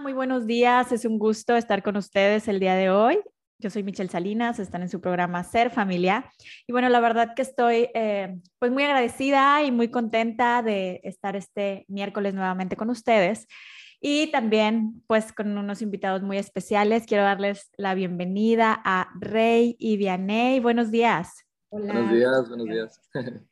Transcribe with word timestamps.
muy 0.00 0.12
buenos 0.14 0.46
días. 0.46 0.92
Es 0.92 1.04
un 1.04 1.18
gusto 1.18 1.56
estar 1.56 1.82
con 1.82 1.96
ustedes 1.96 2.48
el 2.48 2.58
día 2.58 2.74
de 2.74 2.90
hoy. 2.90 3.20
Yo 3.58 3.68
soy 3.68 3.82
Michelle 3.82 4.08
Salinas, 4.08 4.58
están 4.58 4.80
en 4.80 4.88
su 4.88 5.00
programa 5.00 5.44
Ser 5.44 5.70
Familia. 5.70 6.24
Y 6.66 6.72
bueno, 6.72 6.88
la 6.88 7.00
verdad 7.00 7.34
que 7.36 7.42
estoy 7.42 7.90
eh, 7.94 8.40
pues 8.58 8.72
muy 8.72 8.82
agradecida 8.84 9.62
y 9.62 9.70
muy 9.70 9.90
contenta 9.90 10.62
de 10.62 11.02
estar 11.04 11.36
este 11.36 11.84
miércoles 11.88 12.32
nuevamente 12.32 12.76
con 12.76 12.88
ustedes. 12.88 13.46
Y 14.00 14.30
también 14.30 15.02
pues 15.06 15.34
con 15.34 15.58
unos 15.58 15.82
invitados 15.82 16.22
muy 16.22 16.38
especiales. 16.38 17.04
Quiero 17.06 17.24
darles 17.24 17.70
la 17.76 17.94
bienvenida 17.94 18.80
a 18.82 19.10
Rey 19.20 19.76
y 19.78 19.98
Vianey. 19.98 20.60
Buenos 20.60 20.90
días. 20.90 21.44
Hola. 21.68 21.92
Buenos 21.92 22.12
días, 22.12 22.48
buenos 22.48 22.66
días. 22.66 23.00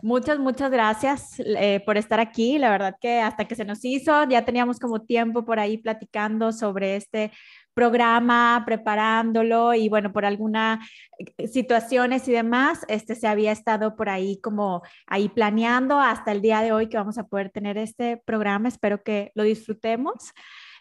Muchas, 0.00 0.38
muchas 0.38 0.70
gracias 0.70 1.40
eh, 1.40 1.82
por 1.84 1.96
estar 1.96 2.20
aquí. 2.20 2.56
La 2.58 2.70
verdad 2.70 2.94
que 3.00 3.20
hasta 3.20 3.46
que 3.46 3.56
se 3.56 3.64
nos 3.64 3.84
hizo, 3.84 4.28
ya 4.28 4.44
teníamos 4.44 4.78
como 4.78 5.02
tiempo 5.02 5.44
por 5.44 5.58
ahí 5.58 5.76
platicando 5.76 6.52
sobre 6.52 6.94
este 6.94 7.32
programa, 7.74 8.62
preparándolo 8.64 9.74
y 9.74 9.88
bueno, 9.88 10.12
por 10.12 10.24
algunas 10.24 10.78
eh, 11.18 11.48
situaciones 11.48 12.28
y 12.28 12.32
demás, 12.32 12.84
este 12.86 13.16
se 13.16 13.26
había 13.26 13.50
estado 13.50 13.96
por 13.96 14.08
ahí 14.08 14.40
como 14.40 14.82
ahí 15.06 15.28
planeando 15.28 15.98
hasta 16.00 16.30
el 16.30 16.42
día 16.42 16.60
de 16.60 16.70
hoy 16.70 16.88
que 16.88 16.96
vamos 16.96 17.18
a 17.18 17.26
poder 17.26 17.50
tener 17.50 17.76
este 17.76 18.18
programa. 18.24 18.68
Espero 18.68 19.02
que 19.02 19.32
lo 19.34 19.42
disfrutemos. 19.42 20.32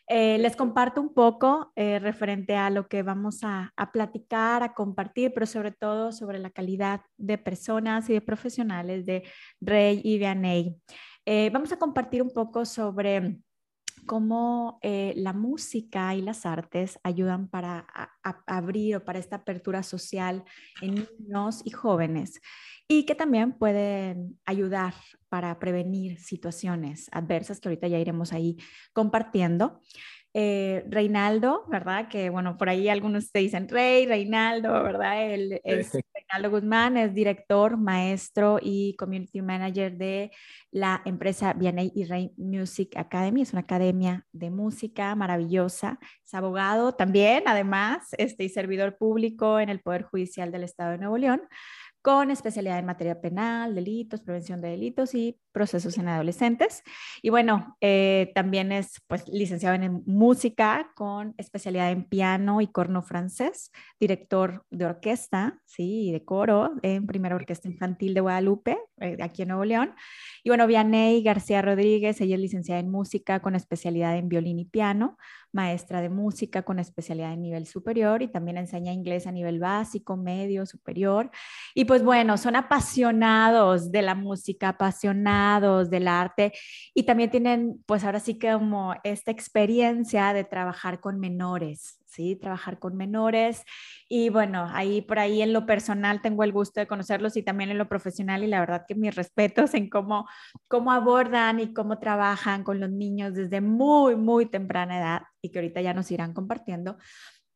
Eh, 0.10 0.38
les 0.38 0.56
comparto 0.56 1.02
un 1.02 1.14
poco 1.14 1.74
eh, 1.76 2.00
referente 2.00 2.56
a 2.56 2.70
lo 2.70 2.88
que 2.88 3.04
vamos 3.04 3.40
a, 3.44 3.74
platicar, 3.92 4.64
a 4.64 4.74
compartir, 4.74 5.34
pero 5.34 5.46
sobre 5.46 5.72
todo 5.72 6.14
sobre 6.14 6.40
la 6.40 6.50
calidad 6.50 7.02
de 7.18 7.38
personas 7.38 8.10
y 8.10 8.14
de 8.14 8.22
profesionales 8.22 9.06
de 9.06 9.24
Rey 9.60 10.00
y 10.04 10.18
Vianey. 10.18 10.78
Eh, 11.26 11.50
vamos 11.52 11.74
a 11.74 11.78
compartir 11.78 12.22
un 12.22 12.32
poco 12.32 12.64
sobre 12.64 13.42
cómo 14.08 14.80
la 14.82 15.34
música 15.34 16.16
y 16.16 16.22
las 16.22 16.46
artes 16.46 17.00
ayudan 17.04 17.48
para 17.48 17.86
abrir 18.48 18.96
o 18.96 19.06
para 19.06 19.20
esta 19.20 19.38
apertura 19.38 19.84
social 19.84 20.44
en 20.82 20.96
niños 21.20 21.62
y 21.64 21.70
jóvenes 21.70 22.42
y 22.88 23.06
que 23.06 23.16
también 23.16 23.54
pueden 23.54 24.40
ayudar 24.46 24.94
para 25.30 25.60
prevenir 25.60 26.20
situaciones 26.20 27.10
adversas 27.12 27.60
que 27.60 27.68
ahorita 27.68 27.88
ya 27.88 28.00
iremos 28.00 28.32
ahí 28.32 28.58
compartiendo. 28.94 29.82
Eh, 30.40 30.84
Reinaldo, 30.88 31.66
¿verdad? 31.68 32.10
Que 32.10 32.30
bueno, 32.30 32.58
por 32.60 32.70
ahí 32.70 32.90
algunos 32.90 33.32
te 33.32 33.40
dicen 33.40 33.68
Rey, 33.68 34.06
Reinaldo, 34.06 34.72
¿verdad? 34.84 35.34
Él 35.34 35.60
es 35.64 35.92
Reinaldo 36.14 36.52
Guzmán, 36.52 36.96
es 36.96 37.12
director, 37.16 37.76
maestro 37.76 38.60
y 38.62 38.96
community 38.98 39.42
manager 39.42 39.98
de 39.98 40.30
la 40.70 41.02
empresa 41.06 41.54
Vianney 41.54 41.92
y 41.96 42.04
Rey 42.04 42.34
Music 42.38 42.96
Academy. 42.98 43.42
Es 43.42 43.54
una 43.54 43.62
academia 43.62 44.28
de 44.32 44.52
música 44.52 45.16
maravillosa. 45.16 45.98
Es 46.24 46.36
abogado 46.36 46.94
también, 46.94 47.42
además, 47.48 48.10
este, 48.20 48.44
y 48.44 48.50
servidor 48.50 48.96
público 48.96 49.60
en 49.60 49.70
el 49.70 49.80
Poder 49.80 50.04
Judicial 50.04 50.52
del 50.52 50.66
Estado 50.66 50.92
de 50.92 50.98
Nuevo 51.00 51.18
León 51.18 51.42
con 52.08 52.32
especialidad 52.32 52.80
en 52.80 52.86
materia 52.86 53.20
penal, 53.20 53.76
delitos, 53.76 54.22
prevención 54.22 54.62
de 54.62 54.70
delitos 54.70 55.14
y 55.14 55.38
procesos 55.58 55.98
en 55.98 56.08
adolescentes. 56.08 56.84
Y 57.24 57.32
bueno, 57.32 57.76
eh, 57.82 58.32
también 58.36 58.72
es 58.72 59.02
pues 59.08 59.28
licenciado 59.28 59.74
en 59.74 60.04
música 60.06 60.92
con 60.96 61.34
especialidad 61.40 61.90
en 61.92 62.04
piano 62.04 62.62
y 62.62 62.68
corno 62.68 63.02
francés, 63.02 63.72
director 64.00 64.64
de 64.70 64.86
orquesta, 64.86 65.60
sí, 65.66 66.12
de 66.12 66.24
coro 66.24 66.76
en 66.84 67.08
Primera 67.08 67.36
Orquesta 67.36 67.68
Infantil 67.68 68.14
de 68.14 68.22
Guadalupe, 68.22 68.78
eh, 69.02 69.18
aquí 69.20 69.42
en 69.42 69.48
Nuevo 69.48 69.66
León. 69.66 69.96
Y 70.44 70.50
bueno, 70.50 70.68
Vianey 70.68 71.24
García 71.24 71.64
Rodríguez, 71.64 72.22
ella 72.22 72.36
es 72.36 72.42
licenciada 72.42 72.80
en 72.80 72.92
música 72.92 73.40
con 73.40 73.56
especialidad 73.56 74.16
en 74.16 74.30
violín 74.30 74.60
y 74.60 74.66
piano, 74.66 75.18
maestra 75.52 76.02
de 76.02 76.10
música 76.10 76.62
con 76.62 76.78
especialidad 76.78 77.34
en 77.34 77.42
nivel 77.42 77.66
superior 77.66 78.22
y 78.22 78.28
también 78.28 78.58
enseña 78.58 78.94
inglés 78.94 79.26
a 79.26 79.32
nivel 79.32 79.60
básico, 79.60 80.18
medio, 80.18 80.68
superior. 80.68 81.32
Y 81.74 81.86
pues 81.86 82.04
bueno, 82.04 82.38
son 82.38 82.56
apasionados 82.56 83.92
de 83.92 84.04
la 84.04 84.14
música, 84.14 84.70
apasionados 84.70 85.47
del 85.58 86.08
arte 86.08 86.54
y 86.94 87.04
también 87.04 87.32
tienen 87.32 87.84
pues 87.86 88.04
ahora 88.04 88.20
sí 88.20 88.38
que 88.38 88.52
como 88.52 88.96
esta 89.04 89.32
experiencia 89.32 90.34
de 90.34 90.44
trabajar 90.44 91.00
con 91.00 91.20
menores, 91.20 92.00
¿sí? 92.06 92.36
Trabajar 92.36 92.80
con 92.80 92.96
menores. 92.96 93.64
Y 94.10 94.30
bueno, 94.30 94.68
ahí 94.74 95.02
por 95.02 95.20
ahí 95.20 95.42
en 95.42 95.54
lo 95.54 95.66
personal 95.66 96.22
tengo 96.22 96.44
el 96.44 96.52
gusto 96.52 96.80
de 96.80 96.88
conocerlos 96.88 97.38
y 97.38 97.44
también 97.44 97.72
en 97.72 97.78
lo 97.78 97.88
profesional 97.88 98.44
y 98.44 98.48
la 98.48 98.60
verdad 98.60 98.86
que 98.88 98.96
mis 98.96 99.16
respetos 99.16 99.74
en 99.74 99.90
cómo, 99.90 100.28
cómo 100.68 100.92
abordan 100.92 101.60
y 101.60 101.74
cómo 101.74 102.00
trabajan 102.00 102.64
con 102.64 102.80
los 102.80 102.90
niños 102.90 103.34
desde 103.34 103.62
muy, 103.62 104.16
muy 104.16 104.46
temprana 104.48 104.98
edad 104.98 105.22
y 105.42 105.52
que 105.52 105.60
ahorita 105.60 105.82
ya 105.82 105.94
nos 105.94 106.12
irán 106.12 106.34
compartiendo. 106.34 106.98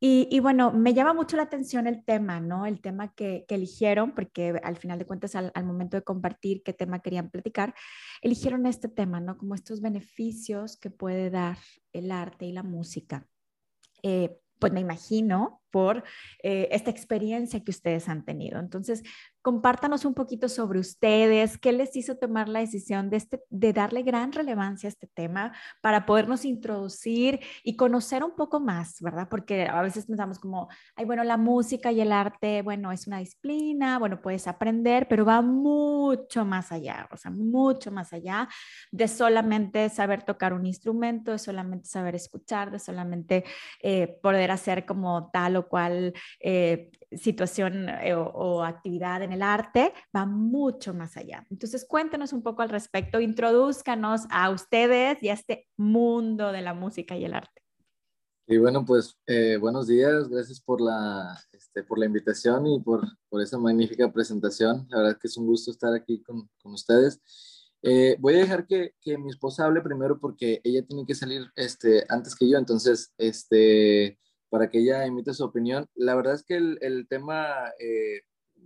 Y, 0.04 0.40
bueno, 0.40 0.72
me 0.72 0.96
llama 0.96 1.14
mucho 1.14 1.38
la 1.38 1.44
atención 1.44 1.86
el 1.86 2.04
tema, 2.04 2.40
¿no? 2.40 2.66
El 2.66 2.82
tema 2.82 3.14
que, 3.14 3.46
eligieron, 3.50 4.16
porque 4.16 4.60
al 4.64 4.76
final 4.76 4.98
de 4.98 5.06
cuentas, 5.06 5.36
al, 5.36 5.64
momento 5.64 5.96
de 5.96 6.02
compartir 6.02 6.64
qué 6.64 6.74
tema 6.74 7.04
querían 7.04 7.30
platicar, 7.30 7.76
eligieron 8.24 8.66
este 8.66 8.88
tema, 8.88 9.20
¿no? 9.20 9.38
Como 9.38 9.54
estos 9.54 9.80
beneficios 9.80 10.76
que 10.76 10.90
puede 10.90 11.30
dar 11.30 11.60
el 11.94 12.12
arte 12.12 12.48
y 12.48 12.52
la 12.52 12.64
música. 12.64 13.28
Eh, 14.02 14.40
pues 14.58 14.74
me 14.74 14.80
imagino, 14.80 15.62
por 15.70 16.04
eh, 16.44 16.68
esta 16.72 16.90
experiencia 16.92 17.64
que 17.64 17.72
ustedes 17.72 18.10
han 18.10 18.26
tenido. 18.26 18.60
Entonces, 18.60 19.04
compártanos 19.42 20.06
un 20.06 20.14
poquito 20.14 20.50
sobre 20.50 20.80
ustedes, 20.80 21.58
qué 21.58 21.72
les 21.72 21.96
hizo 21.96 22.18
tomar 22.18 22.48
la 22.48 22.60
decisión 22.60 23.10
de, 23.10 23.18
este, 23.18 23.44
de 23.50 23.74
darle 23.74 24.04
gran 24.04 24.32
relevancia 24.32 24.88
a 24.88 24.92
este 24.92 25.08
tema 25.08 25.54
para 25.82 26.06
podernos 26.06 26.46
introducir 26.46 27.40
y 27.64 27.76
conocer 27.76 28.24
un 28.24 28.36
poco 28.36 28.60
más, 28.60 29.02
¿verdad? 29.02 29.28
Porque 29.30 29.68
a 29.68 29.82
veces 29.82 30.06
pensamos 30.06 30.40
como, 30.40 30.70
ay, 30.96 31.06
bueno, 31.06 31.24
la 31.24 31.38
música 31.38 31.92
y 31.92 32.02
el 32.02 32.12
arte, 32.12 32.62
bueno, 32.62 32.92
es 32.92 33.08
una 33.08 33.20
disciplina, 33.20 33.98
bueno, 34.00 34.22
puedes 34.22 34.48
aprender, 34.48 35.08
pero 35.08 35.26
va 35.26 35.42
mucho 35.42 36.46
más 36.46 36.72
allá, 36.72 37.08
o 37.12 37.18
sea, 37.18 37.32
mucho 37.32 37.92
más 37.92 38.14
allá 38.14 38.48
de 38.92 39.08
solamente 39.08 39.90
saber 39.90 40.24
tocar 40.24 40.54
un 40.54 40.66
instrumento, 40.66 41.32
de 41.32 41.40
solamente 41.40 41.88
saber 41.88 42.16
escuchar, 42.16 42.72
de 42.72 42.80
solamente 42.80 43.44
eh, 43.82 44.20
poder 44.22 44.52
hacer 44.52 44.86
como 44.86 45.30
tal 45.32 45.56
o 45.56 45.68
cual 45.68 46.14
eh, 46.40 46.92
situación 47.18 47.90
eh, 47.90 48.14
o, 48.16 48.64
actividad 48.64 49.22
en 49.22 49.32
el 49.32 49.42
arte 49.42 49.94
va 50.16 50.26
mucho 50.26 50.94
más 50.94 51.18
allá. 51.18 51.46
Entonces, 51.50 51.86
cuéntenos 51.86 52.34
un 52.34 52.42
poco 52.42 52.62
al 52.62 52.70
respecto, 52.70 53.20
introduzcanos 53.20 54.22
a 54.30 54.50
ustedes 54.50 55.22
y 55.22 55.30
a 55.30 55.34
este 55.34 55.68
mundo 55.78 56.52
de 56.52 56.62
la 56.62 56.74
música 56.74 57.18
y 57.18 57.26
el 57.26 57.34
arte. 57.34 57.62
Y 58.48 58.58
bueno, 58.58 58.86
pues 58.86 59.18
eh, 59.28 59.58
buenos 59.58 59.88
días, 59.88 60.28
gracias 60.28 60.60
por 60.60 60.82
la, 60.82 61.40
este, 61.52 61.84
por 61.84 62.00
la 62.00 62.06
invitación 62.06 62.68
y 62.68 62.80
por, 62.82 63.02
por, 63.30 63.42
esa 63.42 63.58
magnífica 63.58 64.12
presentación. 64.12 64.88
La 64.90 65.00
verdad 65.00 65.18
que 65.20 65.28
es 65.28 65.38
un 65.38 65.48
gusto 65.48 65.72
estar 65.72 65.94
aquí 65.94 66.22
con, 66.22 66.50
con 66.62 66.74
ustedes. 66.74 67.22
voy 68.20 68.34
a 68.36 68.40
dejar 68.40 68.66
que, 68.68 68.94
que, 69.00 69.18
mi 69.18 69.30
esposa 69.30 69.66
hable 69.66 69.82
primero 69.82 70.20
porque 70.20 70.60
ella 70.64 70.86
tiene 70.86 71.06
que 71.06 71.16
salir 71.16 71.50
este, 71.56 72.06
antes 72.10 72.36
que 72.36 72.50
yo, 72.50 72.58
entonces, 72.58 73.14
este, 73.18 74.20
para 74.52 74.70
que 74.70 74.80
ella 74.80 75.06
emita 75.06 75.34
su 75.34 75.46
opinión. 75.46 75.88
La 75.96 76.14
verdad 76.14 76.36
es 76.36 76.44
que 76.44 76.58
el, 76.58 76.78
el 76.82 77.08
tema 77.08 77.72
eh, 77.80 78.22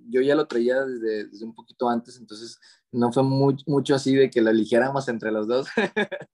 yo 0.10 0.20
ya 0.22 0.36
lo 0.36 0.48
traía 0.48 0.84
desde, 0.84 1.28
desde, 1.28 1.46
un 1.46 1.54
poquito 1.54 1.88
antes, 1.88 2.18
entonces 2.18 2.60
no 2.92 3.14
fue 3.14 3.24
muy, 3.24 3.56
mucho 3.68 3.94
así 3.94 4.16
de 4.16 4.30
que 4.30 4.42
la 4.42 4.50
eligiéramos 4.50 5.08
entre 5.08 5.32
los 5.32 5.48
dos. 5.48 5.68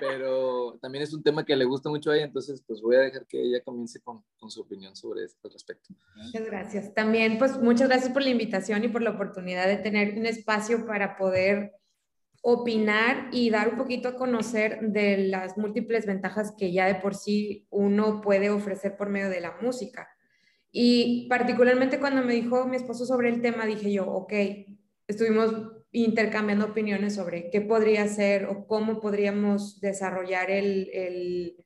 Pero 0.00 0.78
también 0.82 1.04
es 1.04 1.14
un 1.14 1.22
tema 1.22 1.44
que 1.44 1.54
le 1.54 1.64
gusta 1.64 1.88
mucho 1.90 2.10
a 2.10 2.16
ella, 2.16 2.24
entonces 2.24 2.60
pues 2.66 2.80
voy 2.80 2.96
a 2.96 3.00
dejar 3.00 3.24
que 3.26 3.40
ella 3.40 3.62
comience 3.62 4.00
con, 4.00 4.24
con 4.36 4.50
su 4.50 4.62
opinión 4.62 4.96
sobre 4.96 5.24
este 5.24 5.48
respecto. 5.48 5.94
Muchas 6.16 6.46
gracias. 6.46 6.94
También 6.94 7.38
pues 7.38 7.56
muchas 7.60 7.88
gracias 7.88 8.12
por 8.12 8.22
la 8.22 8.30
invitación 8.30 8.82
y 8.82 8.88
por 8.88 9.02
la 9.02 9.10
oportunidad 9.10 9.68
de 9.68 9.76
tener 9.76 10.18
un 10.18 10.26
espacio 10.26 10.86
para 10.86 11.16
poder 11.16 11.72
opinar 12.48 13.28
y 13.32 13.50
dar 13.50 13.70
un 13.70 13.76
poquito 13.76 14.06
a 14.06 14.14
conocer 14.14 14.78
de 14.80 15.18
las 15.18 15.58
múltiples 15.58 16.06
ventajas 16.06 16.54
que 16.56 16.70
ya 16.72 16.86
de 16.86 16.94
por 16.94 17.16
sí 17.16 17.66
uno 17.70 18.20
puede 18.20 18.50
ofrecer 18.50 18.96
por 18.96 19.08
medio 19.08 19.28
de 19.28 19.40
la 19.40 19.56
música. 19.60 20.08
Y 20.70 21.26
particularmente 21.28 21.98
cuando 21.98 22.22
me 22.22 22.34
dijo 22.34 22.64
mi 22.66 22.76
esposo 22.76 23.04
sobre 23.04 23.30
el 23.30 23.42
tema, 23.42 23.66
dije 23.66 23.92
yo, 23.92 24.06
ok, 24.06 24.32
estuvimos 25.08 25.52
intercambiando 25.90 26.66
opiniones 26.66 27.16
sobre 27.16 27.50
qué 27.50 27.62
podría 27.62 28.06
ser 28.06 28.44
o 28.44 28.68
cómo 28.68 29.00
podríamos 29.00 29.80
desarrollar 29.80 30.48
el, 30.48 30.88
el, 30.92 31.64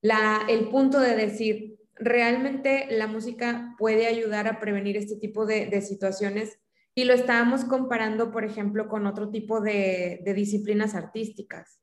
la, 0.00 0.46
el 0.48 0.70
punto 0.70 1.00
de 1.00 1.16
decir, 1.16 1.76
realmente 1.96 2.86
la 2.88 3.08
música 3.08 3.74
puede 3.76 4.06
ayudar 4.06 4.48
a 4.48 4.58
prevenir 4.58 4.96
este 4.96 5.16
tipo 5.16 5.44
de, 5.44 5.66
de 5.66 5.82
situaciones 5.82 6.61
y 6.94 7.04
lo 7.04 7.14
estábamos 7.14 7.64
comparando, 7.64 8.30
por 8.30 8.44
ejemplo, 8.44 8.88
con 8.88 9.06
otro 9.06 9.30
tipo 9.30 9.60
de, 9.60 10.22
disciplinas 10.34 10.94
artísticas. 10.94 11.80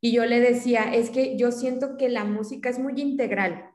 Y 0.00 0.12
yo 0.12 0.24
le 0.26 0.40
decía, 0.40 0.94
es 0.94 1.10
que 1.10 1.36
yo 1.36 1.52
siento 1.52 1.96
que 1.96 2.08
la 2.08 2.24
música 2.24 2.68
es 2.68 2.78
muy 2.78 3.00
integral, 3.00 3.70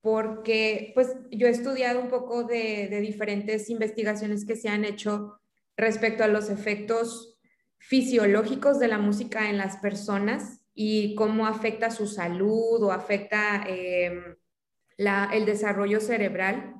porque 0.00 0.92
pues 0.94 1.16
yo 1.30 1.46
he 1.46 1.50
estudiado 1.50 2.00
un 2.00 2.08
poco 2.08 2.44
de, 2.44 2.88
de 2.88 3.00
diferentes 3.00 3.68
investigaciones 3.68 4.44
que 4.44 4.56
se 4.56 4.68
han 4.68 4.84
hecho 4.84 5.40
respecto 5.76 6.24
a 6.24 6.28
los 6.28 6.50
efectos 6.50 7.38
fisiológicos 7.78 8.78
de 8.78 8.88
la 8.88 8.98
música 8.98 9.48
en 9.48 9.58
las 9.58 9.76
personas 9.78 10.60
y 10.74 11.14
cómo 11.14 11.46
afecta 11.46 11.90
su 11.90 12.06
salud 12.06 12.82
o 12.82 12.92
afecta 12.92 13.64
em, 13.66 14.36
el 14.96 15.44
desarrollo 15.46 16.00
cerebral. 16.00 16.74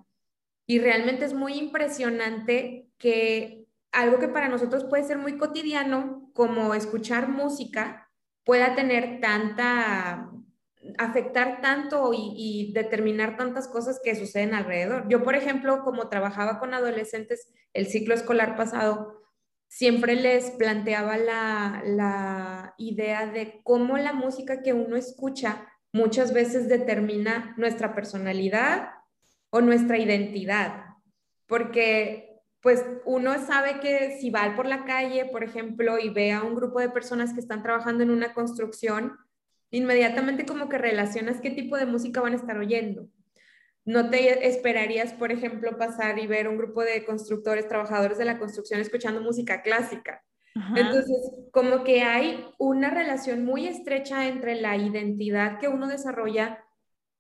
Y 0.67 0.81
realmente 0.81 1.25
es 1.25 1.35
muy 1.35 1.55
impresionante 1.55 2.88
que 2.99 3.67
algo 3.93 4.19
que 4.19 4.29
para 4.29 4.49
nosotros 4.49 4.85
puede 4.85 5.05
ser 5.05 5.19
muy 5.19 5.39
cotidiano, 5.39 6.31
como 6.35 6.75
escuchar 6.75 7.29
música, 7.29 8.11
pueda 8.45 8.75
tener 8.75 9.21
tanta, 9.21 10.31
afectar 10.99 11.61
tanto 11.61 12.13
y, 12.15 12.73
determinar 12.75 13.37
tantas 13.37 13.69
cosas 13.69 14.01
que 14.03 14.15
suceden 14.15 14.55
alrededor. 14.55 15.09
Yo, 15.09 15.23
por 15.23 15.35
ejemplo, 15.35 15.83
como 15.83 16.09
trabajaba 16.09 16.59
con 16.59 16.75
adolescentes 16.75 17.53
el 17.73 17.87
ciclo 17.87 18.15
escolar 18.15 18.57
pasado, 18.57 19.23
siempre 19.69 20.15
les 20.15 20.51
planteaba 20.53 21.17
la, 21.17 21.83
la 21.85 22.75
idea 22.79 23.27
de 23.27 23.61
cómo 23.65 23.99
la 23.99 24.13
música 24.13 24.63
que 24.63 24.73
uno 24.73 24.97
escucha 24.97 25.67
muchas 25.93 26.33
veces 26.33 26.69
determina 26.69 27.55
nuestra 27.57 27.95
personalidad 27.95 28.91
o 29.51 29.61
nuestra 29.61 29.99
identidad, 29.99 30.85
porque 31.47 32.28
pues 32.61 32.85
uno 33.05 33.35
sabe 33.47 33.81
que 33.81 34.19
si 34.21 34.31
va 34.31 34.55
por 34.57 34.67
la 34.67 34.85
calle, 34.85 35.27
por 35.27 35.45
ejemplo, 35.45 35.99
y 35.99 36.11
ve 36.11 36.33
a 36.33 36.43
un 36.43 36.55
grupo 36.55 36.81
de 36.81 36.89
personas 36.89 37.33
que 37.33 37.41
están 37.41 37.63
trabajando 37.63 38.03
en 38.03 38.11
una 38.11 38.35
construcción, 38.35 39.17
inmediatamente 39.71 40.45
como 40.45 40.69
que 40.69 40.79
relacionas 40.79 41.41
qué 41.41 41.51
tipo 41.51 41.77
de 41.77 41.87
música 41.87 42.21
van 42.21 42.33
a 42.33 42.37
estar 42.37 42.59
oyendo. 42.59 43.09
No 43.85 44.11
te 44.11 44.47
esperarías, 44.47 45.13
por 45.13 45.33
ejemplo, 45.33 45.79
pasar 45.79 46.19
y 46.19 46.27
ver 46.27 46.49
un 46.49 46.59
grupo 46.59 46.83
de 46.83 47.05
constructores, 47.05 47.69
trabajadores 47.69 48.19
de 48.19 48.25
la 48.25 48.39
construcción 48.39 48.81
escuchando 48.81 49.21
música 49.21 49.63
clásica. 49.63 50.23
Entonces, 50.75 51.17
como 51.53 51.85
que 51.85 52.03
hay 52.03 52.45
una 52.59 52.91
relación 52.91 53.45
muy 53.45 53.69
estrecha 53.69 54.27
entre 54.27 54.61
la 54.61 54.77
identidad 54.77 55.59
que 55.59 55.69
uno 55.69 55.87
desarrolla 55.87 56.65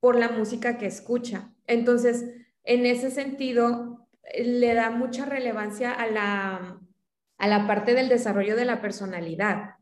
por 0.00 0.16
la 0.16 0.28
música 0.28 0.76
que 0.76 0.86
escucha. 0.86 1.52
Entonces, 1.66 2.24
en 2.64 2.84
ese 2.84 3.10
sentido, 3.10 4.07
le 4.36 4.74
da 4.74 4.90
mucha 4.90 5.24
relevancia 5.24 5.92
a 5.92 6.06
la, 6.06 6.80
a 7.38 7.48
la 7.48 7.66
parte 7.66 7.94
del 7.94 8.08
desarrollo 8.08 8.56
de 8.56 8.64
la 8.64 8.80
personalidad. 8.80 9.76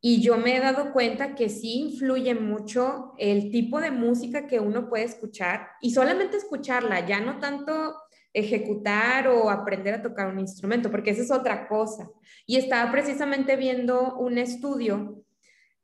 Y 0.00 0.22
yo 0.22 0.36
me 0.36 0.56
he 0.56 0.60
dado 0.60 0.92
cuenta 0.92 1.34
que 1.34 1.48
sí 1.48 1.80
influye 1.80 2.34
mucho 2.34 3.14
el 3.18 3.50
tipo 3.50 3.80
de 3.80 3.90
música 3.90 4.46
que 4.46 4.60
uno 4.60 4.88
puede 4.88 5.04
escuchar 5.04 5.70
y 5.80 5.92
solamente 5.92 6.36
escucharla, 6.36 7.04
ya 7.04 7.20
no 7.20 7.38
tanto 7.40 7.96
ejecutar 8.32 9.26
o 9.28 9.50
aprender 9.50 9.94
a 9.94 10.02
tocar 10.02 10.28
un 10.28 10.38
instrumento, 10.38 10.90
porque 10.90 11.10
esa 11.10 11.22
es 11.22 11.30
otra 11.30 11.66
cosa. 11.66 12.08
Y 12.46 12.56
estaba 12.56 12.92
precisamente 12.92 13.56
viendo 13.56 14.14
un 14.16 14.38
estudio 14.38 15.24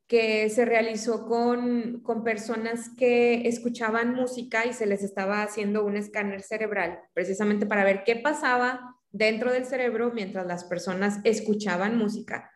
que 0.07 0.49
se 0.49 0.65
realizó 0.65 1.25
con, 1.25 2.01
con 2.01 2.23
personas 2.23 2.89
que 2.97 3.47
escuchaban 3.47 4.13
música 4.13 4.65
y 4.65 4.73
se 4.73 4.85
les 4.85 5.03
estaba 5.03 5.41
haciendo 5.41 5.83
un 5.83 5.97
escáner 5.97 6.41
cerebral, 6.41 6.99
precisamente 7.13 7.65
para 7.65 7.83
ver 7.83 8.03
qué 8.03 8.15
pasaba 8.15 8.95
dentro 9.11 9.51
del 9.51 9.65
cerebro 9.65 10.11
mientras 10.13 10.45
las 10.45 10.65
personas 10.65 11.19
escuchaban 11.23 11.97
música. 11.97 12.51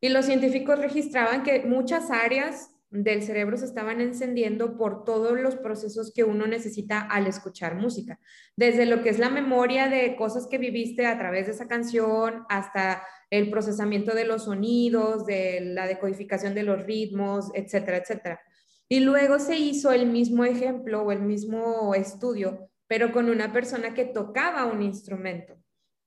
Y 0.00 0.08
los 0.08 0.26
científicos 0.26 0.78
registraban 0.78 1.42
que 1.42 1.60
muchas 1.60 2.10
áreas 2.10 2.73
del 2.94 3.24
cerebro 3.24 3.56
se 3.56 3.64
estaban 3.64 4.00
encendiendo 4.00 4.76
por 4.76 5.04
todos 5.04 5.40
los 5.40 5.56
procesos 5.56 6.12
que 6.14 6.22
uno 6.22 6.46
necesita 6.46 7.00
al 7.00 7.26
escuchar 7.26 7.74
música, 7.74 8.20
desde 8.56 8.86
lo 8.86 9.02
que 9.02 9.08
es 9.08 9.18
la 9.18 9.30
memoria 9.30 9.88
de 9.88 10.14
cosas 10.14 10.46
que 10.46 10.58
viviste 10.58 11.04
a 11.04 11.18
través 11.18 11.46
de 11.46 11.52
esa 11.52 11.66
canción 11.66 12.44
hasta 12.48 13.02
el 13.30 13.50
procesamiento 13.50 14.14
de 14.14 14.26
los 14.26 14.44
sonidos, 14.44 15.26
de 15.26 15.60
la 15.60 15.88
decodificación 15.88 16.54
de 16.54 16.62
los 16.62 16.84
ritmos, 16.84 17.50
etcétera, 17.54 17.96
etcétera. 17.96 18.40
Y 18.88 19.00
luego 19.00 19.40
se 19.40 19.56
hizo 19.56 19.90
el 19.90 20.06
mismo 20.06 20.44
ejemplo 20.44 21.02
o 21.02 21.10
el 21.10 21.22
mismo 21.22 21.96
estudio, 21.96 22.70
pero 22.86 23.10
con 23.10 23.28
una 23.28 23.52
persona 23.52 23.92
que 23.92 24.04
tocaba 24.04 24.66
un 24.66 24.82
instrumento. 24.82 25.56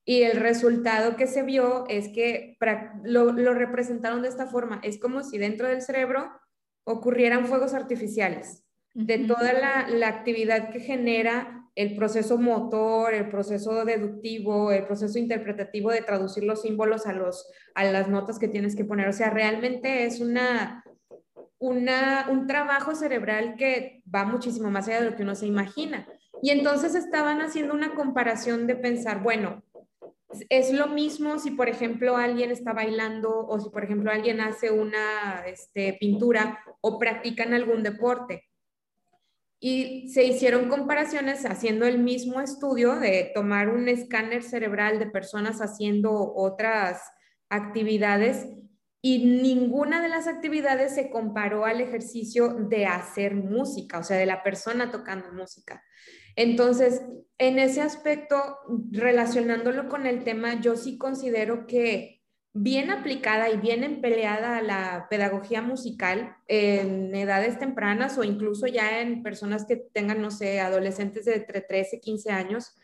Y 0.06 0.22
el 0.22 0.38
resultado 0.38 1.18
que 1.18 1.28
se 1.28 1.44
vio 1.44 1.84
es 1.90 2.08
que 2.08 2.56
lo, 3.04 3.34
representaron 3.34 4.22
de 4.22 4.30
esta 4.30 4.48
forma. 4.48 4.80
Es 4.84 4.98
como 5.00 5.22
si 5.22 5.38
dentro 5.38 5.68
del 5.68 5.82
cerebro 5.82 6.32
ocurrieran 6.88 7.46
fuegos 7.46 7.74
artificiales 7.74 8.64
de 8.94 9.20
toda 9.20 9.54
la, 9.54 9.88
la 9.90 10.08
actividad 10.08 10.70
que 10.70 10.80
genera 10.80 11.70
el 11.76 11.96
proceso 11.96 12.40
motor, 12.40 13.14
el 13.14 13.30
proceso 13.30 13.86
deductivo, 13.86 14.72
el 14.72 14.88
proceso 14.88 15.20
interpretativo 15.20 15.92
de 15.92 16.02
traducir 16.02 16.44
los 16.44 16.64
símbolos 16.64 17.06
a, 17.06 17.14
los, 17.14 17.48
a 17.76 17.84
las 17.84 18.08
notas 18.08 18.40
que 18.40 18.48
tienes 18.48 18.76
que 18.76 18.86
poner. 18.86 19.08
O 19.08 19.14
sea, 19.14 19.30
realmente 19.30 20.06
es 20.06 20.20
una, 20.20 20.84
una, 21.60 22.28
un 22.32 22.48
trabajo 22.48 22.96
cerebral 22.96 23.56
que 23.58 24.02
va 24.14 24.26
muchísimo 24.26 24.72
más 24.72 24.88
allá 24.88 25.02
de 25.02 25.12
lo 25.12 25.16
que 25.16 25.24
uno 25.24 25.36
se 25.36 25.46
imagina. 25.46 26.08
Y 26.42 26.50
entonces 26.50 26.96
estaban 26.96 27.42
haciendo 27.42 27.76
una 27.76 27.94
comparación 27.94 28.66
de 28.66 28.76
pensar, 28.76 29.22
bueno, 29.22 29.62
es 30.50 30.74
lo 30.74 30.88
mismo 30.88 31.40
si, 31.40 31.52
por 31.52 31.70
ejemplo, 31.70 32.18
alguien 32.18 32.52
está 32.52 32.74
bailando 32.74 33.46
o 33.48 33.60
si, 33.60 33.70
por 33.70 33.84
ejemplo, 33.84 34.12
alguien 34.12 34.42
hace 34.42 34.72
una 34.72 35.44
este, 35.46 35.96
pintura 36.00 36.60
o 36.82 37.00
practican 37.00 37.54
algún 37.54 37.84
deporte 37.84 38.48
y 39.60 40.10
se 40.10 40.24
hicieron 40.24 40.70
comparaciones 40.70 41.46
haciendo 41.46 41.86
el 41.88 41.98
mismo 41.98 42.42
estudio 42.42 42.96
de 43.00 43.32
tomar 43.34 43.70
un 43.70 43.88
escáner 43.88 44.44
cerebral 44.44 45.00
de 45.00 45.08
personas 45.08 45.62
haciendo 45.62 46.34
otras 46.36 47.02
actividades 47.50 48.48
y 49.02 49.26
ninguna 49.26 50.02
de 50.02 50.10
las 50.10 50.28
actividades 50.28 50.94
se 50.94 51.10
comparó 51.10 51.66
al 51.66 51.82
ejercicio 51.82 52.50
de 52.50 52.86
hacer 52.86 53.36
música, 53.36 54.00
o 54.00 54.04
sea, 54.04 54.18
de 54.18 54.26
la 54.26 54.44
persona 54.44 54.92
tocando 54.92 55.32
música. 55.32 55.84
Entonces, 56.36 57.02
en 57.40 57.58
ese 57.58 57.82
aspecto, 57.82 58.58
relacionándolo 58.92 59.88
con 59.88 60.06
el 60.06 60.24
tema, 60.24 60.60
yo 60.60 60.76
sí 60.76 60.98
considero 60.98 61.66
que 61.66 62.17
bien 62.60 62.90
aplicada 62.90 63.50
y 63.50 63.58
bien 63.58 63.84
empleada 63.84 64.58
a 64.58 64.62
la 64.62 65.08
pedagogía 65.10 65.62
musical 65.62 66.36
en 66.48 67.14
edades 67.14 67.60
tempranas 67.60 68.18
o 68.18 68.24
incluso 68.24 68.66
ya 68.66 69.02
en 69.02 69.22
personas 69.22 69.66
que 69.66 69.76
tengan, 69.76 70.22
no 70.22 70.32
sé, 70.32 70.60
adolescentes 70.60 71.26
de 71.26 71.36
entre 71.36 71.62
13 71.62 71.98
y 71.98 72.00
15 72.00 72.32
años, 72.32 72.76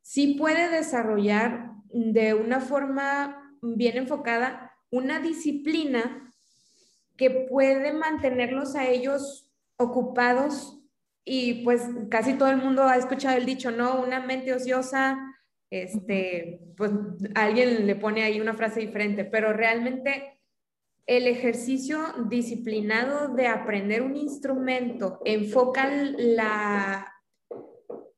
sí 0.00 0.36
puede 0.38 0.70
desarrollar 0.70 1.72
de 1.88 2.34
una 2.34 2.60
forma 2.60 3.56
bien 3.62 3.96
enfocada 3.96 4.72
una 4.90 5.18
disciplina 5.18 6.32
que 7.16 7.30
puede 7.30 7.92
mantenerlos 7.92 8.76
a 8.76 8.86
ellos 8.88 9.50
ocupados 9.76 10.78
y 11.24 11.64
pues 11.64 11.82
casi 12.08 12.34
todo 12.34 12.50
el 12.50 12.58
mundo 12.58 12.84
ha 12.84 12.96
escuchado 12.96 13.36
el 13.36 13.46
dicho, 13.46 13.72
¿no? 13.72 14.00
Una 14.00 14.20
mente 14.20 14.54
ociosa 14.54 15.25
este, 15.70 16.60
pues 16.76 16.92
alguien 17.34 17.86
le 17.86 17.96
pone 17.96 18.22
ahí 18.22 18.40
una 18.40 18.54
frase 18.54 18.80
diferente, 18.80 19.24
pero 19.24 19.52
realmente 19.52 20.40
el 21.06 21.26
ejercicio 21.26 22.00
disciplinado 22.28 23.34
de 23.34 23.46
aprender 23.46 24.02
un 24.02 24.16
instrumento 24.16 25.20
enfoca 25.24 25.88
la, 25.88 27.12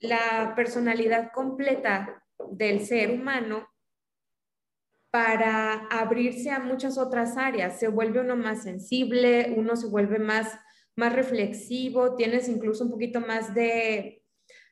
la 0.01 0.55
personalidad 0.57 1.31
completa 1.33 2.25
del 2.51 2.81
ser 2.81 3.11
humano 3.11 3.69
para 5.11 5.87
abrirse 5.91 6.51
a 6.51 6.61
muchas 6.61 6.99
otras 6.99 7.37
áreas. 7.37 7.79
Se 7.79 7.89
vuelve 7.89 8.21
uno 8.21 8.37
más 8.37 8.63
sensible, 8.63 9.55
uno 9.57 9.77
se 9.77 9.89
vuelve 9.89 10.19
más, 10.19 10.59
más 10.97 11.15
reflexivo, 11.15 12.15
tienes 12.15 12.49
incluso 12.49 12.85
un 12.85 12.91
poquito 12.91 13.21
más 13.21 13.55
de 13.55 14.18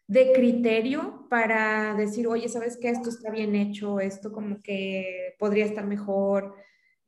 de 0.08 0.32
criterio 0.32 1.26
para 1.28 1.94
decir, 1.94 2.26
oye, 2.28 2.48
¿sabes 2.48 2.78
qué? 2.80 2.90
Esto 2.90 3.08
está 3.08 3.30
bien 3.30 3.54
hecho, 3.54 4.00
esto 4.00 4.32
como 4.32 4.62
que 4.62 5.34
podría 5.38 5.64
estar 5.64 5.86
mejor, 5.86 6.54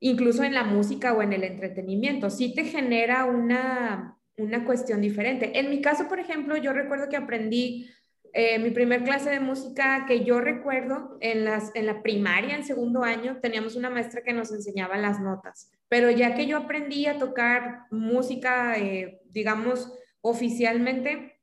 incluso 0.00 0.43
en 0.43 0.55
la 0.55 0.64
música 0.64 1.12
o 1.12 1.23
en 1.23 1.33
el 1.33 1.45
entretenimiento, 1.45 2.31
sí 2.31 2.55
te 2.55 2.64
genera 2.64 3.25
una, 3.25 4.19
una 4.37 4.64
cuestión 4.64 5.00
diferente. 5.00 5.59
En 5.59 5.71
mi 5.71 5.81
caso, 5.81 6.09
por 6.09 6.19
ejemplo, 6.19 6.57
yo 6.57 6.73
recuerdo 6.73 7.09
que 7.09 7.17
aprendí 7.17 7.88
eh, 8.33 8.59
mi 8.59 8.71
primer 8.71 9.05
clase 9.05 9.31
de 9.31 9.40
música 9.40 10.05
que 10.07 10.25
yo 10.25 10.40
recuerdo 10.40 11.17
en, 11.21 11.45
las, 11.45 11.75
en 11.75 11.87
la 11.87 12.02
primaria, 12.02 12.57
en 12.57 12.64
segundo 12.64 13.02
año, 13.02 13.38
teníamos 13.40 13.75
una 13.75 13.90
maestra 13.90 14.23
que 14.23 14.33
nos 14.33 14.52
enseñaba 14.52 14.99
las 14.99 15.21
notas, 15.21 15.71
pero 15.88 16.11
ya 16.11 16.35
que 16.35 16.47
yo 16.47 16.59
aprendí 16.59 17.07
a 17.07 17.19
tocar 17.19 17.87
música, 17.90 18.76
eh, 18.78 19.23
digamos, 19.31 19.93
oficialmente, 20.21 21.38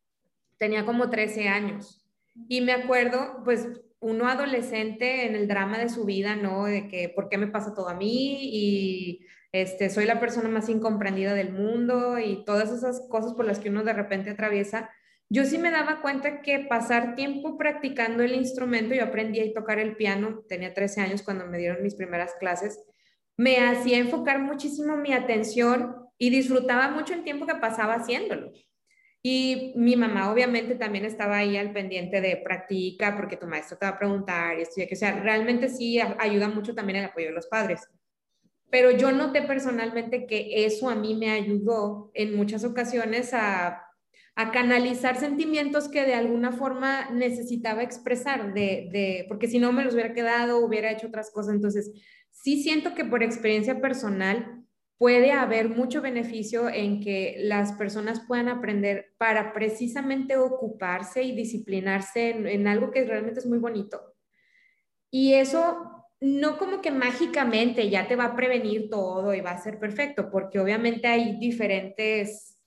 tenía 0.65 0.83
como 0.83 1.11
13 1.11 1.47
años. 1.47 2.03
Y 2.49 2.61
me 2.61 2.71
acuerdo, 2.71 3.43
pues, 3.45 3.67
uno 3.99 4.27
adolescente 4.27 5.27
en 5.27 5.35
el 5.35 5.47
drama 5.47 5.77
de 5.77 5.89
su 5.89 6.05
vida, 6.05 6.35
¿no? 6.35 6.65
De 6.65 6.87
que, 6.87 7.09
¿por 7.09 7.29
qué 7.29 7.37
me 7.37 7.47
pasa 7.47 7.75
todo 7.75 7.87
a 7.87 7.93
mí? 7.93 8.39
Y 8.51 9.25
este, 9.51 9.91
soy 9.91 10.05
la 10.05 10.19
persona 10.19 10.49
más 10.49 10.67
incomprendida 10.67 11.35
del 11.35 11.53
mundo 11.53 12.17
y 12.17 12.43
todas 12.45 12.71
esas 12.71 13.07
cosas 13.09 13.33
por 13.33 13.45
las 13.45 13.59
que 13.59 13.69
uno 13.69 13.83
de 13.83 13.93
repente 13.93 14.31
atraviesa. 14.31 14.89
Yo 15.29 15.45
sí 15.45 15.59
me 15.59 15.69
daba 15.69 16.01
cuenta 16.01 16.41
que 16.41 16.65
pasar 16.67 17.13
tiempo 17.13 17.59
practicando 17.59 18.23
el 18.23 18.33
instrumento, 18.33 18.95
yo 18.95 19.03
aprendí 19.03 19.39
a 19.41 19.53
tocar 19.53 19.77
el 19.77 19.95
piano, 19.95 20.43
tenía 20.49 20.73
13 20.73 21.01
años 21.01 21.21
cuando 21.21 21.45
me 21.45 21.59
dieron 21.59 21.83
mis 21.83 21.95
primeras 21.95 22.33
clases, 22.39 22.79
me 23.37 23.59
hacía 23.59 23.99
enfocar 23.99 24.39
muchísimo 24.39 24.97
mi 24.97 25.13
atención 25.13 25.95
y 26.17 26.31
disfrutaba 26.31 26.89
mucho 26.89 27.13
el 27.13 27.23
tiempo 27.23 27.45
que 27.45 27.55
pasaba 27.55 27.95
haciéndolo. 27.95 28.51
Y 29.27 29.73
mi 29.75 29.95
mamá 29.95 30.31
obviamente 30.31 30.75
también 30.75 31.03
estaba 31.03 31.37
ahí 31.37 31.57
al 31.57 31.73
pendiente 31.73 32.21
de 32.21 32.37
practica 32.37 33.15
porque 33.15 33.37
tu 33.37 33.47
maestro 33.47 33.75
te 33.75 33.87
va 33.87 33.93
a 33.93 33.97
preguntar 33.97 34.59
estudia, 34.59 34.85
que 34.85 34.93
o 34.93 34.97
sea, 34.97 35.19
realmente 35.19 35.67
sí 35.67 35.99
ayuda 35.99 36.47
mucho 36.47 36.75
también 36.75 36.99
el 36.99 37.05
apoyo 37.05 37.29
de 37.29 37.33
los 37.33 37.47
padres. 37.47 37.89
Pero 38.69 38.91
yo 38.91 39.11
noté 39.11 39.41
personalmente 39.41 40.27
que 40.27 40.67
eso 40.67 40.91
a 40.91 40.93
mí 40.93 41.15
me 41.15 41.31
ayudó 41.31 42.11
en 42.13 42.35
muchas 42.35 42.63
ocasiones 42.63 43.33
a, 43.33 43.87
a 44.35 44.51
canalizar 44.51 45.19
sentimientos 45.19 45.87
que 45.87 46.05
de 46.05 46.13
alguna 46.13 46.51
forma 46.51 47.09
necesitaba 47.09 47.81
expresar, 47.81 48.53
de, 48.53 48.89
de, 48.91 49.25
porque 49.27 49.47
si 49.47 49.57
no 49.57 49.71
me 49.71 49.83
los 49.83 49.95
hubiera 49.95 50.13
quedado, 50.13 50.63
hubiera 50.63 50.91
hecho 50.91 51.07
otras 51.07 51.31
cosas. 51.31 51.55
Entonces, 51.55 51.91
sí 52.29 52.61
siento 52.61 52.93
que 52.93 53.05
por 53.05 53.23
experiencia 53.23 53.81
personal, 53.81 54.64
puede 54.97 55.31
haber 55.31 55.69
mucho 55.69 56.01
beneficio 56.01 56.69
en 56.69 57.01
que 57.01 57.35
las 57.39 57.73
personas 57.73 58.21
puedan 58.27 58.47
aprender 58.47 59.13
para 59.17 59.51
precisamente 59.53 60.37
ocuparse 60.37 61.23
y 61.23 61.35
disciplinarse 61.35 62.29
en, 62.29 62.67
algo 62.67 62.91
que 62.91 63.03
realmente 63.03 63.39
es 63.39 63.45
muy 63.45 63.57
bonito. 63.57 64.15
Y 65.11 65.33
eso 65.33 66.05
no 66.21 66.57
como 66.57 66.81
que 66.81 66.91
mágicamente 66.91 67.89
ya 67.89 68.07
te 68.07 68.15
va 68.15 68.25
a 68.25 68.35
prevenir 68.35 68.89
todo 68.89 69.33
y 69.33 69.41
va 69.41 69.51
a 69.51 69.61
ser 69.61 69.79
perfecto, 69.79 70.29
porque 70.31 70.59
obviamente 70.59 71.07
hay 71.07 71.37
diferentes, 71.39 72.57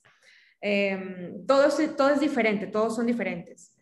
em, 0.60 1.46
todo, 1.46 1.66
es, 1.66 2.20
diferente, 2.20 2.66
todos 2.66 2.96
son 2.96 3.06
diferentes, 3.06 3.74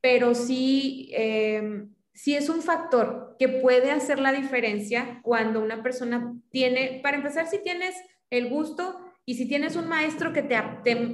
pero 0.00 0.34
sí... 0.34 1.10
Em, 1.14 1.92
si 2.14 2.34
es 2.36 2.48
un 2.48 2.62
factor 2.62 3.36
que 3.38 3.48
puede 3.48 3.90
hacer 3.90 4.18
la 4.18 4.32
diferencia 4.32 5.20
cuando 5.22 5.62
una 5.62 5.82
persona 5.82 6.34
tiene, 6.50 7.00
para 7.02 7.16
empezar, 7.16 7.46
si 7.46 7.62
tienes 7.62 7.94
el 8.30 8.48
gusto 8.48 8.98
y 9.24 9.34
si 9.34 9.46
tienes 9.46 9.76
un 9.76 9.88
maestro 9.88 10.32
que 10.32 10.42
te, 10.42 10.56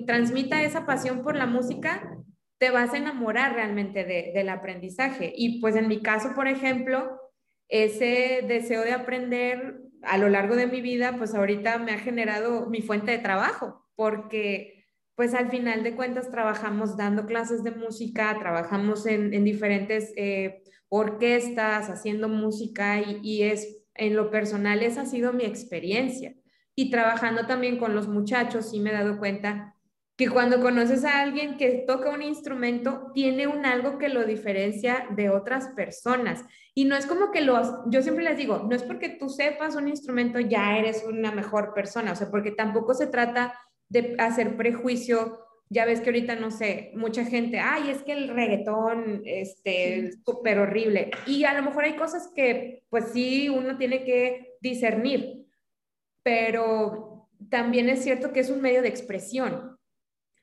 transmita 0.07 0.62
esa 0.62 0.87
pasión 0.87 1.23
por 1.23 1.37
la 1.37 1.47
música, 1.47 2.17
te 2.59 2.71
vas 2.71 2.93
a 2.93 2.99
enamorar 2.99 3.55
realmente 3.55 4.05
del 4.05 4.49
aprendizaje. 4.49 5.33
Y 5.37 5.61
pues 5.61 5.76
en 5.76 5.87
mi 5.87 6.02
caso, 6.02 6.35
por 6.35 6.49
ejemplo, 6.49 7.21
ese 7.69 8.45
deseo 8.49 8.83
de 8.83 8.93
aprender 8.93 9.83
a 10.02 10.19
lo 10.19 10.28
largo 10.28 10.57
de 10.57 10.67
mi 10.67 10.81
vida, 10.81 11.17
pues 11.17 11.35
ahorita 11.35 11.78
me 11.78 11.93
ha 11.93 11.99
generado 11.99 12.67
mi 12.67 12.83
fuente 12.83 13.12
de 13.12 13.19
trabajo, 13.19 13.87
porque 13.95 14.87
pues 15.14 15.35
al 15.35 15.50
final 15.50 15.83
de 15.83 15.97
cuentas 15.97 16.31
trabajamos 16.31 16.97
dando 16.97 17.26
clases 17.26 17.64
de 17.64 17.73
música, 17.73 18.37
trabajamos 18.38 19.05
en, 19.07 19.43
diferentes 19.45 20.12
eh, 20.17 20.62
orquestas, 20.88 21.90
haciendo 21.90 22.28
música 22.28 23.00
y, 23.00 23.42
es, 23.42 23.85
en 23.95 24.16
lo 24.16 24.30
personal, 24.30 24.83
esa 24.83 25.02
ha 25.02 25.07
sido 25.07 25.33
mi 25.33 25.45
experiencia. 25.45 26.35
Y 26.75 26.90
trabajando 26.90 27.47
también 27.47 27.78
con 27.78 27.95
los 27.95 28.09
muchachos, 28.09 28.71
sí 28.71 28.80
me 28.80 28.90
he 28.90 28.95
dado 28.95 29.18
cuenta 29.18 29.75
que 30.16 30.28
cuando 30.28 30.61
conoces 30.61 31.04
a 31.04 31.21
alguien 31.21 31.57
que 31.57 31.85
toca 31.87 32.11
un 32.11 32.23
instrumento, 32.23 33.12
tiene 33.14 33.47
un 33.47 33.64
algo 33.64 33.99
que 33.99 34.09
lo 34.09 34.25
diferencia 34.25 35.07
de 35.11 35.30
otras 35.30 35.68
personas. 35.68 36.45
Y 36.75 36.87
no 36.87 36.97
es 36.97 37.07
como 37.07 37.30
que 37.30 37.40
los, 37.40 37.73
yo 37.87 38.02
siempre 38.02 38.25
les 38.25 38.37
digo, 38.37 38.66
no 38.68 38.75
es 38.75 38.83
porque 38.83 39.11
tú 39.11 39.28
sepas 39.28 39.76
un 39.76 39.87
instrumento 39.87 40.40
ya 40.40 40.76
eres 40.76 41.04
una 41.04 41.30
mejor 41.30 41.73
persona, 41.73 42.12
o 42.12 42.16
sea, 42.16 42.30
porque 42.30 42.50
tampoco 42.50 42.95
se 42.95 43.07
trata 43.07 43.54
de 43.88 44.16
hacer 44.18 44.57
prejuicio 44.57 45.38
ya 45.70 45.84
ves 45.84 46.00
que 46.00 46.06
ahorita, 46.06 46.37
no 46.37 46.50
sé, 46.50 46.92
mucha 46.94 47.25
gente, 47.25 47.58
ay, 47.58 47.90
es 47.90 48.02
que 48.02 48.12
el 48.12 48.28
reggaetón, 48.28 49.22
este, 49.25 49.98
es 49.98 50.18
súper 50.25 50.58
horrible. 50.58 51.10
Y 51.26 51.44
a 51.44 51.54
lo 51.54 51.62
mejor 51.62 51.84
hay 51.84 51.96
cosas 51.96 52.30
que, 52.34 52.84
pues 52.88 53.12
sí, 53.12 53.48
uno 53.48 53.76
tiene 53.76 54.04
que 54.04 54.54
discernir, 54.60 55.46
pero 56.22 57.28
también 57.50 57.88
es 57.88 58.02
cierto 58.02 58.32
que 58.32 58.40
es 58.40 58.50
un 58.50 58.62
medio 58.62 58.82
de 58.82 58.88
expresión. 58.88 59.78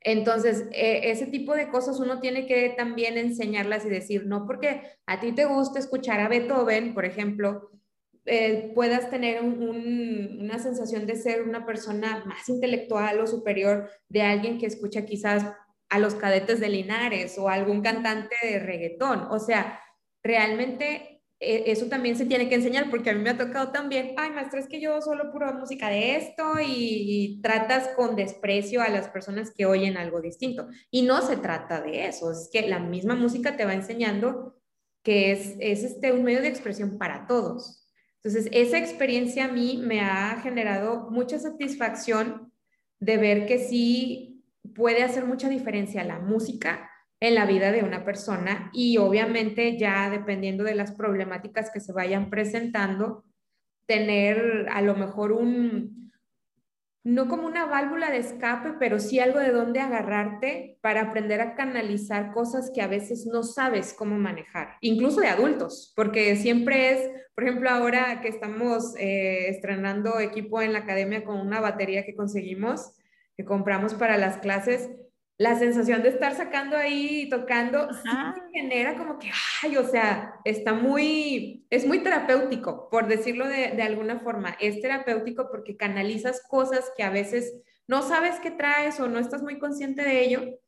Entonces, 0.01 0.67
e, 0.71 1.09
ese 1.09 1.25
tipo 1.25 1.55
de 1.55 1.69
cosas 1.69 1.99
uno 1.99 2.19
tiene 2.19 2.45
que 2.45 2.69
también 2.77 3.17
enseñarlas 3.17 3.85
y 3.85 3.89
decir, 3.89 4.27
no 4.27 4.45
porque 4.45 4.83
a 5.07 5.19
ti 5.19 5.31
te 5.31 5.45
gusta 5.45 5.79
escuchar 5.79 6.19
a 6.19 6.27
Beethoven, 6.27 6.93
por 6.93 7.05
ejemplo, 7.05 7.71
eh, 8.25 8.71
puedas 8.73 9.09
tener 9.09 9.43
una 9.43 10.57
sensación 10.57 11.05
de 11.05 11.15
ser 11.15 11.43
una 11.43 11.65
persona 11.65 12.23
más 12.25 12.49
intelectual 12.49 13.19
o 13.19 13.27
superior 13.27 13.89
de 14.09 14.23
alguien 14.23 14.57
que 14.57 14.65
escucha 14.65 15.05
quizás 15.05 15.45
a 15.89 15.99
los 15.99 16.15
cadetes 16.15 16.59
de 16.59 16.69
Linares 16.69 17.37
o 17.37 17.49
algún 17.49 17.81
cantante 17.81 18.35
de 18.41 18.59
reggaetón. 18.59 19.27
O 19.29 19.39
sea, 19.39 19.79
realmente 20.23 21.21
eh, 21.39 21.65
eso 21.67 21.87
también 21.87 22.15
se 22.15 22.25
tiene 22.25 22.49
que 22.49 22.55
enseñar 22.55 22.89
porque 22.89 23.11
a 23.11 23.13
mí 23.13 23.21
me 23.21 23.29
ha 23.29 23.37
tocado 23.37 23.71
también, 23.71 24.15
ay, 24.17 24.31
maestra, 24.31 24.59
es 24.59 24.67
que 24.67 24.81
yo 24.81 25.01
solo 25.01 25.31
puro 25.31 25.53
música 25.53 25.89
de 25.89 26.15
esto 26.15 26.55
y, 26.65 27.39
tratas 27.43 27.89
con 27.89 28.15
desprecio 28.15 28.81
a 28.81 28.89
las 28.89 29.09
personas 29.09 29.51
que 29.55 29.65
oyen 29.65 29.97
algo 29.97 30.21
distinto. 30.21 30.67
Y 30.89 31.03
no 31.03 31.21
se 31.21 31.37
trata 31.37 31.81
de 31.81 32.07
eso, 32.07 32.31
es 32.31 32.49
que 32.51 32.67
la 32.67 32.79
misma 32.79 33.15
música 33.15 33.55
te 33.55 33.65
va 33.65 33.73
enseñando 33.73 34.55
que 35.03 35.31
es, 35.31 35.55
es 35.59 35.83
este, 35.83 36.11
un 36.13 36.23
medio 36.23 36.41
de 36.41 36.47
expresión 36.47 36.97
para 36.97 37.27
todos. 37.27 37.84
Entonces, 38.25 38.49
esa 38.53 38.79
experiencia 38.79 39.45
a 39.45 39.51
mí 39.51 39.79
me 39.85 40.01
ha 40.01 40.39
generado 40.41 41.11
mucha 41.11 41.37
satisfacción 41.37 42.51
de 42.99 43.17
ver 43.17 43.45
que 43.45 43.59
sí 43.59 44.43
puede 44.73 45.03
hacer 45.03 45.25
mucha 45.25 45.47
diferencia 45.47 46.03
la 46.03 46.17
música 46.17 46.89
en 47.19 47.35
la 47.35 47.45
vida 47.45 47.71
de 47.71 47.83
una 47.83 48.03
persona 48.03 48.71
y 48.73 48.97
obviamente 48.97 49.77
ya 49.77 50.09
dependiendo 50.09 50.63
de 50.63 50.73
las 50.73 50.91
problemáticas 50.93 51.69
que 51.69 51.79
se 51.79 51.93
vayan 51.93 52.31
presentando, 52.31 53.25
tener 53.85 54.69
a 54.71 54.81
lo 54.81 54.95
mejor 54.95 55.31
un, 55.31 56.04
no 57.05 57.27
como 57.27 57.45
una 57.45 57.67
válvula 57.67 58.09
de 58.09 58.17
escape, 58.17 58.73
pero 58.79 58.99
sí 58.99 59.19
algo 59.19 59.37
de 59.37 59.51
dónde 59.51 59.79
agarrarte 59.79 60.79
para 60.81 61.01
aprender 61.01 61.39
a 61.39 61.53
canalizar 61.53 62.33
cosas 62.33 62.71
que 62.73 62.81
a 62.81 62.87
veces 62.87 63.27
no 63.27 63.43
sabes 63.43 63.93
cómo 63.93 64.17
manejar, 64.17 64.77
incluso 64.81 65.21
de 65.21 65.27
adultos, 65.27 65.93
porque 65.95 66.35
siempre 66.35 66.93
es, 66.93 67.11
por 67.35 67.43
ejemplo, 67.43 67.69
ahora 67.69 68.21
que 68.21 68.27
estamos 68.27 68.95
eh, 68.97 69.49
estrenando 69.49 70.19
equipo 70.19 70.63
en 70.63 70.73
la 70.73 70.79
academia 70.79 71.23
con 71.23 71.39
una 71.39 71.61
batería 71.61 72.05
que 72.05 72.15
conseguimos, 72.15 72.97
que 73.37 73.45
compramos 73.45 73.93
para 73.93 74.17
las 74.17 74.37
clases, 74.37 74.89
la 75.37 75.59
sensación 75.59 76.01
de 76.01 76.09
estar 76.09 76.33
sacando 76.33 76.77
ahí 76.77 77.23
y 77.23 77.29
tocando 77.29 77.89
genera 78.53 78.95
como 78.95 79.19
que, 79.19 79.29
ay, 79.61 79.75
o 79.75 79.85
sea, 79.85 80.35
está 80.45 80.73
muy, 80.73 81.65
es 81.69 81.85
muy 81.85 81.99
terapéutico, 81.99 82.89
por 82.89 83.07
decirlo 83.07 83.47
de, 83.47 83.71
de, 83.71 83.81
alguna 83.81 84.19
forma. 84.19 84.55
Es 84.61 84.81
terapéutico 84.81 85.49
porque 85.51 85.75
canalizas 85.75 86.41
cosas 86.47 86.89
que 86.95 87.03
a 87.03 87.09
veces 87.09 87.53
no 87.87 88.01
sabes 88.01 88.39
qué 88.39 88.51
traes 88.51 88.99
o 88.99 89.09
no 89.09 89.19
estás 89.19 89.43
muy 89.43 89.59
consciente 89.59 90.03
de 90.03 90.23
ello. 90.23 90.59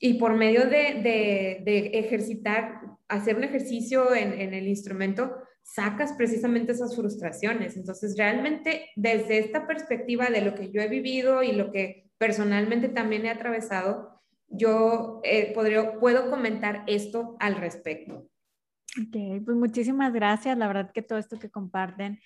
Y 0.00 0.14
por 0.14 0.34
medio 0.34 0.62
de, 0.62 1.00
de, 1.02 1.62
de 1.64 1.90
ejercitar, 1.94 2.80
hacer 3.06 3.36
un 3.36 3.44
ejercicio 3.44 4.14
en, 4.14 4.32
en 4.32 4.52
el 4.52 4.66
instrumento, 4.66 5.36
sacas 5.62 6.14
precisamente 6.14 6.72
esas 6.72 6.96
frustraciones. 6.96 7.76
Entonces, 7.76 8.16
realmente 8.16 8.90
desde 8.96 9.38
esta 9.38 9.66
perspectiva 9.66 10.26
de 10.26 10.40
lo 10.40 10.54
que 10.54 10.70
yo 10.70 10.80
he 10.80 10.88
vivido 10.88 11.42
y 11.42 11.52
lo 11.52 11.70
que 11.70 12.07
personalmente 12.18 12.88
también 12.88 13.26
he 13.26 13.30
atravesado, 13.30 14.20
yo 14.48 15.20
eh, 15.24 15.52
puedo 15.54 16.30
comentar 16.30 16.84
esto 16.86 17.36
al 17.38 17.56
respecto. 17.56 18.28
Ok, 19.00 19.44
pues 19.44 19.56
muchísimas 19.56 20.12
gracias. 20.12 20.56
La 20.56 20.66
verdad 20.66 20.90
que 20.92 21.02
todo 21.02 21.18
esto 21.18 21.38
que 21.38 21.50
comparten 21.50 22.20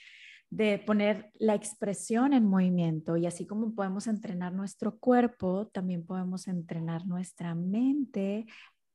de 0.50 0.78
poner 0.78 1.30
la 1.38 1.54
expresión 1.54 2.34
en 2.34 2.46
movimiento 2.46 3.16
y 3.16 3.26
así 3.26 3.46
como 3.46 3.75
podemos 3.75 4.06
entrenar 4.06 4.52
nuestro 4.52 4.99
cuerpo, 4.99 5.68
también 5.68 6.04
podemos 6.04 6.46
entrenar 6.46 7.06
nuestra 7.06 7.54
mente 7.54 8.46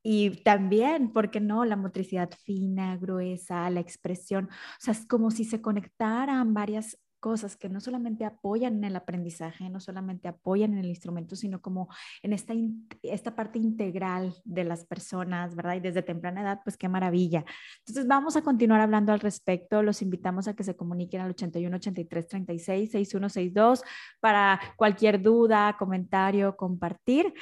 y 0.02 0.42
también, 0.42 1.12
¿por 1.12 1.30
qué 1.30 1.40
no? 1.40 1.64
La 1.64 1.76
motricidad 1.76 2.30
fina, 2.44 2.96
gruesa, 2.96 3.68
la 3.70 3.80
expresión. 3.80 4.46
O 4.46 4.80
sea, 4.80 4.92
es 4.92 5.04
como 5.06 5.30
si 5.30 5.44
se 5.44 5.60
conectaran 5.60 6.54
varias 6.54 6.96
cosas 7.18 7.56
que 7.56 7.68
no 7.68 7.80
solamente 7.80 8.24
apoyan 8.24 8.76
en 8.76 8.84
el 8.84 8.96
aprendizaje, 8.96 9.68
no 9.70 9.80
solamente 9.80 10.28
apoyan 10.28 10.72
en 10.72 10.78
el 10.78 10.86
instrumento, 10.86 11.36
sino 11.36 11.60
como 11.60 11.88
en 12.22 12.32
esta, 12.32 12.54
esta 13.02 13.34
parte 13.34 13.58
integral 13.58 14.34
de 14.44 14.64
las 14.64 14.84
personas, 14.84 15.54
¿verdad? 15.54 15.76
Y 15.76 15.80
desde 15.80 16.02
temprana 16.02 16.42
edad, 16.42 16.60
pues 16.64 16.76
qué 16.76 16.88
maravilla. 16.88 17.44
Entonces 17.80 18.06
vamos 18.06 18.36
a 18.36 18.42
continuar 18.42 18.80
hablando 18.80 19.12
al 19.12 19.20
respecto. 19.20 19.82
Los 19.82 20.02
invitamos 20.02 20.48
a 20.48 20.54
que 20.54 20.64
se 20.64 20.76
comuniquen 20.76 21.20
al 21.20 21.30
81 21.30 21.76
83 21.76 22.28
36 22.28 22.90
6162 22.90 23.82
para 24.20 24.60
cualquier 24.76 25.20
duda, 25.20 25.76
comentario, 25.78 26.56
compartir. 26.56 27.32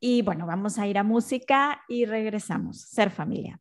Y 0.00 0.22
bueno, 0.22 0.46
vamos 0.46 0.78
a 0.78 0.86
ir 0.86 0.98
a 0.98 1.02
música 1.02 1.82
y 1.88 2.04
regresamos. 2.04 2.80
Ser 2.80 3.10
familia. 3.10 3.60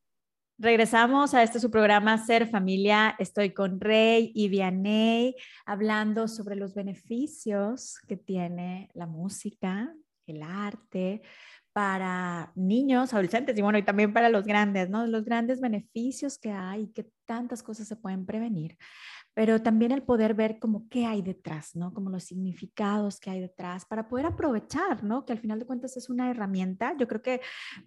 Regresamos 0.60 1.34
a 1.34 1.42
este 1.42 1.60
su 1.60 1.72
programa 1.72 2.18
Ser 2.24 2.48
Familia. 2.48 3.16
Estoy 3.18 3.54
con 3.54 3.80
Rey 3.80 4.32
y 4.36 4.50
Vianey 4.50 5.36
hablando 5.66 6.28
sobre 6.28 6.56
los 6.56 6.76
beneficios 6.76 7.98
que 8.08 8.18
tiene 8.18 8.90
la 8.94 9.08
música, 9.08 9.92
el 10.28 10.44
arte 10.44 11.24
para 11.74 12.52
niños, 12.56 13.14
adolescentes 13.14 13.58
y 13.58 13.64
bueno, 13.64 13.80
y 13.80 13.84
también 13.84 14.14
para 14.14 14.30
los 14.30 14.46
grandes, 14.46 14.92
¿no? 14.92 15.08
Los 15.08 15.26
grandes 15.26 15.60
beneficios 15.60 16.38
que 16.38 16.52
hay, 16.52 16.88
que 16.90 17.10
tantas 17.26 17.64
cosas 17.64 17.88
se 17.88 17.96
pueden 17.96 18.28
prevenir 18.28 18.78
pero 19.34 19.62
también 19.62 19.92
el 19.92 20.04
poder 20.04 20.34
ver 20.34 20.60
como 20.60 20.88
qué 20.90 21.06
hay 21.06 21.22
detrás, 21.22 21.76
¿no? 21.76 21.94
Como 21.94 22.10
los 22.10 22.24
significados 22.24 23.20
que 23.20 23.32
hay 23.32 23.42
detrás 23.42 23.86
para 23.86 24.08
poder 24.08 24.28
aprovechar, 24.28 25.04
¿no? 25.04 25.26
Que 25.26 25.34
al 25.34 25.40
final 25.40 25.60
de 25.60 25.66
cuentas 25.66 25.98
es 25.98 26.10
una 26.10 26.30
herramienta. 26.30 26.96
Yo 26.98 27.08
creo 27.08 27.22
que 27.22 27.42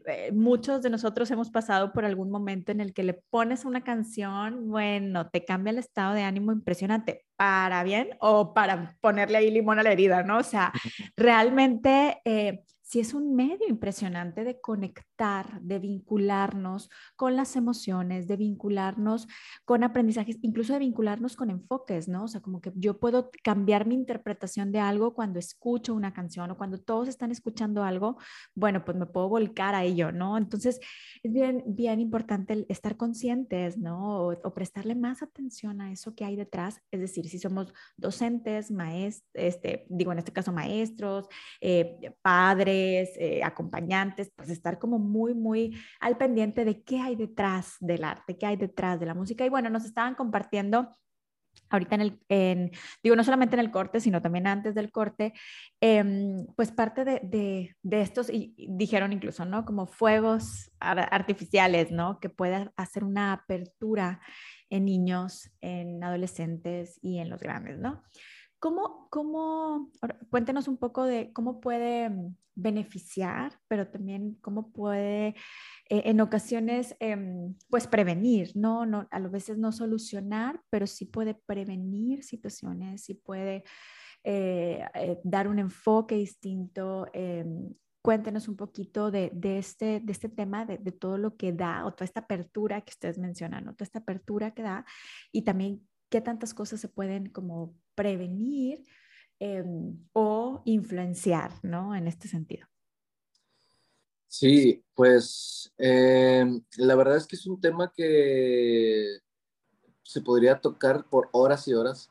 eh, 0.06 0.32
muchos 0.32 0.82
de 0.82 0.90
nosotros 0.90 1.30
hemos 1.30 1.50
pasado 1.50 1.92
por 1.92 2.04
algún 2.04 2.30
momento 2.30 2.72
en 2.72 2.80
el 2.80 2.92
que 2.92 3.04
le 3.04 3.14
pones 3.14 3.64
una 3.64 3.84
canción, 3.84 4.68
bueno, 4.68 5.28
te 5.30 5.44
cambia 5.44 5.70
el 5.70 5.78
estado 5.78 6.14
de 6.14 6.22
ánimo 6.22 6.52
impresionante, 6.52 7.24
para 7.36 7.84
bien 7.84 8.10
o 8.20 8.54
para 8.54 8.96
ponerle 9.00 9.36
ahí 9.38 9.50
limón 9.50 9.78
a 9.78 9.82
la 9.82 9.92
herida, 9.92 10.22
¿no? 10.22 10.38
O 10.38 10.44
sea, 10.44 10.72
realmente... 11.16 12.20
Eh, 12.24 12.64
si 12.86 13.00
es 13.00 13.14
un 13.14 13.34
medio 13.34 13.66
impresionante 13.68 14.44
de 14.44 14.60
conectar, 14.60 15.60
de 15.60 15.80
vincularnos 15.80 16.88
con 17.16 17.34
las 17.34 17.56
emociones, 17.56 18.28
de 18.28 18.36
vincularnos 18.36 19.26
con 19.64 19.82
aprendizajes, 19.82 20.38
incluso 20.42 20.72
de 20.72 20.78
vincularnos 20.78 21.34
con 21.34 21.50
enfoques, 21.50 22.06
¿no? 22.06 22.24
O 22.24 22.28
sea, 22.28 22.40
como 22.40 22.60
que 22.60 22.72
yo 22.76 23.00
puedo 23.00 23.32
cambiar 23.42 23.86
mi 23.88 23.96
interpretación 23.96 24.70
de 24.70 24.78
algo 24.78 25.14
cuando 25.14 25.40
escucho 25.40 25.94
una 25.94 26.12
canción 26.12 26.48
o 26.52 26.56
cuando 26.56 26.78
todos 26.78 27.08
están 27.08 27.32
escuchando 27.32 27.82
algo, 27.82 28.18
bueno, 28.54 28.84
pues 28.84 28.96
me 28.96 29.06
puedo 29.06 29.28
volcar 29.28 29.74
a 29.74 29.82
ello, 29.82 30.12
¿no? 30.12 30.38
Entonces, 30.38 30.78
es 31.24 31.32
bien, 31.32 31.64
bien 31.66 31.98
importante 31.98 32.66
estar 32.68 32.96
conscientes, 32.96 33.78
¿no? 33.78 34.28
O, 34.28 34.54
prestarle 34.54 34.94
más 34.94 35.22
atención 35.24 35.80
a 35.80 35.90
eso 35.90 36.14
que 36.14 36.24
hay 36.24 36.36
detrás, 36.36 36.80
es 36.92 37.00
decir, 37.00 37.28
si 37.28 37.40
somos 37.40 37.74
docentes, 37.96 38.70
maestros, 38.70 39.28
este, 39.34 39.86
digo 39.90 40.12
en 40.12 40.18
este 40.18 40.32
caso 40.32 40.52
maestros, 40.52 41.28
eh, 41.60 42.14
padres, 42.22 42.75
eh, 43.18 43.42
acompañantes, 43.44 44.30
pues 44.34 44.50
estar 44.50 44.78
como 44.78 44.98
muy, 44.98 45.34
muy 45.34 45.78
al 46.00 46.16
pendiente 46.16 46.64
de 46.64 46.82
qué 46.82 47.00
hay 47.00 47.16
detrás 47.16 47.76
del 47.80 48.04
arte, 48.04 48.36
qué 48.36 48.46
hay 48.46 48.56
detrás 48.56 49.00
de 49.00 49.06
la 49.06 49.14
música. 49.14 49.44
Y 49.44 49.48
bueno, 49.48 49.70
nos 49.70 49.84
estaban 49.84 50.14
compartiendo 50.14 50.96
ahorita 51.70 51.96
en 51.96 52.00
el, 52.00 52.70
digo, 53.02 53.16
no 53.16 53.24
solamente 53.24 53.56
en 53.56 53.60
el 53.60 53.70
corte, 53.70 54.00
sino 54.00 54.22
también 54.22 54.46
antes 54.46 54.74
del 54.74 54.90
corte, 54.90 55.32
em, 55.80 56.46
pues 56.54 56.70
parte 56.70 57.04
de, 57.04 57.20
de, 57.22 57.76
de, 57.82 58.00
estos, 58.00 58.30
y 58.30 58.54
dijeron 58.68 59.12
incluso, 59.12 59.44
¿no? 59.44 59.64
Como 59.64 59.86
fuegos 59.86 60.70
artificiales, 60.80 61.90
¿no? 61.90 62.20
Que 62.20 62.28
pueda 62.28 62.72
hacer 62.76 63.04
una 63.04 63.32
apertura 63.32 64.20
en 64.70 64.84
niños, 64.84 65.50
en 65.60 66.02
adolescentes 66.02 66.98
y 67.02 67.18
en 67.18 67.30
los 67.30 67.40
grandes, 67.40 67.78
¿no? 67.78 68.02
¿Cómo, 68.66 69.06
cómo, 69.10 69.92
cuéntenos 70.28 70.66
un 70.66 70.76
poco 70.76 71.04
de 71.04 71.32
cómo 71.32 71.60
puede 71.60 72.10
mm, 72.10 72.34
beneficiar, 72.56 73.60
pero 73.68 73.86
también 73.86 74.38
cómo 74.40 74.72
puede 74.72 75.36
eh, 75.88 76.02
en 76.06 76.20
ocasiones 76.20 76.96
em, 76.98 77.54
pues 77.70 77.86
prevenir, 77.86 78.50
¿no? 78.56 78.84
¿no? 78.84 79.06
A 79.12 79.20
veces 79.20 79.56
no 79.56 79.70
solucionar, 79.70 80.60
pero 80.68 80.88
sí 80.88 81.04
puede 81.04 81.34
prevenir 81.34 82.24
situaciones, 82.24 83.04
sí 83.04 83.14
puede 83.14 83.62
eh, 84.24 84.84
eh, 84.94 85.20
dar 85.22 85.46
un 85.46 85.60
enfoque 85.60 86.16
distinto. 86.16 87.06
Em, 87.12 87.72
cuéntenos 88.02 88.48
un 88.48 88.56
poquito 88.56 89.12
de, 89.12 89.30
de, 89.32 89.58
este, 89.58 90.00
de 90.00 90.10
este 90.10 90.28
tema, 90.28 90.66
de, 90.66 90.78
de, 90.78 90.90
todo 90.90 91.18
lo 91.18 91.36
que 91.36 91.52
da, 91.52 91.86
o 91.86 91.92
toda 91.92 92.04
esta 92.04 92.20
apertura 92.20 92.80
que 92.80 92.90
ustedes 92.90 93.16
mencionan, 93.16 93.64
toda 93.76 93.84
esta 93.84 94.00
apertura 94.00 94.54
que 94.54 94.62
da, 94.62 94.84
y 95.30 95.42
también 95.42 95.86
qué 96.10 96.20
tantas 96.20 96.52
cosas 96.52 96.80
se 96.80 96.88
pueden 96.88 97.30
como 97.30 97.76
prevenir 97.96 98.84
em, 99.40 99.98
o 100.12 100.62
influenciar, 100.64 101.50
¿no? 101.64 101.96
En 101.96 102.06
este 102.06 102.28
sentido. 102.28 102.68
Sí, 104.28 104.84
pues 104.94 105.72
em, 105.78 106.62
la 106.76 106.94
verdad 106.94 107.16
es 107.16 107.26
que 107.26 107.36
es 107.36 107.46
un 107.46 107.60
tema 107.60 107.92
que 107.92 109.18
se 110.02 110.20
podría 110.20 110.60
tocar 110.60 111.08
por 111.08 111.28
horas 111.32 111.66
y 111.66 111.74
horas. 111.74 112.10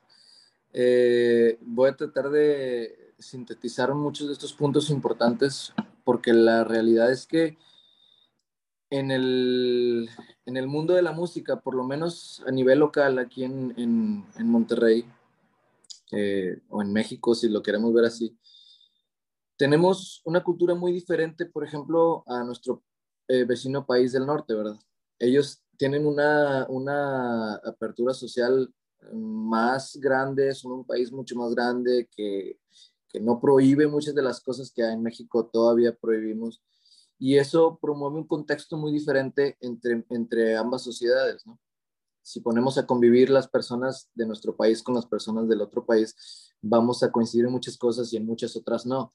Eh, 0.74 1.58
voy 1.62 1.90
a 1.90 1.96
tratar 1.96 2.30
de 2.30 3.14
sintetizar 3.18 3.94
muchos 3.94 4.28
de 4.28 4.34
estos 4.34 4.54
puntos 4.54 4.90
importantes 4.90 5.74
porque 6.04 6.34
la 6.34 6.64
realidad 6.64 7.12
es 7.12 7.26
que 7.26 7.58
en 8.90 9.12
el, 9.12 10.10
en 10.46 10.58
el 10.58 10.68
mundo 10.68 10.94
de 10.94 11.02
la 11.02 11.12
música, 11.12 11.60
por 11.60 11.76
lo 11.76 11.84
menos 11.84 12.44
a 12.48 12.52
nivel 12.52 12.80
local 12.80 13.20
aquí 13.20 13.44
en, 13.44 13.74
en, 13.78 14.48
Monterrey 14.48 15.06
eh, 16.12 16.62
o 16.70 16.82
en 16.82 16.94
México, 16.94 17.36
si 17.36 17.50
lo 17.50 17.62
queremos 17.62 17.94
ver 17.94 18.06
así, 18.06 18.38
tenemos 19.58 20.22
una 20.26 20.44
cultura 20.44 20.76
muy 20.76 20.92
diferente, 20.92 21.46
por 21.46 21.66
ejemplo, 21.66 22.24
a 22.28 22.44
nuestro 22.44 22.84
eh, 23.28 23.46
vecino 23.46 23.86
país 23.86 24.12
del 24.12 24.26
norte, 24.26 24.54
¿verdad? 24.54 24.78
Ellos 25.18 25.64
tienen 25.78 26.06
una, 26.06 26.66
una 26.70 27.56
apertura 27.56 28.14
social 28.14 28.74
más 29.14 29.98
grande, 29.98 30.54
son 30.54 30.72
un 30.74 30.86
país 30.86 31.12
mucho 31.12 31.36
más 31.36 31.54
grande 31.54 32.10
que, 32.16 32.60
que 33.08 33.20
no 33.20 33.40
prohíbe 33.40 33.88
muchas 33.88 34.16
de 34.16 34.22
las 34.22 34.42
cosas 34.42 34.72
que 34.72 34.84
en 34.84 35.02
México 35.02 35.48
todavía 35.52 35.96
prohibimos 35.96 36.62
y 37.18 37.38
eso 37.38 37.80
promueve 37.82 38.18
un 38.18 38.28
contexto 38.28 38.78
muy 38.78 38.92
diferente 38.92 39.58
entre, 39.62 40.06
entre 40.10 40.58
ambas 40.58 40.84
sociedades, 40.84 41.46
¿no? 41.46 41.60
Si 42.26 42.42
ponemos 42.42 42.78
a 42.78 42.86
convivir 42.86 43.30
las 43.30 43.48
personas 43.48 44.10
de 44.16 44.26
nuestro 44.26 44.56
país 44.56 44.82
con 44.82 44.96
las 44.96 45.06
personas 45.06 45.48
del 45.48 45.62
otro 45.62 45.86
país, 45.86 46.16
vamos 46.62 47.04
a 47.04 47.12
coincidir 47.12 47.46
en 47.46 47.52
muchas 47.52 47.78
cosas 47.78 48.12
y 48.12 48.18
en 48.18 48.26
muchas 48.26 48.56
otras 48.56 48.86
no 48.86 49.14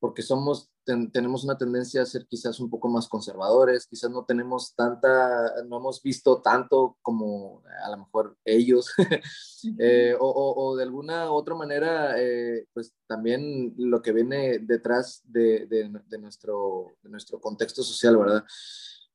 porque 0.00 0.22
somos, 0.22 0.72
tenemos 1.12 1.44
una 1.44 1.58
tendencia 1.58 2.00
a 2.00 2.06
ser 2.06 2.26
quizás 2.26 2.58
un 2.58 2.70
poco 2.70 2.88
más 2.88 3.06
conservadores, 3.06 3.86
quizás 3.86 4.10
no 4.10 4.24
tenemos 4.24 4.74
tanta, 4.74 5.62
no 5.66 5.76
hemos 5.76 6.02
visto 6.02 6.40
tanto 6.40 6.96
como 7.02 7.62
a 7.84 7.90
lo 7.90 7.98
mejor 7.98 8.36
ellos, 8.46 8.90
eh, 9.78 10.16
o, 10.18 10.54
o, 10.56 10.76
de 10.76 10.84
alguna 10.84 11.30
otra 11.30 11.54
manera, 11.54 12.18
eh, 12.18 12.66
pues 12.72 12.94
también 13.06 13.74
lo 13.76 14.00
que 14.00 14.12
viene 14.12 14.58
detrás 14.60 15.20
de, 15.24 15.66
de, 15.66 16.18
nuestro, 16.18 16.86
de 17.02 17.10
nuestro 17.10 17.38
contexto 17.38 17.82
social, 17.82 18.16
¿verdad? 18.16 18.42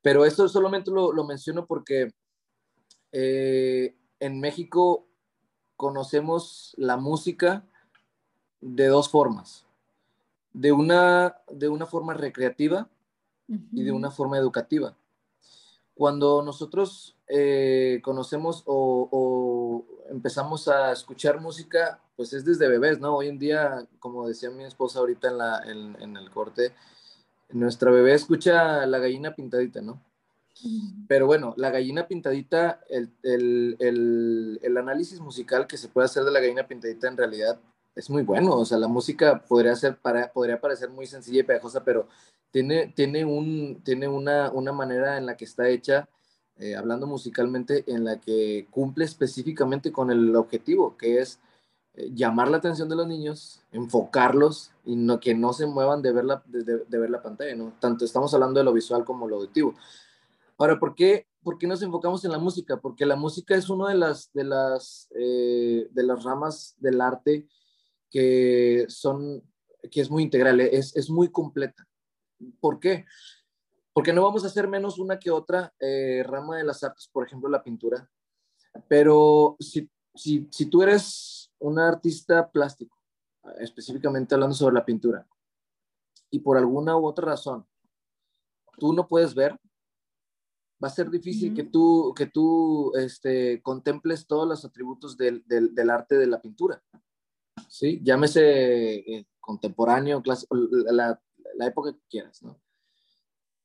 Pero 0.03 0.23
esto 0.23 0.47
solamente 0.47 0.91
lo, 0.91 1.11
lo 1.11 1.23
menciono 1.23 1.65
porque 1.65 2.11
eh, 3.17 3.95
en 4.19 4.41
México 4.41 5.07
conocemos 5.77 6.73
la 6.77 6.97
música 6.97 7.63
de 8.59 8.87
dos 8.87 9.07
formas 9.07 9.65
de 10.51 10.73
una, 10.73 11.37
de 11.49 11.69
una 11.69 11.85
forma 11.85 12.13
recreativa 12.13 12.89
y 13.47 13.83
de 13.83 13.91
una 13.91 14.11
forma 14.11 14.37
educativa. 14.37 14.95
Cuando 15.93 16.41
nosotros 16.41 17.15
eh, 17.27 18.01
conocemos 18.03 18.63
o, 18.65 19.85
empezamos 20.09 20.67
a 20.67 20.91
escuchar 20.91 21.39
música, 21.39 22.01
pues 22.17 22.33
es 22.33 22.43
desde 22.43 22.67
bebés, 22.67 22.99
¿no? 22.99 23.15
Hoy 23.15 23.29
en 23.29 23.39
día, 23.39 23.87
como 23.99 24.27
decía 24.27 24.49
mi 24.49 24.65
esposa 24.65 24.99
ahorita 24.99 25.29
en, 25.29 25.37
la, 25.37 25.61
en, 25.65 26.17
el 26.17 26.29
corte, 26.31 26.73
nuestra 27.49 27.91
bebé 27.91 28.13
escucha 28.13 28.85
la 28.85 28.99
gallina 28.99 29.35
pintadita, 29.35 29.81
¿no? 29.81 30.01
Pero 31.07 31.27
bueno, 31.27 31.53
la 31.57 31.69
gallina 31.69 32.07
pintadita, 32.07 32.81
el, 32.89 33.11
el, 33.23 34.59
el, 34.61 34.77
análisis 34.77 35.19
musical 35.19 35.67
que 35.67 35.77
se 35.77 35.89
puede 35.89 36.05
hacer 36.05 36.23
de 36.23 36.31
la 36.31 36.39
gallina 36.39 36.67
pintadita 36.67 37.07
en 37.07 37.17
realidad 37.17 37.59
es 37.95 38.09
muy 38.09 38.23
bueno. 38.23 38.55
O 38.55 38.65
sea, 38.65 38.77
la 38.77 38.87
música 38.87 39.43
podría, 39.47 39.75
ser 39.75 39.97
para, 39.97 40.31
podría 40.31 40.59
parecer 40.59 40.89
muy 40.89 41.07
sencilla 41.07 41.41
y 41.41 41.43
pegajosa, 41.43 41.83
pero 41.83 42.07
tiene, 42.51 42.87
tiene, 42.95 43.25
un, 43.25 43.81
tiene 43.83 44.07
una, 44.07 44.49
una 44.51 44.71
manera 44.71 45.17
en 45.17 45.25
la 45.25 45.35
que 45.35 45.45
está 45.45 45.67
hecha, 45.67 46.07
eh, 46.57 46.75
hablando 46.75 47.05
musicalmente, 47.05 47.83
en 47.87 48.05
la 48.05 48.19
que 48.19 48.67
cumple 48.71 49.05
específicamente 49.05 49.91
con 49.91 50.09
el 50.09 50.35
objetivo, 50.35 50.95
que 50.97 51.19
es 51.19 51.39
eh, 51.95 52.11
llamar 52.13 52.49
la 52.49 52.57
atención 52.57 52.89
de 52.89 52.95
los 52.95 53.07
niños, 53.07 53.61
enfocarlos 53.71 54.71
y 54.85 54.95
no, 54.95 55.19
que 55.19 55.35
no 55.35 55.53
se 55.53 55.65
muevan 55.65 56.01
de 56.01 56.11
ver, 56.13 56.25
la, 56.25 56.43
de, 56.45 56.97
ver 56.97 57.09
la 57.09 57.21
pantalla, 57.21 57.55
¿no? 57.55 57.73
Tanto 57.79 58.05
estamos 58.05 58.33
hablando 58.33 58.59
de 58.59 58.63
lo 58.63 58.73
visual 58.73 59.03
como 59.03 59.27
lo 59.27 59.37
auditivo. 59.37 59.75
Ahora, 60.57 60.79
¿por 60.79 60.95
qué, 60.95 61.27
¿por 61.43 61.57
qué 61.57 61.67
nos 61.67 61.81
enfocamos 61.81 62.23
en 62.23 62.31
la 62.31 62.39
música? 62.39 62.79
Porque 62.79 63.05
la 63.05 63.15
música 63.15 63.55
es 63.55 63.69
una 63.69 63.89
de 63.89 63.95
las, 63.95 64.31
de 64.31 64.43
las, 64.45 65.09
eh, 65.15 65.87
de 65.91 66.03
las 66.03 66.23
ramas 66.23 66.75
del 66.77 67.01
arte 67.01 67.47
que 68.09 68.85
son, 68.87 69.43
que 69.91 70.01
es 70.01 70.09
muy 70.09 70.23
integral, 70.23 70.61
es, 70.61 70.95
es 70.95 71.09
muy 71.09 71.29
completa. 71.29 71.85
¿Por 72.61 72.79
qué? 72.79 73.05
Porque 73.93 74.13
no 74.13 74.23
vamos 74.23 74.43
a 74.43 74.47
hacer 74.47 74.67
menos 74.67 74.97
una 74.97 75.19
que 75.19 75.31
otra 75.31 75.73
eh, 75.79 76.23
rama 76.25 76.57
de 76.57 76.63
las 76.63 76.83
artes, 76.83 77.09
por 77.11 77.25
ejemplo, 77.25 77.49
la 77.49 77.63
pintura. 77.63 78.09
Pero 78.87 79.57
si, 79.59 79.89
si, 80.13 80.47
si 80.51 80.67
tú 80.67 80.83
eres 80.83 81.51
un 81.59 81.79
artista 81.79 82.49
plástico, 82.49 82.97
específicamente 83.59 84.35
hablando 84.35 84.55
sobre 84.55 84.75
la 84.75 84.85
pintura, 84.85 85.27
y 86.29 86.39
por 86.39 86.57
alguna 86.57 86.97
u 86.97 87.05
otra 87.05 87.25
razón 87.25 87.65
tú 88.77 88.93
no 88.93 89.07
puedes 89.07 89.33
ver, 89.33 89.57
va 90.83 90.87
a 90.87 90.91
ser 90.91 91.09
difícil 91.09 91.53
que 91.53 91.63
tú, 91.63 92.13
que 92.15 92.25
tú 92.25 92.93
este, 92.95 93.61
contemples 93.61 94.27
todos 94.27 94.47
los 94.47 94.65
atributos 94.65 95.17
del, 95.17 95.43
del, 95.47 95.73
del, 95.73 95.89
arte 95.89 96.17
de 96.17 96.27
la 96.27 96.41
pintura. 96.41 96.83
¿sí? 97.67 98.01
Llámese 98.03 98.95
eh, 98.95 99.27
contemporáneo, 99.39 100.21
clásico, 100.21 100.55
la, 100.55 101.19
la, 101.55 101.67
época 101.67 101.93
que 101.93 102.01
quieras, 102.09 102.41
¿no? 102.43 102.59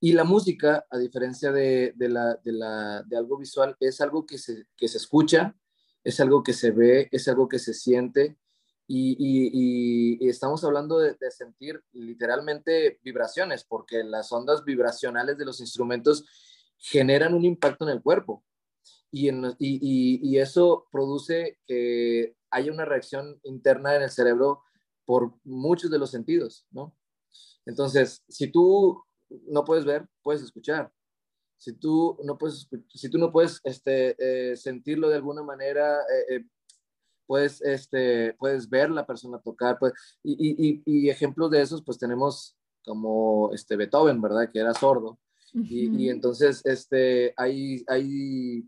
Y 0.03 0.13
la 0.13 0.25
música, 0.25 0.87
a 0.89 0.97
diferencia 0.97 1.53
de, 1.53 1.93
de, 1.95 2.09
la, 2.09 2.35
de, 2.37 2.53
la, 2.53 3.03
de 3.03 3.17
algo 3.19 3.37
visual, 3.37 3.77
es 3.81 4.01
algo 4.01 4.25
que 4.25 4.39
se, 4.39 4.65
que 4.75 4.89
se 4.89 4.97
escucha 4.97 5.55
es 6.05 6.21
algo 6.21 6.43
que 6.43 6.53
se 6.53 6.71
ve, 6.71 7.09
es 7.13 7.29
algo 7.29 7.49
que 7.49 7.59
se 7.59 7.75
siente 7.75 8.37
y, 8.87 10.29
estamos 10.29 10.65
hablando 10.65 10.99
de, 10.99 11.17
sentir 11.31 11.81
literalmente 11.93 12.99
vibraciones, 13.05 13.65
porque 13.65 14.03
las 14.03 14.33
ondas 14.33 14.65
vibracionales 14.65 15.39
de 15.39 15.45
los 15.45 15.61
instrumentos 15.61 16.25
generan 16.81 17.35
un 17.35 17.45
impacto 17.45 17.85
en 17.85 17.91
el 17.91 18.03
cuerpo 18.03 18.45
y, 19.13 19.31
y 19.59 20.39
eso 20.39 20.87
produce 20.91 21.59
que 21.67 22.37
haya 22.51 22.73
una 22.73 22.85
reacción 22.85 23.41
interna 23.45 23.95
en 23.97 24.03
el 24.03 24.11
cerebro 24.11 24.63
por 25.05 25.35
muchos 25.45 25.91
de 25.91 25.99
los 25.99 26.11
sentidos, 26.11 26.67
¿no? 26.71 26.95
Entonces, 27.67 28.23
si 28.29 28.49
tú 28.49 29.03
no 29.49 29.65
puedes 29.65 29.85
ver, 29.85 30.09
puedes 30.23 30.43
escuchar. 30.43 30.93
Si 31.59 31.73
tú 31.73 32.19
no 32.25 32.39
puedes, 32.39 32.69
si 32.95 33.11
tú 33.11 33.19
no 33.19 33.33
puedes 33.33 33.61
este, 33.65 34.17
eh, 34.19 34.57
sentirlo 34.57 35.09
de 35.09 35.17
alguna 35.17 35.43
manera, 35.43 36.01
eh, 36.01 36.37
eh, 36.37 36.45
puedes, 37.27 37.61
este, 37.61 38.35
puedes 38.35 38.69
ver 38.69 38.91
la 38.91 39.07
persona 39.07 39.41
tocar. 39.41 39.79
Pues, 39.79 39.93
y, 40.23 40.83
y, 40.87 41.11
ejemplos 41.11 41.51
de 41.51 41.61
esos, 41.61 41.83
pues 41.85 41.99
tenemos 41.99 42.57
como 42.85 43.53
este 43.53 43.77
Beethoven, 43.77 44.21
¿verdad? 44.23 44.51
Que 44.51 44.61
era 44.61 44.75
sordo. 44.75 45.19
Y, 45.55 46.09
entonces 46.09 46.63
este, 46.65 47.35
hay, 47.37 47.85
hay 47.89 48.65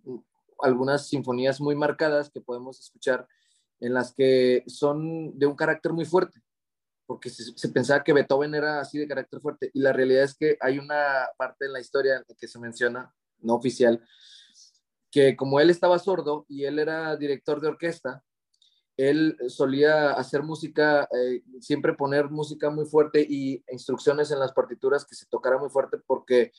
algunas 0.60 1.06
sinfonías 1.08 1.60
muy 1.60 1.74
marcadas 1.76 2.30
que 2.30 2.40
podemos 2.40 2.80
escuchar 2.80 3.26
en 3.80 3.94
las 3.94 4.12
que 4.14 4.64
son 4.66 5.38
de 5.38 5.46
un 5.46 5.56
carácter 5.56 5.92
muy 5.92 6.04
fuerte 6.04 6.42
porque 7.12 7.30
se, 7.30 7.68
pensaba 7.68 8.02
que 8.02 8.12
Beethoven 8.12 8.54
era 8.54 8.80
así 8.80 8.98
de 8.98 9.06
carácter 9.06 9.40
fuerte 9.40 9.70
y 9.74 9.80
la 9.80 9.92
realidad 9.92 10.24
es 10.24 10.34
que 10.34 10.56
hay 10.60 10.78
una 10.78 11.28
parte 11.36 11.66
en 11.66 11.72
la 11.72 11.80
historia 11.80 12.24
que 12.38 12.48
se 12.48 12.58
menciona, 12.58 13.14
no 13.40 13.54
oficial, 13.54 14.02
que 15.10 15.36
como 15.36 15.60
él 15.60 15.68
estaba 15.68 15.98
sordo 15.98 16.46
y 16.48 16.64
él 16.64 16.78
era 16.78 17.16
director 17.16 17.60
de 17.60 17.68
orquesta, 17.68 18.24
él 18.96 19.36
solía 19.48 20.12
hacer 20.12 20.42
música, 20.42 21.08
eh, 21.16 21.42
siempre 21.60 21.94
poner 21.94 22.30
música 22.30 22.70
muy 22.70 22.84
fuerte 22.84 23.24
y 23.28 23.64
instrucciones 23.70 24.30
en 24.30 24.38
las 24.38 24.52
partituras 24.52 25.04
que 25.04 25.14
se 25.14 25.26
tocara 25.26 25.58
muy 25.58 25.70
fuerte 25.70 25.98
porque 26.06 26.52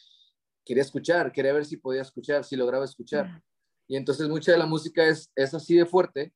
quería 0.65 0.83
escuchar, 0.83 1.31
quería 1.31 1.53
ver 1.53 1.65
si 1.65 1.77
podía 1.77 2.01
escuchar, 2.01 2.43
si 2.43 2.55
lograba 2.55 2.85
escuchar. 2.85 3.41
Y 3.87 3.97
entonces 3.97 4.27
mucha 4.29 4.51
de 4.51 4.57
la 4.57 4.65
música 4.65 5.05
es, 5.05 5.31
es 5.35 5.53
así 5.53 5.75
de 5.75 5.85
fuerte 5.85 6.33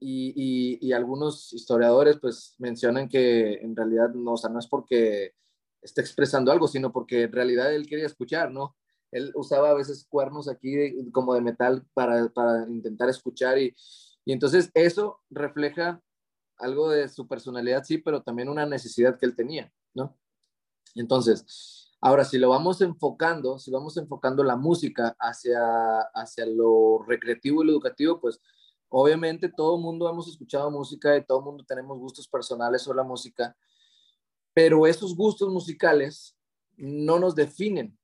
y, 0.00 0.92
algunos 0.92 1.52
historiadores 1.52 2.18
pues 2.20 2.54
mencionan 2.58 3.08
que 3.08 3.54
en 3.54 3.74
realidad 3.74 4.10
no, 4.14 4.32
o 4.32 4.36
sea, 4.36 4.50
no 4.50 4.58
es 4.58 4.66
porque 4.66 5.32
esté 5.82 6.00
expresando 6.00 6.52
algo, 6.52 6.68
sino 6.68 6.92
porque 6.92 7.22
en 7.22 7.32
realidad 7.32 7.74
él 7.74 7.86
quería 7.86 8.06
escuchar, 8.06 8.50
¿no? 8.50 8.76
Él 9.10 9.32
usaba 9.34 9.70
a 9.70 9.74
veces 9.74 10.06
cuernos 10.08 10.48
aquí 10.48 10.74
como 11.12 11.34
de 11.34 11.40
metal 11.40 11.84
para, 11.94 12.28
para 12.28 12.68
intentar 12.68 13.08
escuchar 13.08 13.58
y, 13.58 13.74
y 14.28 14.32
entonces 14.32 14.70
eso 14.74 15.22
refleja 15.30 16.02
algo 16.58 16.90
de 16.90 17.08
su 17.08 17.26
personalidad, 17.26 17.84
sí, 17.84 17.96
pero 17.96 18.22
también 18.22 18.50
una 18.50 18.66
necesidad 18.66 19.16
que 19.16 19.24
él 19.24 19.34
tenía, 19.34 19.72
¿no? 19.94 20.18
Entonces, 20.94 21.88
ahora 21.98 22.26
si 22.26 22.36
lo 22.36 22.50
vamos 22.50 22.82
enfocando, 22.82 23.58
si 23.58 23.70
vamos 23.70 23.96
enfocando 23.96 24.44
la 24.44 24.56
música 24.56 25.16
hacia, 25.18 26.00
hacia 26.14 26.44
lo 26.44 26.98
recreativo 27.06 27.62
y 27.62 27.68
lo 27.68 27.72
educativo, 27.72 28.20
pues 28.20 28.42
Obviamente 28.90 29.50
todo 29.50 29.78
mundo 29.78 30.08
hemos 30.08 30.28
escuchado 30.28 30.70
música 30.70 31.16
y 31.16 31.24
todo 31.24 31.42
mundo 31.42 31.64
tenemos 31.64 31.98
gustos 31.98 32.26
personales 32.26 32.82
sobre 32.82 32.96
la 32.96 33.02
música, 33.04 33.56
pero 34.54 34.86
esos 34.86 35.14
gustos 35.14 35.50
musicales 35.50 36.34
no 36.76 37.18
nos 37.18 37.34
definen, 37.34 37.98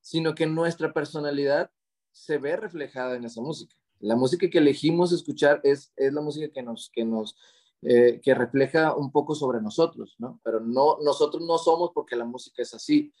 sino 0.00 0.34
que 0.34 0.46
nuestra 0.46 0.92
personalidad 0.92 1.70
se 2.10 2.38
ve 2.38 2.56
reflejada 2.56 3.14
en 3.16 3.24
esa 3.24 3.40
música. 3.40 3.76
La 4.02 4.16
música 4.16 4.50
que 4.50 4.58
elegimos 4.58 5.12
escuchar 5.12 5.60
es, 5.62 5.92
es 5.96 6.12
la 6.12 6.20
música 6.20 6.52
que 6.52 6.62
nos, 6.62 6.90
que 6.92 7.04
nos, 7.04 7.36
eh, 7.82 8.20
que 8.20 8.34
refleja 8.34 8.96
un 8.96 9.12
poco 9.12 9.36
sobre 9.36 9.62
nosotros, 9.62 10.16
¿no? 10.18 10.40
Pero 10.42 10.58
no, 10.58 10.98
nosotros 11.02 11.44
no 11.46 11.56
somos 11.56 11.92
porque 11.94 12.16
la 12.16 12.24
música 12.24 12.62
es 12.62 12.74
así. 12.74 13.12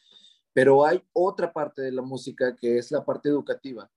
Pero 0.52 0.84
hay 0.84 1.00
otra 1.12 1.52
parte 1.52 1.82
de 1.82 1.92
la 1.92 2.02
música 2.02 2.56
que 2.56 2.78
es 2.78 2.90
la 2.90 3.04
parte 3.04 3.28
educativa, 3.28 3.88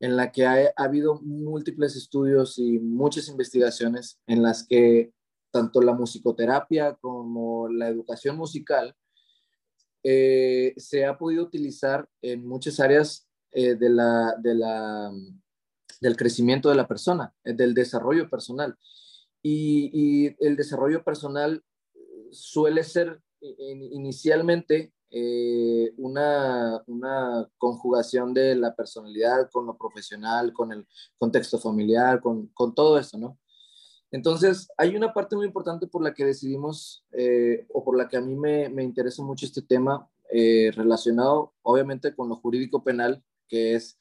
en 0.00 0.16
la 0.16 0.32
que 0.32 0.44
ha, 0.44 0.72
habido 0.76 1.20
múltiples 1.22 1.94
estudios 1.94 2.58
y 2.58 2.80
muchas 2.80 3.28
investigaciones 3.28 4.20
en 4.26 4.42
las 4.42 4.66
que 4.66 5.12
tanto 5.52 5.80
la 5.80 5.94
musicoterapia 5.94 6.94
como 7.00 7.68
la 7.68 7.88
educación 7.88 8.36
musical 8.36 8.94
eh, 10.02 10.74
se 10.76 11.06
ha 11.06 11.16
podido 11.16 11.44
utilizar 11.44 12.08
en 12.22 12.44
muchas 12.46 12.80
áreas 12.80 13.28
eh, 13.52 13.76
de 13.76 13.88
la, 13.88 14.34
de 14.42 14.54
la, 14.54 15.12
del 16.00 16.16
crecimiento 16.16 16.68
de 16.68 16.76
la 16.76 16.88
persona, 16.88 17.34
eh, 17.44 17.52
del 17.52 17.74
desarrollo 17.74 18.28
personal. 18.28 18.76
Y, 19.42 20.34
el 20.44 20.56
desarrollo 20.56 21.02
personal 21.04 21.62
suele 22.30 22.82
ser 22.82 23.20
inicialmente 23.40 24.92
eh, 25.10 25.94
una, 25.96 26.82
una, 26.86 27.48
conjugación 27.56 28.34
de 28.34 28.56
la 28.56 28.74
personalidad 28.74 29.48
con 29.50 29.64
lo 29.64 29.78
profesional, 29.78 30.52
con 30.52 30.72
el 30.72 30.86
contexto 31.16 31.58
familiar, 31.58 32.20
con, 32.20 32.48
con 32.48 32.74
todo 32.74 32.98
eso, 32.98 33.16
¿no? 33.16 33.38
Entonces, 34.10 34.68
hay 34.76 34.96
una 34.96 35.12
parte 35.14 35.36
muy 35.36 35.46
importante 35.46 35.86
por 35.86 36.02
la 36.02 36.12
que 36.12 36.24
decidimos, 36.24 37.04
eh, 37.12 37.66
o 37.72 37.84
por 37.84 37.96
la 37.96 38.08
que 38.08 38.16
a 38.16 38.20
mí 38.20 38.34
me, 38.34 38.68
me 38.68 38.82
interesa 38.82 39.22
mucho 39.22 39.46
este 39.46 39.62
tema, 39.62 40.08
relacionado 40.30 41.54
obviamente 41.62 42.14
con 42.14 42.28
lo 42.28 42.36
jurídico 42.36 42.84
penal, 42.84 43.24
que 43.48 43.74
es 43.74 43.96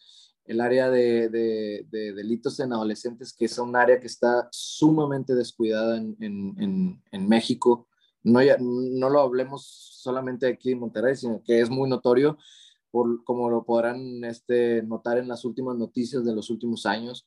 el 0.47 0.61
área 0.61 0.89
de, 0.89 1.29
de, 1.29 1.85
de, 1.91 2.13
delitos 2.13 2.59
en 2.59 2.73
adolescentes, 2.73 3.33
que 3.33 3.45
es 3.45 3.57
un 3.57 3.75
área 3.75 3.99
que 3.99 4.07
está 4.07 4.47
sumamente 4.51 5.35
descuidada 5.35 5.97
en 5.97 7.27
México 7.27 7.87
no, 8.27 8.41
no 8.59 9.09
lo 9.09 9.21
hablemos 9.21 9.65
solamente 9.65 10.47
aquí 10.47 10.71
en 10.71 10.79
Monterrey, 10.79 11.15
sino 11.15 11.41
que 11.43 11.61
es 11.61 11.69
muy 11.69 11.89
notorio, 11.89 12.37
por, 12.91 13.23
como 13.23 13.49
lo 13.49 13.63
podrán 13.63 14.23
este, 14.25 14.83
notar 14.83 15.17
en 15.17 15.27
las 15.27 15.45
últimas 15.45 15.77
noticias 15.77 16.25
de 16.25 16.35
los 16.35 16.49
últimos 16.49 16.85
años. 16.85 17.25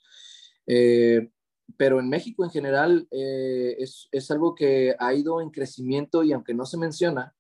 Eh, 0.66 1.30
pero 1.76 2.00
en 2.00 2.08
México 2.08 2.44
en 2.44 2.50
general 2.50 3.08
eh, 3.10 3.76
es, 3.78 4.08
es, 4.12 4.30
algo 4.30 4.54
que 4.54 4.94
ha 4.98 5.14
ido 5.14 5.40
en 5.40 5.50
crecimiento 5.50 6.22
y 6.22 6.32
aunque 6.32 6.52
no 6.52 6.66
se 6.66 6.76
menciona, 6.76 7.34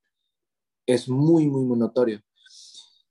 es 0.86 1.08
muy, 1.08 1.46
muy, 1.48 1.64
muy 1.64 1.78
notorio. 1.78 2.22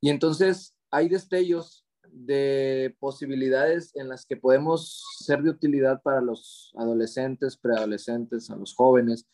Y 0.01 0.09
entonces 0.09 0.75
hay 0.89 1.09
destellos 1.09 1.78
de 2.13 2.95
posibilidades 2.99 3.95
en 3.95 4.09
las 4.09 4.25
que 4.25 4.37
podemos 4.37 5.03
ser 5.19 5.41
de 5.41 5.49
utilidad 5.49 6.01
para 6.01 6.21
los 6.21 6.71
adolescentes, 6.77 7.57
preadolescentes, 7.57 8.49
a 8.49 8.55
los 8.55 8.73
jóvenes, 8.73 9.27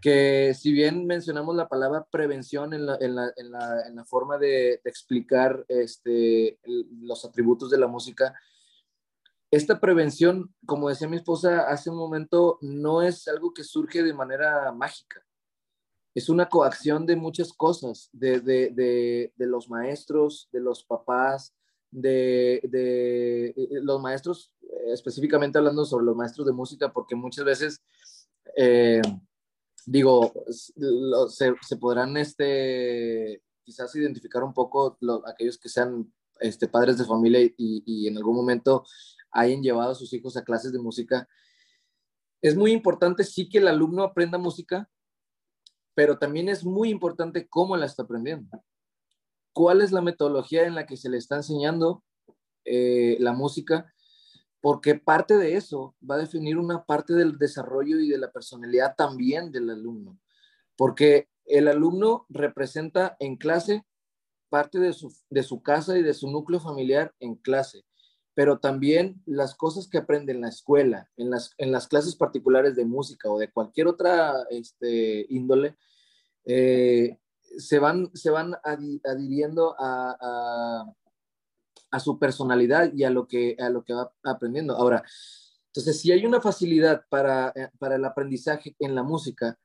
que 0.00 0.54
si 0.54 0.72
bien 0.72 1.06
mencionamos 1.06 1.54
la 1.54 1.68
palabra 1.68 2.06
prevención 2.10 2.72
en 2.72 2.86
la, 2.86 2.96
en 3.00 3.14
la, 3.14 3.32
en 3.36 3.50
la, 3.50 3.86
en 3.86 3.96
la 3.96 4.04
forma 4.04 4.38
de, 4.38 4.80
explicar 4.84 5.64
este, 5.68 6.58
los 7.02 7.24
atributos 7.24 7.70
de 7.70 7.78
la 7.78 7.86
música, 7.86 8.34
esta 9.50 9.80
prevención, 9.80 10.54
como 10.64 10.88
decía 10.88 11.08
mi 11.08 11.16
esposa 11.16 11.68
hace 11.68 11.90
un 11.90 11.96
momento, 11.96 12.58
no 12.62 13.02
es 13.02 13.26
algo 13.28 13.52
que 13.52 13.64
surge 13.64 14.02
de 14.02 14.14
manera 14.14 14.70
mágica. 14.72 15.24
Es 16.14 16.28
una 16.28 16.48
coacción 16.48 17.04
de 17.04 17.16
muchas 17.16 17.52
cosas, 17.52 18.08
de, 18.12 18.40
de, 18.40 18.70
de, 18.70 19.32
de 19.36 19.46
los 19.46 19.68
maestros, 19.68 20.48
de 20.52 20.60
los 20.60 20.84
papás, 20.84 21.54
de, 21.90 22.60
de, 22.64 23.54
los 23.82 24.00
maestros, 24.00 24.52
específicamente 24.92 25.58
hablando 25.58 25.84
sobre 25.84 26.06
los 26.06 26.16
maestros 26.16 26.46
de 26.46 26.52
música, 26.52 26.92
porque 26.92 27.14
muchas 27.14 27.44
veces... 27.44 27.82
Eh, 28.56 29.02
digo, 29.86 30.32
se, 31.28 31.76
podrán 31.76 32.16
este, 32.16 33.42
quizás 33.64 33.94
identificar 33.96 34.42
un 34.42 34.54
poco 34.54 34.98
aquellos 35.26 35.58
que 35.58 35.68
sean 35.68 36.12
este, 36.40 36.68
padres 36.68 36.98
de 36.98 37.04
familia 37.04 37.40
y, 37.56 38.06
en 38.06 38.16
algún 38.16 38.36
momento 38.36 38.84
hayan 39.32 39.62
llevado 39.62 39.92
a 39.92 39.94
sus 39.94 40.12
hijos 40.12 40.36
a 40.36 40.44
clases 40.44 40.72
de 40.72 40.80
música. 40.80 41.28
Es 42.42 42.56
muy 42.56 42.72
importante 42.72 43.22
sí 43.22 43.48
que 43.48 43.58
el 43.58 43.68
alumno 43.68 44.02
aprenda 44.02 44.38
música, 44.38 44.90
pero 45.94 46.18
también 46.18 46.48
es 46.48 46.64
muy 46.64 46.90
importante 46.90 47.48
cómo 47.48 47.76
la 47.76 47.86
está 47.86 48.02
aprendiendo. 48.02 48.48
¿Cuál 49.52 49.80
es 49.80 49.92
la 49.92 50.00
metodología 50.00 50.66
en 50.66 50.74
la 50.74 50.86
que 50.86 50.96
se 50.96 51.08
le 51.08 51.18
está 51.18 51.36
enseñando 51.36 52.02
eh, 52.64 53.16
la 53.20 53.32
música? 53.32 53.92
porque 54.60 54.94
parte 54.94 55.36
de 55.36 55.56
eso 55.56 55.94
va 56.08 56.16
a 56.16 56.18
definir 56.18 56.58
una 56.58 56.84
parte 56.84 57.14
del 57.14 57.38
desarrollo 57.38 57.98
y 57.98 58.08
de 58.08 58.18
la 58.18 58.30
personalidad 58.30 58.94
también 58.96 59.50
del 59.50 59.70
alumno, 59.70 60.18
porque 60.76 61.28
el 61.46 61.68
alumno 61.68 62.26
representa 62.28 63.16
en 63.20 63.36
clase 63.36 63.84
parte 64.48 64.78
de 64.78 64.92
su, 64.92 65.14
de 65.30 65.42
su 65.42 65.62
casa 65.62 65.96
y 65.96 66.02
de 66.02 66.14
su 66.14 66.30
núcleo 66.30 66.60
familiar 66.60 67.14
en 67.20 67.36
clase, 67.36 67.84
pero 68.34 68.58
también 68.58 69.22
las 69.24 69.54
cosas 69.54 69.88
que 69.88 69.98
aprende 69.98 70.32
en 70.32 70.42
la 70.42 70.48
escuela, 70.48 71.10
en 71.16 71.30
las, 71.30 71.54
en 71.56 71.72
las 71.72 71.88
clases 71.88 72.16
particulares 72.16 72.76
de 72.76 72.84
música 72.84 73.30
o 73.30 73.38
de 73.38 73.50
cualquier 73.50 73.86
otra 73.86 74.34
este, 74.50 75.26
índole, 75.30 75.76
eh, 76.44 77.18
se 77.58 77.78
van, 77.78 78.10
se 78.14 78.30
van 78.30 78.54
adhiriendo 78.64 79.74
a, 79.78 80.84
a 81.90 82.00
su 82.00 82.18
personalidad 82.18 82.92
y 82.94 83.04
a 83.04 83.10
lo 83.10 83.26
que, 83.26 83.56
a 83.58 83.68
lo 83.68 83.84
que 83.84 83.94
va 83.94 84.12
aprendiendo. 84.24 84.76
Ahora, 84.76 85.04
entonces, 85.66 86.00
si 86.00 86.12
hay 86.12 86.26
una 86.26 86.40
facilidad 86.40 87.04
para, 87.08 87.52
eh, 87.54 87.68
para 87.78 87.96
el 87.96 88.04
aprendizaje 88.04 88.74
en 88.78 88.94
la 88.94 89.02
música, 89.02 89.58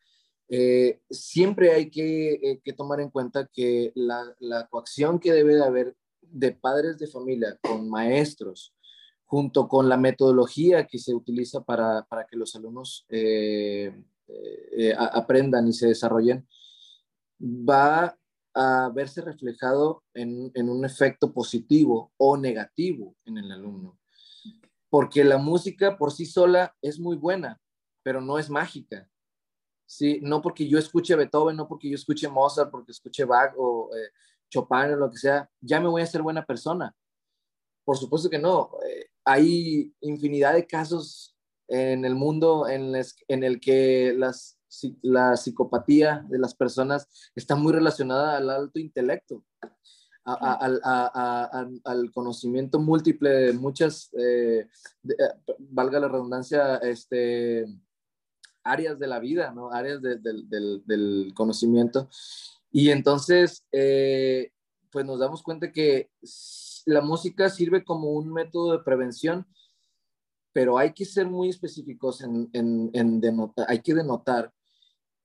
eh, 0.47 1.01
siempre 1.09 1.71
hay 1.71 1.89
que, 1.89 2.61
que, 2.63 2.73
tomar 2.73 2.99
en 2.99 3.09
cuenta 3.09 3.49
que 3.51 3.91
la, 3.95 4.35
la 4.39 4.67
coacción 4.67 5.19
que 5.19 5.33
debe 5.33 5.55
de 5.55 5.63
haber 5.63 5.95
de 6.21 6.51
padres 6.51 6.97
de 6.99 7.07
familia 7.07 7.57
con 7.61 7.89
maestros, 7.89 8.73
junto 9.25 9.67
con 9.67 9.89
la 9.89 9.97
metodología 9.97 10.85
que 10.85 10.99
se 10.99 11.13
utiliza 11.13 11.63
para, 11.63 12.03
para 12.03 12.25
que 12.25 12.37
los 12.37 12.55
alumnos 12.55 13.05
eh, 13.09 13.91
eh, 14.27 14.93
aprendan 14.97 15.67
y 15.67 15.73
se 15.73 15.87
desarrollen, 15.87 16.47
va 17.39 18.17
a 18.53 18.89
verse 18.93 19.21
reflejado 19.21 20.03
en, 20.13 20.51
en, 20.53 20.69
un 20.69 20.85
efecto 20.85 21.33
positivo 21.33 22.13
o 22.17 22.37
negativo 22.37 23.15
en 23.25 23.37
el 23.37 23.51
alumno. 23.51 23.99
Porque 24.89 25.23
la 25.23 25.37
música 25.37 25.97
por 25.97 26.13
sí 26.13 26.25
sola 26.25 26.75
es 26.81 26.99
muy 26.99 27.17
buena, 27.17 27.59
pero 28.01 28.21
no 28.21 28.39
es 28.39 28.49
mágica. 28.49 29.09
¿sí? 29.85 30.19
No 30.21 30.41
porque 30.41 30.67
yo 30.67 30.77
escuche 30.77 31.15
Beethoven, 31.15 31.55
no 31.55 31.67
porque 31.67 31.89
yo 31.89 31.95
escuche 31.95 32.27
Mozart, 32.27 32.71
porque 32.71 32.91
escuche 32.91 33.25
Bach 33.25 33.53
o 33.57 33.89
eh, 33.95 34.09
Chopin 34.49 34.93
o 34.93 34.95
lo 34.95 35.11
que 35.11 35.17
sea, 35.17 35.49
ya 35.61 35.79
me 35.79 35.89
voy 35.89 36.01
a 36.01 36.07
ser 36.07 36.21
buena 36.21 36.45
persona. 36.45 36.95
Por 37.83 37.97
supuesto 37.97 38.29
que 38.29 38.39
no. 38.39 38.71
Eh, 38.87 39.09
hay 39.23 39.93
infinidad 40.01 40.53
de 40.53 40.65
casos 40.65 41.35
en 41.67 42.05
el 42.05 42.15
mundo 42.15 42.67
en, 42.67 42.93
en 43.27 43.43
el 43.43 43.59
que 43.59 44.13
las, 44.15 44.54
la 45.01 45.35
psicopatía 45.37 46.25
de 46.29 46.39
las 46.39 46.55
personas 46.55 47.07
está 47.35 47.55
muy 47.55 47.73
relacionada 47.73 48.37
al 48.37 48.49
alto 48.49 48.79
intelecto, 48.79 49.43
al 50.25 52.11
conocimiento 52.13 52.79
múltiple 52.79 53.29
de 53.29 53.53
muchas, 53.53 54.09
eh, 54.17 54.67
valga 55.59 55.99
la 55.99 56.07
redundancia, 56.07 56.77
este, 56.77 57.65
áreas 58.65 58.99
de 58.99 59.07
la 59.07 59.19
vida, 59.19 59.51
¿no? 59.53 59.71
Áreas 59.71 60.01
del, 60.01 61.31
conocimiento. 61.35 62.09
Y 62.71 62.89
entonces, 62.89 63.63
eh, 63.71 64.51
pues 64.91 65.05
nos 65.05 65.19
damos 65.19 65.43
cuenta 65.43 65.71
que 65.71 66.09
la 66.85 67.01
música 67.01 67.49
sirve 67.49 67.85
como 67.85 68.11
un 68.11 68.33
método 68.33 68.73
de 68.73 68.83
prevención, 68.83 69.47
pero 70.51 70.77
hay 70.77 70.93
que 70.93 71.05
ser 71.05 71.27
muy 71.27 71.49
específicos 71.49 72.21
en, 72.21 72.49
en, 72.53 73.21
denotar, 73.21 73.65
hay 73.69 73.81
que 73.81 73.93
denotar 73.93 74.51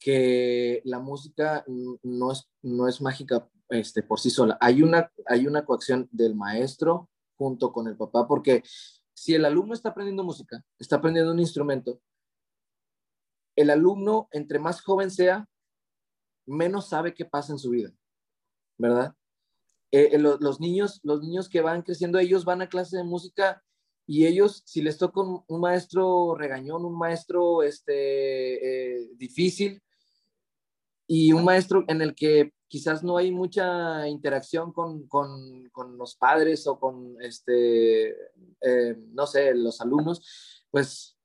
que 0.00 0.80
la 0.84 0.98
música 0.98 1.64
no 2.02 2.32
es, 2.32 2.48
no 2.62 2.88
es 2.88 3.02
mágica 3.02 3.48
este, 3.68 4.02
por 4.02 4.18
sí 4.18 4.30
sola. 4.30 4.56
Hay 4.60 4.82
una, 4.82 5.12
hay 5.26 5.46
una 5.46 5.64
coacción 5.64 6.08
del 6.10 6.34
maestro 6.34 7.08
junto 7.36 7.72
con 7.72 7.86
el 7.86 7.96
papá, 7.96 8.26
porque 8.26 8.62
si 9.12 9.34
el 9.34 9.44
alumno 9.44 9.74
está 9.74 9.90
aprendiendo 9.90 10.24
música, 10.24 10.64
está 10.78 10.96
aprendiendo 10.96 11.32
un 11.32 11.38
instrumento, 11.38 12.00
el 13.56 13.68
alumno, 13.68 14.28
entre 14.32 14.58
más 14.58 14.80
joven 14.80 15.10
sea, 15.10 15.46
menos 16.46 16.88
sabe 16.88 17.14
qué 17.14 17.26
pasa 17.26 17.52
en 17.52 17.58
su 17.58 17.70
vida, 17.70 17.92
¿verdad? 18.78 19.14
Eh, 19.92 20.10
eh, 20.12 20.18
los, 20.18 20.60
niños, 20.60 21.00
los 21.02 21.20
niños 21.20 21.48
que 21.48 21.60
van 21.60 21.82
creciendo, 21.82 22.18
ellos 22.18 22.44
van 22.44 22.62
a 22.62 22.68
clase 22.68 22.96
de 22.96 23.04
música 23.04 23.62
y 24.06 24.26
ellos, 24.26 24.62
si 24.64 24.80
les 24.82 24.96
toca 24.96 25.20
un, 25.20 25.60
maestro 25.60 26.34
regañón, 26.34 26.84
un 26.84 26.96
maestro 26.96 27.62
este, 27.62 29.02
eh, 29.02 29.10
difícil 29.16 29.82
y 31.12 31.32
un 31.32 31.44
maestro 31.44 31.84
en 31.88 32.02
el 32.02 32.14
que 32.14 32.52
quizás 32.68 33.02
no 33.02 33.16
hay 33.16 33.32
mucha 33.32 34.06
interacción 34.06 34.72
con, 34.72 35.08
los 35.98 36.14
padres 36.14 36.68
o 36.68 36.78
con, 36.78 37.16
este, 37.20 38.14
no 39.12 39.26
sé, 39.26 39.52
los 39.56 39.80
alumnos, 39.80 40.64
pues 40.70 41.18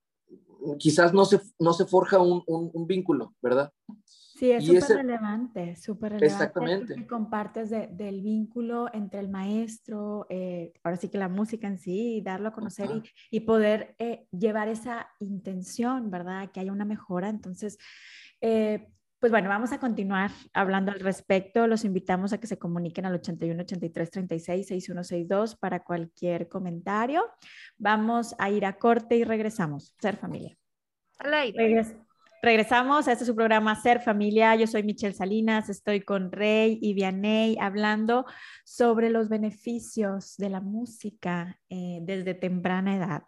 quizás 0.80 1.14
no 1.14 1.24
se, 1.24 1.40
no 1.60 1.74
se 1.74 1.86
forja 1.86 2.18
un, 2.18 2.42
un, 2.48 2.88
vínculo, 2.88 3.36
¿verdad? 3.44 3.72
Sí, 4.08 4.50
es 4.50 4.66
súper 4.66 4.98
relevante, 4.98 5.76
súper 5.76 6.14
relevante. 6.14 6.26
Exactamente. 6.26 6.96
Que 6.96 7.06
compartes 7.06 7.70
del 7.70 8.22
vínculo 8.24 8.88
entre 8.92 9.20
el 9.20 9.30
maestro, 9.30 10.26
eh, 10.32 10.74
ahora 10.84 10.98
sí 10.98 11.10
que 11.10 11.20
la 11.20 11.30
música 11.30 11.68
en 11.68 11.78
sí, 11.78 12.24
darlo 12.26 12.50
a 12.50 12.54
conocer 12.54 12.90
y, 12.90 13.38
y, 13.38 13.42
poder 13.42 13.96
eh, 14.00 14.26
llevar 14.32 14.68
esa 14.68 15.10
intención, 15.20 16.10
¿verdad? 16.10 16.50
Que 16.52 16.60
haya 16.60 16.72
una 16.72 16.86
mejora. 16.86 17.30
Entonces, 17.30 17.78
eh, 18.42 18.90
pues 19.20 19.32
bueno, 19.32 19.50
vamos 19.50 19.72
a 19.72 19.80
continuar 19.80 20.32
hablando 20.54 20.92
al 20.92 21.00
respecto. 21.00 21.68
Los 21.68 21.86
invitamos 21.86 22.34
a 22.34 22.40
que 22.40 22.48
se 22.48 22.60
comuniquen 22.60 23.06
al 23.06 23.16
81 23.16 23.62
83 23.64 24.12
36 24.12 24.68
6162 24.68 25.56
para 25.56 25.84
cualquier 25.84 26.48
comentario. 26.50 27.24
Vamos 27.78 28.36
a 28.38 28.50
ir 28.50 28.66
a 28.66 28.78
corte 28.78 29.16
y 29.16 29.24
regresamos. 29.24 29.96
Ser 30.00 30.18
familia. 30.18 30.58
regresamos 32.46 33.08
a 33.08 33.14
este 33.14 33.26
su 33.26 33.36
programa 33.36 33.74
Ser 33.82 34.02
Familia. 34.02 34.56
Yo 34.56 34.68
soy 34.68 34.84
Michelle 34.84 35.16
Salinas, 35.16 35.68
estoy 35.68 36.02
con 36.02 36.32
Rey 36.32 36.78
y 36.80 36.94
Vianey 36.94 37.58
hablando 37.60 38.26
sobre 38.64 39.10
los 39.10 39.30
beneficios 39.30 40.38
de 40.38 40.52
la 40.52 40.62
música 40.62 41.60
eh, 41.70 42.00
desde 42.04 42.36
temprana 42.36 42.96
edad. 42.96 43.24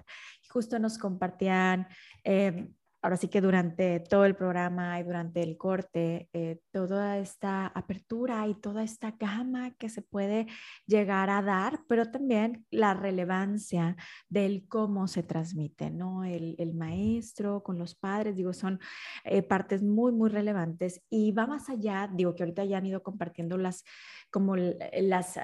Justo 0.50 0.78
nos 0.78 1.00
compartían 1.00 1.88
eh, 2.24 2.68
ahora 3.08 3.16
sí 3.16 3.30
que 3.30 3.40
durante 3.40 4.02
todo 4.02 4.26
el 4.26 4.36
programa 4.36 5.00
y 5.00 5.04
durante 5.04 5.42
el 5.42 5.56
corte, 5.56 6.28
eh, 6.34 6.60
toda 6.72 7.18
esta 7.20 7.68
apertura 7.68 8.46
y 8.50 8.56
toda 8.56 8.84
esta 8.84 9.12
gama 9.12 9.72
que 9.76 9.88
se 9.88 10.02
puede 10.02 10.48
llegar 10.86 11.30
a 11.30 11.42
dar, 11.42 11.80
pero 11.88 12.12
también 12.12 12.66
la 12.70 12.94
relevancia 12.94 13.96
del 14.28 14.68
cómo 14.68 15.08
se 15.08 15.24
transmite, 15.24 15.90
¿no? 15.90 16.26
El, 16.26 16.58
maestro 16.74 17.64
con 17.64 17.80
los 17.80 17.96
padres, 17.96 18.36
digo, 18.36 18.52
son 18.52 18.80
eh, 19.24 19.42
partes 19.42 19.82
muy, 19.84 20.12
muy 20.12 20.30
relevantes 20.30 21.02
y 21.10 21.32
va 21.32 21.48
más 21.48 21.70
allá, 21.70 22.10
digo 22.14 22.36
que 22.36 22.44
ahorita 22.44 22.66
ya 22.66 22.78
han 22.78 22.86
ido 22.86 23.04
compartiendo 23.04 23.58
las, 23.58 23.86
como 24.30 24.58
las 24.58 25.40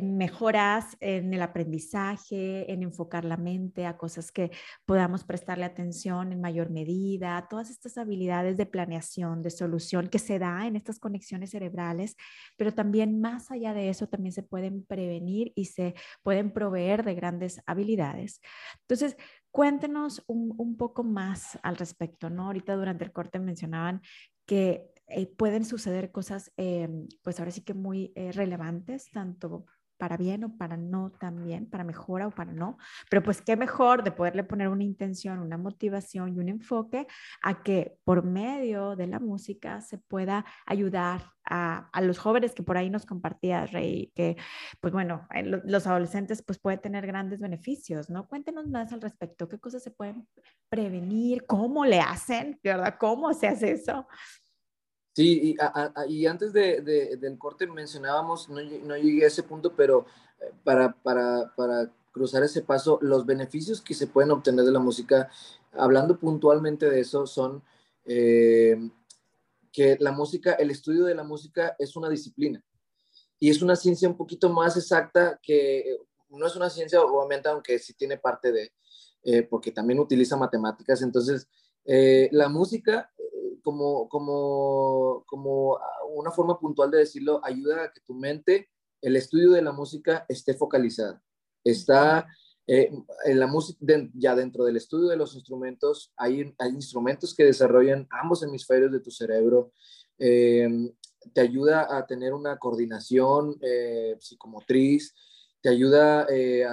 mejoras 0.00 0.96
en 1.00 1.32
el 1.34 1.42
aprendizaje, 1.42 2.70
en 2.72 2.82
enfocar 2.82 3.24
la 3.24 3.36
mente 3.36 3.86
a 3.86 3.96
cosas 3.96 4.32
que 4.32 4.50
podamos 4.84 5.24
prestarle 5.24 5.64
atención 5.64 6.32
en 6.32 6.40
mayor 6.40 6.70
medida, 6.70 7.46
todas 7.48 7.70
estas 7.70 7.98
habilidades 7.98 8.56
de 8.56 8.66
planeación, 8.66 9.42
de 9.42 9.50
solución 9.50 10.08
que 10.08 10.18
se 10.18 10.38
da 10.38 10.66
en 10.66 10.76
estas 10.76 10.98
conexiones 10.98 11.50
cerebrales, 11.50 12.16
pero 12.56 12.72
también 12.72 13.20
más 13.20 13.50
allá 13.50 13.74
de 13.74 13.88
eso 13.88 14.06
también 14.06 14.32
se 14.32 14.42
pueden 14.42 14.84
prevenir 14.84 15.52
y 15.54 15.66
se 15.66 15.94
pueden 16.22 16.52
proveer 16.52 17.04
de 17.04 17.14
grandes 17.14 17.60
habilidades. 17.66 18.40
Entonces, 18.82 19.16
cuéntenos 19.50 20.22
un, 20.26 20.76
poco 20.76 21.04
más 21.04 21.58
al 21.62 21.76
respecto, 21.76 22.28
¿no? 22.28 22.46
Ahorita 22.46 22.74
durante 22.74 23.04
el 23.04 23.12
corte 23.12 23.38
mencionaban 23.38 24.02
que 24.46 24.90
eh, 25.06 25.26
pueden 25.26 25.64
suceder 25.64 26.10
cosas, 26.10 26.52
em, 26.56 27.06
pues 27.22 27.38
ahora 27.38 27.52
sí 27.52 27.60
que 27.62 27.74
muy 27.74 28.12
eh, 28.16 28.32
relevantes, 28.32 29.10
tanto 29.12 29.66
para 29.96 30.16
bien 30.16 30.44
o 30.44 30.56
para 30.56 30.76
no 30.76 31.10
también, 31.12 31.68
para 31.68 31.84
mejora 31.84 32.26
o 32.26 32.30
para 32.30 32.52
no, 32.52 32.78
pero 33.10 33.22
pues 33.22 33.42
qué 33.42 33.56
mejor 33.56 34.04
de 34.04 34.12
poderle 34.12 34.44
poner 34.44 34.68
una 34.68 34.84
intención, 34.84 35.38
una 35.38 35.58
motivación 35.58 36.34
y 36.34 36.38
un 36.38 36.48
enfoque 36.48 37.06
a 37.42 37.62
que 37.62 37.98
por 38.04 38.24
medio 38.24 38.96
de 38.96 39.06
la 39.06 39.20
música 39.20 39.80
se 39.80 39.98
pueda 39.98 40.44
ayudar 40.66 41.22
a, 41.46 41.88
a 41.92 42.00
los 42.00 42.18
jóvenes 42.18 42.54
que 42.54 42.62
por 42.62 42.76
ahí 42.76 42.90
nos 42.90 43.06
compartía 43.06 43.66
Rey, 43.66 44.12
que 44.14 44.36
pues 44.80 44.92
bueno, 44.92 45.26
los 45.64 45.86
adolescentes 45.86 46.42
pues 46.42 46.58
puede 46.58 46.78
tener 46.78 47.06
grandes 47.06 47.40
beneficios, 47.40 48.10
¿no? 48.10 48.26
Cuéntenos 48.28 48.66
más 48.68 48.92
al 48.92 49.00
respecto, 49.00 49.48
qué 49.48 49.58
cosas 49.58 49.82
se 49.82 49.90
pueden 49.90 50.26
prevenir, 50.68 51.46
cómo 51.46 51.84
le 51.84 52.00
hacen, 52.00 52.58
¿verdad? 52.62 52.96
¿Cómo 52.98 53.32
se 53.34 53.48
hace 53.48 53.72
eso? 53.72 54.06
Sí, 55.14 55.56
y, 56.08 56.26
antes 56.26 56.52
de, 56.52 56.80
del 56.82 57.38
corte 57.38 57.68
mencionábamos, 57.68 58.48
no, 58.48 58.60
no, 58.60 58.96
llegué 58.96 59.24
a 59.24 59.28
ese 59.28 59.44
punto, 59.44 59.72
pero 59.76 60.06
eh, 60.40 60.50
para, 60.64 60.92
para, 60.92 61.54
para, 61.54 61.92
cruzar 62.10 62.42
ese 62.42 62.62
paso, 62.62 62.98
los 63.00 63.24
beneficios 63.24 63.80
que 63.80 63.94
se 63.94 64.08
pueden 64.08 64.32
obtener 64.32 64.64
de 64.64 64.72
la 64.72 64.80
música, 64.80 65.30
hablando 65.72 66.18
puntualmente 66.18 66.90
de 66.90 67.00
eso, 67.00 67.26
son 67.26 67.62
eh, 68.06 68.76
que 69.72 69.96
la 70.00 70.10
música, 70.10 70.52
el 70.54 70.70
estudio 70.70 71.04
de 71.04 71.14
la 71.14 71.24
música 71.24 71.74
es 71.78 71.96
una 71.96 72.08
disciplina 72.08 72.64
y 73.40 73.50
es 73.50 73.62
una 73.62 73.74
ciencia 73.74 74.08
un 74.08 74.16
poquito 74.16 74.48
más 74.48 74.76
exacta 74.76 75.40
que, 75.42 75.98
no 76.28 76.46
es 76.46 76.54
una 76.54 76.70
ciencia 76.70 77.02
obviamente, 77.02 77.48
aunque 77.48 77.80
sí 77.80 77.94
tiene 77.94 78.16
parte 78.16 78.52
de, 78.52 78.72
eh, 79.24 79.42
porque 79.42 79.72
también 79.72 79.98
utiliza 79.98 80.36
matemáticas, 80.36 81.02
entonces 81.02 81.48
la 81.84 82.48
música 82.48 83.12
como, 83.64 84.08
como, 84.08 85.24
como 85.26 85.78
una 86.14 86.30
forma 86.30 86.60
puntual 86.60 86.90
de 86.90 86.98
decirlo, 86.98 87.40
ayuda 87.42 87.84
a 87.84 87.92
que 87.92 88.00
tu 88.02 88.14
mente, 88.14 88.68
el 89.00 89.16
estudio 89.16 89.50
de 89.50 89.62
la 89.62 89.72
música 89.72 90.24
esté 90.28 90.54
focalizada. 90.54 91.22
Está 91.64 92.28
eh, 92.66 92.92
en 93.24 93.40
la 93.40 93.46
música, 93.46 93.80
ya 94.14 94.36
dentro 94.36 94.64
del 94.64 94.76
estudio 94.76 95.08
de 95.08 95.16
los 95.16 95.34
instrumentos, 95.34 96.12
hay, 96.16 96.54
hay 96.58 96.70
instrumentos 96.70 97.34
que 97.34 97.44
desarrollan 97.44 98.06
ambos 98.10 98.42
hemisferios 98.42 98.92
de 98.92 99.00
tu 99.00 99.10
cerebro. 99.10 99.72
Eh, 100.18 100.92
te 101.32 101.40
ayuda 101.40 101.96
a 101.96 102.06
tener 102.06 102.34
una 102.34 102.58
coordinación 102.58 103.56
eh, 103.62 104.16
psicomotriz, 104.20 105.14
te 105.62 105.70
ayuda, 105.70 106.26
eh, 106.30 106.66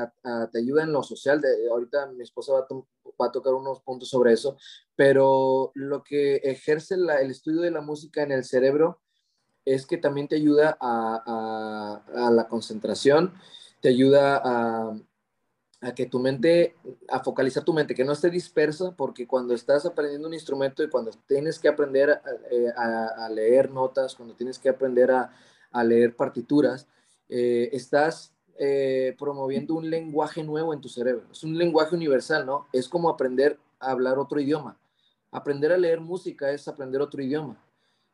te 0.52 0.60
ayuda 0.60 0.84
en 0.84 0.92
lo 0.92 1.02
social. 1.04 1.40
De, 1.40 1.70
ahorita 1.70 2.08
mi 2.08 2.24
esposa 2.24 2.52
va 2.52 2.68
a, 3.24 3.32
tocar 3.32 3.54
unos 3.54 3.82
puntos 3.82 4.10
sobre 4.10 4.34
eso, 4.34 4.58
pero 4.96 5.72
lo 5.76 6.04
que 6.04 6.38
ejerce 6.38 6.96
el 6.96 7.32
estudio 7.32 7.62
de 7.62 7.72
la 7.72 7.82
música 7.82 8.24
en 8.24 8.32
el 8.32 8.44
cerebro 8.44 9.02
es 9.66 9.86
que 9.86 9.98
también 9.98 10.28
te 10.28 10.36
ayuda 10.36 10.78
a, 10.80 12.02
a 12.16 12.32
la 12.32 12.48
concentración, 12.48 13.34
te 13.80 13.90
ayuda 13.90 14.42
a, 14.44 14.94
a 15.82 15.96
que 15.96 16.06
tu 16.06 16.20
mente, 16.20 16.76
a 17.10 17.24
focalizar 17.24 17.64
tu 17.64 17.74
mente, 17.74 17.96
que 17.96 18.06
no 18.06 18.14
esté 18.14 18.30
dispersa, 18.30 18.96
porque 18.96 19.26
cuando 19.26 19.56
estás 19.56 19.84
aprendiendo 19.86 20.28
un 20.28 20.36
instrumento 20.36 20.84
y 20.84 20.90
cuando 20.90 21.12
tienes 21.28 21.58
que 21.58 21.68
aprender 21.68 22.12
a, 22.12 22.22
eh, 22.52 23.34
leer 23.34 23.72
notas, 23.72 24.14
cuando 24.16 24.36
tienes 24.36 24.60
que 24.60 24.70
aprender 24.70 25.12
a, 25.12 25.34
leer 25.84 26.16
partituras, 26.16 26.88
eh, 27.30 27.70
estás 27.72 28.36
eh, 28.64 29.16
promoviendo 29.18 29.74
un 29.74 29.90
lenguaje 29.90 30.44
nuevo 30.44 30.72
en 30.72 30.82
tu 30.82 30.88
cerebro. 30.88 31.24
Es 31.32 31.44
un 31.44 31.58
lenguaje 31.58 31.96
universal, 31.96 32.46
¿no? 32.46 32.68
Es 32.72 32.88
como 32.88 33.10
aprender 33.10 33.58
a 33.80 33.90
hablar 33.90 34.20
otro 34.20 34.40
idioma. 34.40 34.78
Aprender 35.32 35.72
a 35.72 35.80
leer 35.80 36.00
música 36.00 36.52
es 36.52 36.68
aprender 36.68 37.02
otro 37.02 37.24
idioma. 37.24 37.58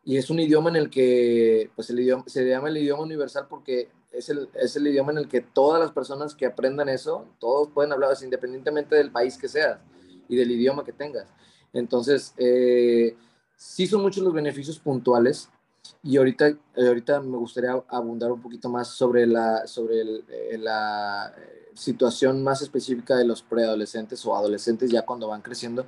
Y 0.05 0.15
es 0.15 0.29
un 0.29 0.39
idioma 0.39 0.69
en 0.69 0.77
el 0.77 0.89
que, 0.89 1.69
pues 1.75 1.89
el 1.89 1.99
idioma, 1.99 2.23
se 2.27 2.47
llama 2.47 2.69
el 2.69 2.77
idioma 2.77 3.03
universal 3.03 3.47
porque 3.49 3.89
es 4.09 4.29
el, 4.29 4.47
es 4.53 4.73
el 4.77 4.87
idioma 4.87 5.11
en 5.11 5.17
el 5.17 5.27
que 5.27 5.41
todas 5.41 5.81
las 5.81 5.91
personas 5.91 6.33
que 6.33 6.45
aprendan 6.45 6.87
eso, 6.87 7.25
todos 7.39 7.67
pueden 7.73 7.91
hablar, 7.91 8.15
independientemente 8.23 8.95
del 8.95 9.11
país 9.11 9.37
que 9.37 9.49
seas 9.49 9.81
y 10.29 10.37
del 10.37 10.49
idioma 10.49 10.85
que 10.85 10.93
tengas. 10.93 11.27
Entonces, 11.73 12.33
eh, 12.37 13.17
sí 13.57 13.85
son 13.85 14.01
muchos 14.01 14.23
los 14.23 14.31
beneficios 14.31 14.79
puntuales 14.79 15.49
y 16.03 16.17
ahorita, 16.17 16.47
eh, 16.47 16.57
ahorita 16.87 17.21
me 17.21 17.37
gustaría 17.37 17.71
abundar 17.87 18.31
un 18.31 18.41
poquito 18.41 18.69
más 18.69 18.89
sobre 18.89 19.25
la, 19.25 19.67
sobre 19.67 20.01
eh, 20.01 20.57
la 20.57 21.33
situación 21.73 22.43
más 22.43 22.61
específica 22.61 23.15
de 23.15 23.25
los 23.25 23.41
preadolescentes 23.43 24.25
o 24.25 24.35
adolescentes 24.35 24.89
ya 24.89 25.03
cuando 25.03 25.27
van 25.27 25.41
creciendo. 25.41 25.85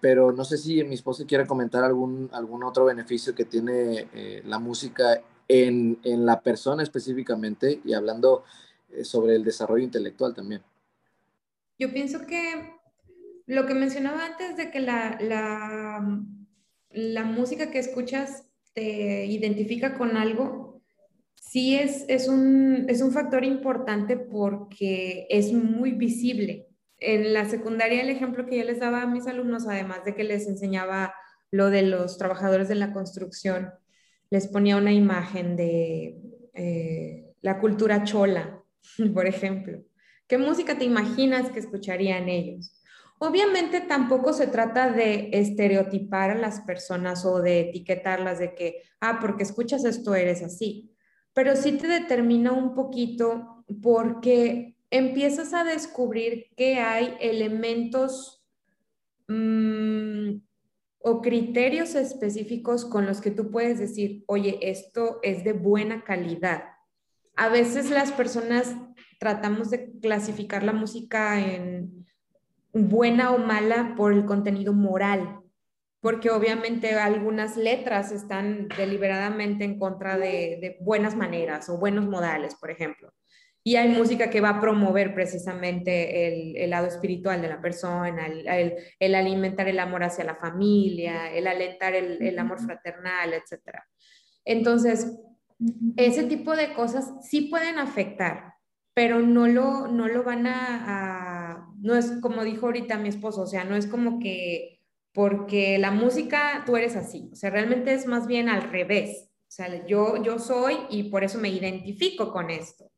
pero 0.00 0.30
no 0.32 0.44
sé 0.44 0.58
si 0.58 0.84
mi 0.84 0.94
esposa 0.94 1.24
quiere 1.26 1.46
comentar 1.46 1.82
algún, 1.84 2.28
algún 2.32 2.62
otro 2.64 2.84
beneficio 2.84 3.34
que 3.34 3.44
tiene 3.46 4.42
la 4.44 4.58
música 4.58 5.22
en, 5.48 5.98
en 6.04 6.24
la 6.26 6.40
persona 6.40 6.82
específicamente 6.82 7.80
y 7.84 7.94
hablando 7.94 8.44
eh, 8.92 9.04
sobre 9.04 9.36
el 9.36 9.44
desarrollo 9.44 9.84
intelectual 9.84 10.34
también. 10.34 10.62
Yo 11.78 11.92
pienso 11.92 12.26
que 12.26 12.74
lo 13.46 13.66
que 13.66 13.74
mencionaba 13.74 14.26
antes 14.26 14.56
de 14.56 14.70
que 14.70 14.80
la, 14.80 15.18
la, 15.20 16.24
la 16.90 17.24
música 17.24 17.70
que 17.70 17.78
escuchas 17.78 18.44
te 18.74 19.26
identifica 19.26 19.94
con 19.98 20.16
algo, 20.16 20.80
sí 21.34 21.76
es, 21.76 22.04
es, 22.08 22.28
un, 22.28 22.86
es 22.88 23.02
un 23.02 23.12
factor 23.12 23.44
importante 23.44 24.16
porque 24.16 25.26
es 25.28 25.52
muy 25.52 25.92
visible. 25.92 26.68
En 26.98 27.32
la 27.32 27.48
secundaria, 27.48 28.00
el 28.00 28.10
ejemplo 28.10 28.46
que 28.46 28.58
yo 28.58 28.64
les 28.64 28.80
daba 28.80 29.02
a 29.02 29.06
mis 29.06 29.26
alumnos, 29.26 29.66
además 29.66 30.04
de 30.04 30.14
que 30.14 30.24
les 30.24 30.46
enseñaba 30.46 31.14
lo 31.50 31.68
de 31.68 31.82
los 31.82 32.16
trabajadores 32.16 32.68
de 32.68 32.76
la 32.76 32.92
construcción, 32.92 33.70
les 34.30 34.48
ponía 34.48 34.76
una 34.76 34.92
imagen 34.92 35.56
de 35.56 36.16
eh, 36.54 37.34
la 37.42 37.58
cultura 37.58 38.04
chola, 38.04 38.62
por 39.14 39.26
ejemplo. 39.26 39.82
¿Qué 40.26 40.38
música 40.38 40.78
te 40.78 40.84
imaginas 40.84 41.50
que 41.50 41.60
escucharían 41.60 42.28
ellos? 42.28 42.81
Obviamente 43.24 43.80
tampoco 43.80 44.32
se 44.32 44.48
trata 44.48 44.90
de 44.90 45.30
estereotipar 45.32 46.32
a 46.32 46.34
las 46.34 46.62
personas 46.62 47.24
o 47.24 47.40
de 47.40 47.60
etiquetarlas 47.60 48.40
de 48.40 48.52
que, 48.56 48.82
ah, 49.00 49.20
porque 49.20 49.44
escuchas 49.44 49.84
esto 49.84 50.16
eres 50.16 50.42
así, 50.42 50.90
pero 51.32 51.54
sí 51.54 51.78
te 51.78 51.86
determina 51.86 52.50
un 52.50 52.74
poquito 52.74 53.64
porque 53.80 54.74
empiezas 54.90 55.54
a 55.54 55.62
descubrir 55.62 56.48
que 56.56 56.80
hay 56.80 57.16
elementos 57.20 58.44
mmm, 59.28 60.38
o 60.98 61.22
criterios 61.22 61.94
específicos 61.94 62.84
con 62.84 63.06
los 63.06 63.20
que 63.20 63.30
tú 63.30 63.52
puedes 63.52 63.78
decir, 63.78 64.24
oye, 64.26 64.58
esto 64.62 65.20
es 65.22 65.44
de 65.44 65.52
buena 65.52 66.02
calidad. 66.02 66.64
A 67.36 67.48
veces 67.50 67.88
las 67.88 68.10
personas 68.10 68.74
tratamos 69.20 69.70
de 69.70 69.92
clasificar 70.00 70.64
la 70.64 70.72
música 70.72 71.38
en 71.38 72.01
buena 72.72 73.32
o 73.32 73.38
mala 73.38 73.94
por 73.96 74.12
el 74.12 74.24
contenido 74.24 74.72
moral, 74.72 75.40
porque 76.00 76.30
obviamente 76.30 76.94
algunas 76.94 77.56
letras 77.56 78.12
están 78.12 78.68
deliberadamente 78.76 79.64
en 79.64 79.78
contra 79.78 80.16
de, 80.16 80.58
de 80.60 80.76
buenas 80.80 81.16
maneras 81.16 81.68
o 81.68 81.78
buenos 81.78 82.06
modales, 82.06 82.54
por 82.56 82.70
ejemplo. 82.70 83.12
Y 83.64 83.76
hay 83.76 83.90
música 83.90 84.28
que 84.28 84.40
va 84.40 84.50
a 84.50 84.60
promover 84.60 85.14
precisamente 85.14 86.64
el, 86.64 86.70
lado 86.70 86.88
espiritual 86.88 87.40
de 87.40 87.48
la 87.48 87.60
persona, 87.60 88.26
el, 88.26 89.14
alimentar 89.14 89.68
el 89.68 89.78
amor 89.78 90.02
hacia 90.02 90.24
la 90.24 90.34
familia, 90.34 91.32
el 91.32 91.46
alentar 91.46 91.94
el, 91.94 92.38
amor 92.40 92.58
fraternal, 92.60 93.32
etc. 93.34 93.78
Entonces, 94.44 95.16
ese 95.96 96.24
tipo 96.24 96.56
de 96.56 96.74
cosas 96.74 97.12
sí 97.22 97.42
pueden 97.42 97.78
afectar, 97.78 98.54
pero 98.94 99.20
no 99.20 99.46
lo, 99.46 99.86
no 99.86 100.08
lo 100.08 100.24
van 100.24 100.48
a, 100.48 101.31
no 101.82 101.96
es 101.96 102.12
como 102.22 102.44
dijo 102.44 102.66
ahorita 102.66 102.96
mi 102.98 103.08
esposo, 103.08 103.42
o 103.42 103.46
sea, 103.46 103.64
no 103.64 103.76
es 103.76 103.86
como 103.86 104.18
que 104.20 104.80
porque 105.12 105.78
la 105.78 105.90
música 105.90 106.62
tú 106.64 106.76
eres 106.76 106.96
así, 106.96 107.28
o 107.32 107.36
sea, 107.36 107.50
realmente 107.50 107.92
es 107.92 108.06
más 108.06 108.26
bien 108.26 108.48
al 108.48 108.70
revés. 108.70 109.28
O 109.52 109.54
sea, 109.54 109.84
yo, 109.84 110.22
yo 110.22 110.38
soy 110.38 110.78
y 110.88 111.10
por 111.10 111.24
eso 111.24 111.38
me 111.38 111.50
identifico 111.50 112.32
con 112.32 112.48
esto. 112.48 112.90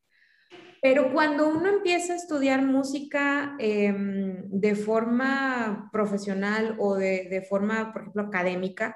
Pero 0.81 1.11
cuando 1.11 1.49
uno 1.49 1.67
empieza 1.67 2.13
a 2.13 2.15
estudiar 2.15 2.61
música 2.61 3.57
em, 3.59 4.47
de 4.49 4.75
forma 4.75 5.89
profesional 5.91 6.77
o 6.79 6.95
de, 6.95 7.45
forma, 7.49 7.91
por 7.91 8.03
ejemplo, 8.03 8.21
académica, 8.21 8.95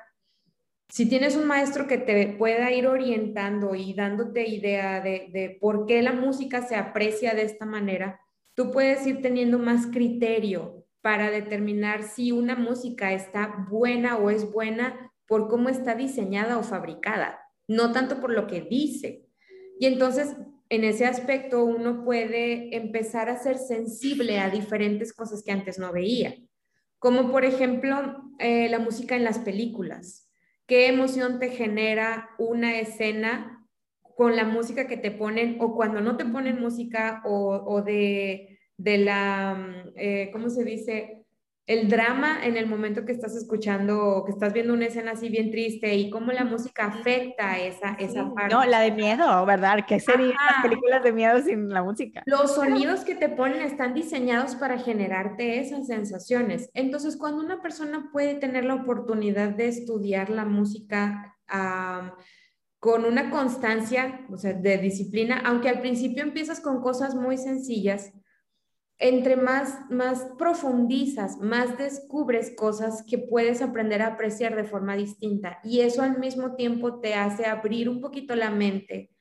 si 0.88 1.10
tienes 1.10 1.36
un 1.36 1.48
maestro 1.48 1.88
que 1.88 1.98
te 1.98 2.28
pueda 2.38 2.72
ir 2.72 2.88
orientando 2.88 3.76
y 3.76 3.94
dándote 3.94 4.48
idea 4.48 5.02
de, 5.02 5.30
de, 5.34 5.58
por 5.60 5.86
qué 5.86 6.02
la 6.02 6.14
música 6.14 6.62
se 6.62 6.76
aprecia 6.76 7.34
de 7.34 7.44
esta 7.44 7.66
manera, 7.66 8.22
tú 8.60 8.72
puedes 8.72 9.08
ir 9.08 9.22
teniendo 9.22 9.58
más 9.58 9.88
criterio 9.88 10.86
para 11.00 11.32
determinar 11.32 12.04
si 12.04 12.34
una 12.34 12.58
música 12.58 13.14
está 13.14 13.66
buena 13.70 14.18
o 14.18 14.30
es 14.30 14.52
buena 14.52 15.14
por 15.30 15.48
cómo 15.48 15.70
está 15.70 15.96
diseñada 15.96 16.58
o 16.58 16.64
fabricada, 16.64 17.40
no 17.70 17.94
tanto 17.94 18.20
por 18.20 18.32
lo 18.32 18.48
que 18.48 18.60
dice. 18.60 19.30
Y 19.80 19.86
entonces 19.86 20.36
en 20.68 20.84
ese 20.84 21.06
aspecto 21.06 21.64
uno 21.64 22.04
puede 22.04 22.76
empezar 22.76 23.30
a 23.30 23.38
ser 23.38 23.58
sensible 23.58 24.40
a 24.40 24.50
diferentes 24.50 25.14
cosas 25.14 25.42
que 25.42 25.54
antes 25.54 25.80
no 25.80 25.94
veía, 25.94 26.36
como 26.98 27.32
por 27.32 27.46
ejemplo 27.46 28.26
eh, 28.40 28.68
la 28.68 28.80
música 28.80 29.16
en 29.16 29.24
las 29.24 29.40
películas. 29.40 30.30
¿Qué 30.68 30.88
emoción 30.88 31.40
te 31.40 31.52
genera 31.52 32.32
una 32.38 32.78
escena 32.78 33.60
con 34.20 34.36
la 34.36 34.44
música 34.44 34.86
que 34.86 34.98
te 34.98 35.12
ponen 35.12 35.56
o 35.62 35.74
cuando 35.74 36.02
no 36.02 36.18
te 36.18 36.26
ponen 36.26 36.60
música 36.60 37.22
o, 37.24 37.82
de, 37.84 38.49
la, 38.80 39.56
mm, 39.56 39.92
eh, 39.96 40.30
¿cómo 40.32 40.50
se 40.50 40.64
dice? 40.64 41.20
el 41.70 41.88
drama 41.88 42.44
en 42.44 42.58
el 42.58 42.66
momento 42.66 43.06
que 43.06 43.12
estás 43.12 43.36
escuchando, 43.36 44.24
que 44.26 44.32
estás 44.32 44.54
viendo 44.54 44.74
una 44.74 44.88
escena 44.88 45.12
así 45.12 45.30
bien 45.30 45.52
triste 45.52 45.94
y 45.94 46.10
cómo 46.10 46.32
la 46.32 46.44
música 46.44 46.86
afecta 46.86 47.52
a 47.52 47.60
esa, 47.60 47.94
esa 48.00 48.34
parte. 48.34 48.56
No, 48.56 48.66
la 48.66 48.80
de 48.80 48.90
miedo, 48.92 49.46
¿verdad? 49.46 49.86
¿Qué 49.88 50.00
serían 50.00 50.30
las 50.32 50.64
películas 50.64 51.04
de 51.04 51.14
miedo 51.14 51.40
sin 51.44 51.70
la 51.70 51.84
música? 51.84 52.24
Los 52.26 52.56
sonidos 52.56 53.02
que 53.02 53.14
te 53.14 53.30
ponen 53.30 53.62
están 53.62 53.94
diseñados 53.94 54.56
para 54.56 54.80
generarte 54.80 55.60
esas 55.60 55.86
sensaciones. 55.86 56.72
Entonces, 56.74 57.16
cuando 57.16 57.44
una 57.44 57.62
persona 57.62 58.10
puede 58.12 58.34
tener 58.34 58.66
la 58.66 58.74
oportunidad 58.74 59.50
de 59.50 59.68
estudiar 59.68 60.32
la 60.32 60.46
música 60.46 61.38
con 62.80 63.06
una 63.06 63.30
constancia, 63.30 64.26
o 64.32 64.38
sea, 64.38 64.54
de 64.54 64.80
disciplina, 64.80 65.40
aunque 65.46 65.70
al 65.70 65.82
principio 65.82 66.24
empiezas 66.24 66.62
con 66.62 66.82
cosas 66.82 67.14
muy 67.14 67.38
sencillas, 67.38 68.12
entre 69.00 69.38
más, 69.38 69.80
más 69.90 70.28
profundizas, 70.38 71.38
más 71.38 71.78
descubres 71.78 72.54
cosas 72.56 73.04
que 73.08 73.18
puedes 73.18 73.62
aprender 73.62 74.02
a 74.02 74.08
apreciar 74.08 74.58
de 74.58 74.66
forma 74.66 74.96
distinta. 74.96 75.60
Y 75.64 75.80
eso 75.80 76.02
al 76.02 76.20
mismo 76.20 76.56
tiempo 76.56 77.00
te 77.00 77.16
hace 77.16 77.46
abrir 77.46 77.88
un 77.90 78.02
poquito 78.02 78.36
la 78.36 78.52
mente 78.52 79.12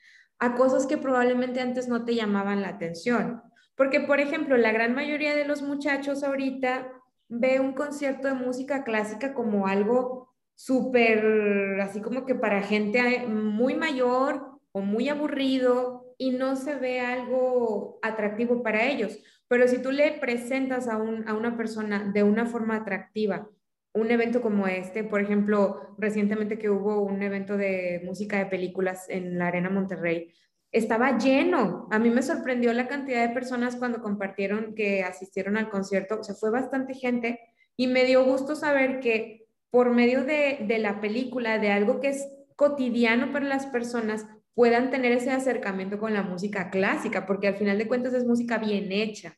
a 0.41 0.55
cosas 0.57 0.87
que 0.87 0.99
probablemente 0.99 1.61
antes 1.61 1.89
no 1.89 2.05
te 2.05 2.17
llamaban 2.17 2.61
la 2.61 2.71
atención. 2.71 3.43
Porque, 3.77 4.01
por 4.01 4.19
ejemplo, 4.19 4.57
la 4.57 4.73
gran 4.73 4.95
mayoría 4.95 5.37
de 5.37 5.45
los 5.45 5.63
muchachos 5.63 6.25
ahorita 6.25 6.93
ve 7.29 7.61
un 7.61 7.73
concierto 7.73 8.27
de 8.27 8.35
música 8.35 8.83
clásica 8.83 9.33
como 9.33 9.69
algo 9.69 10.35
súper, 10.57 11.81
así 11.81 12.01
como 12.01 12.27
que 12.27 12.35
para 12.35 12.63
gente 12.63 13.27
muy 13.29 13.75
mayor 13.75 14.59
o 14.73 14.81
muy 14.81 15.09
aburrido 15.09 16.15
y 16.19 16.31
no 16.31 16.57
se 16.57 16.75
ve 16.75 16.99
algo 16.99 18.01
atractivo 18.03 18.65
para 18.65 18.85
ellos 18.87 19.21
pero 19.49 19.67
si 19.67 19.83
tú 19.83 19.91
le 19.91 20.13
presentas 20.13 20.89
a, 20.89 20.99
una 20.99 21.57
persona 21.57 22.11
de 22.13 22.23
una 22.23 22.47
forma 22.47 22.77
atractiva 22.77 23.49
un 23.95 24.11
evento 24.11 24.41
como 24.41 24.67
este, 24.67 25.05
por 25.05 25.21
ejemplo, 25.21 25.95
recientemente 25.99 26.59
que 26.59 26.71
hubo 26.71 27.01
un 27.01 27.23
evento 27.23 27.57
de 27.57 28.03
música 28.05 28.39
de 28.39 28.47
películas 28.47 29.07
en 29.09 29.39
la 29.39 29.49
Arena 29.49 29.71
Monterrey, 29.71 30.33
estaba 30.71 31.19
lleno. 31.19 31.89
A 31.91 31.99
mí 31.99 32.11
me 32.11 32.23
sorprendió 32.23 32.73
la 32.73 32.87
cantidad 32.87 33.27
de 33.27 33.35
personas 33.35 33.77
cuando 33.77 34.03
compartieron 34.03 34.75
que 34.75 35.03
asistieron 35.03 35.57
al 35.57 35.71
concierto. 35.71 36.21
O 36.21 36.23
sea, 36.23 36.35
fue 36.35 36.51
bastante 36.51 36.95
gente 36.95 37.41
y 37.77 37.87
me 37.87 38.05
dio 38.05 38.25
gusto 38.25 38.55
saber 38.55 39.01
que 39.01 39.47
por 39.71 39.91
medio 39.91 40.25
de, 40.25 40.65
de 40.67 40.79
la 40.79 41.01
película, 41.01 41.59
de 41.59 41.71
algo 41.71 42.01
que 42.01 42.09
es 42.09 42.29
cotidiano 42.57 43.33
para 43.33 43.47
las 43.47 43.67
personas, 43.67 44.27
puedan 44.59 44.91
tener 44.91 45.13
ese 45.13 45.31
acercamiento 45.31 46.01
con 46.01 46.13
la 46.13 46.25
música 46.25 46.69
clásica, 46.69 47.27
porque 47.27 47.47
al 47.47 47.55
final 47.55 47.79
de 47.79 47.87
cuentas 47.87 48.13
es 48.13 48.25
música 48.25 48.59
bien 48.59 48.91
hecha. 48.91 49.37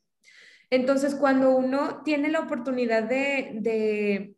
Entonces, 0.70 1.14
cuando 1.14 1.54
uno 1.54 2.00
tiene 2.06 2.30
la 2.30 2.40
oportunidad 2.40 3.02
de, 3.02 4.34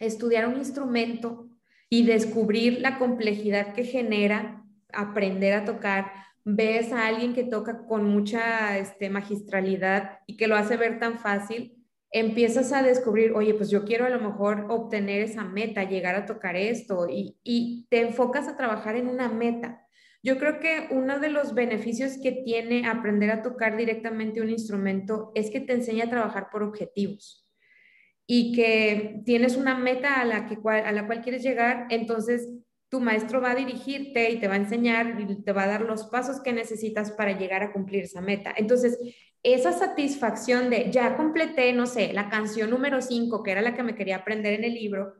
estudiar 0.00 0.48
un 0.48 0.56
instrumento 0.56 1.48
y 1.88 2.04
descubrir 2.04 2.80
la 2.80 2.98
complejidad 2.98 3.72
que 3.72 3.84
genera 3.84 4.64
aprender 4.92 5.52
a 5.52 5.64
tocar, 5.64 6.10
ves 6.42 6.90
a 6.92 7.06
alguien 7.06 7.32
que 7.32 7.44
toca 7.44 7.86
con 7.86 8.04
mucha 8.06 8.78
este, 8.78 9.08
magistralidad 9.10 10.18
y 10.26 10.36
que 10.36 10.48
lo 10.48 10.56
hace 10.56 10.76
ver 10.76 10.98
tan 10.98 11.20
fácil, 11.20 11.86
empiezas 12.10 12.72
a 12.72 12.82
descubrir, 12.82 13.30
oye, 13.30 13.54
pues 13.54 13.70
yo 13.70 13.84
quiero 13.84 14.06
a 14.06 14.10
lo 14.10 14.20
mejor 14.20 14.66
obtener 14.70 15.22
esa 15.22 15.44
meta, 15.44 15.84
llegar 15.84 16.16
a 16.16 16.26
tocar 16.26 16.56
esto 16.56 17.06
y 17.08 17.86
te 17.90 18.00
enfocas 18.00 18.48
a 18.48 18.56
trabajar 18.56 18.96
en 18.96 19.06
una 19.06 19.28
meta. 19.28 19.85
Yo 20.22 20.38
creo 20.38 20.60
que 20.60 20.88
uno 20.90 21.18
de 21.20 21.28
los 21.28 21.54
beneficios 21.54 22.18
que 22.22 22.32
tiene 22.32 22.86
aprender 22.86 23.30
a 23.30 23.42
tocar 23.42 23.76
directamente 23.76 24.40
un 24.40 24.50
instrumento 24.50 25.32
es 25.34 25.50
que 25.50 25.60
te 25.60 25.74
enseña 25.74 26.04
a 26.04 26.10
trabajar 26.10 26.48
por 26.50 26.62
objetivos 26.62 27.46
y 28.26 28.52
que 28.52 29.22
tienes 29.24 29.56
una 29.56 29.76
meta 29.76 30.20
a 30.20 30.24
la, 30.24 30.46
que, 30.46 30.58
a 30.68 30.92
la 30.92 31.06
cual 31.06 31.22
quieres 31.22 31.42
llegar, 31.42 31.86
entonces 31.90 32.48
tu 32.88 33.00
maestro 33.00 33.40
va 33.40 33.52
a 33.52 33.56
dirigirte 33.56 34.30
y 34.30 34.38
te 34.38 34.48
va 34.48 34.54
a 34.54 34.58
enseñar 34.58 35.20
y 35.20 35.42
te 35.42 35.52
va 35.52 35.64
a 35.64 35.68
dar 35.68 35.82
los 35.82 36.06
pasos 36.06 36.40
que 36.40 36.52
necesitas 36.52 37.12
para 37.12 37.38
llegar 37.38 37.62
a 37.62 37.72
cumplir 37.72 38.04
esa 38.04 38.20
meta. 38.20 38.52
Entonces, 38.56 38.98
esa 39.42 39.72
satisfacción 39.72 40.70
de 40.70 40.90
ya 40.90 41.16
completé, 41.16 41.72
no 41.72 41.86
sé, 41.86 42.12
la 42.12 42.28
canción 42.28 42.70
número 42.70 43.00
5, 43.00 43.42
que 43.42 43.52
era 43.52 43.62
la 43.62 43.74
que 43.74 43.82
me 43.82 43.94
quería 43.94 44.16
aprender 44.16 44.54
en 44.54 44.64
el 44.64 44.74
libro, 44.74 45.14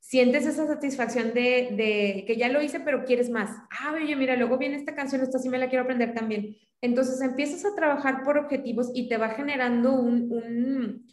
sientes 0.00 0.46
esa 0.46 0.66
satisfacción 0.66 1.32
de, 1.34 2.24
que 2.26 2.36
ya 2.36 2.48
lo 2.48 2.60
hice, 2.60 2.80
pero 2.80 3.04
quieres 3.04 3.30
más. 3.30 3.50
Ah, 3.70 3.92
oye, 3.94 4.16
mira, 4.16 4.34
luego 4.36 4.58
viene 4.58 4.76
esta 4.76 4.94
canción, 4.94 5.22
esta 5.22 5.38
sí 5.38 5.48
me 5.48 5.58
la 5.58 5.68
quiero 5.68 5.84
aprender 5.84 6.12
también. 6.14 6.56
Entonces 6.80 7.20
empiezas 7.20 7.64
a 7.64 7.74
trabajar 7.74 8.22
por 8.24 8.38
objetivos 8.38 8.90
y 8.94 9.08
te 9.08 9.16
va 9.16 9.30
generando 9.30 9.92
un, 9.92 11.06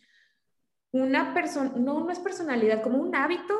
una 0.91 1.33
persona, 1.33 1.73
no, 1.77 2.03
no 2.03 2.09
es 2.09 2.19
personalidad, 2.19 2.81
como 2.81 2.97
un 2.97 3.15
hábito 3.15 3.53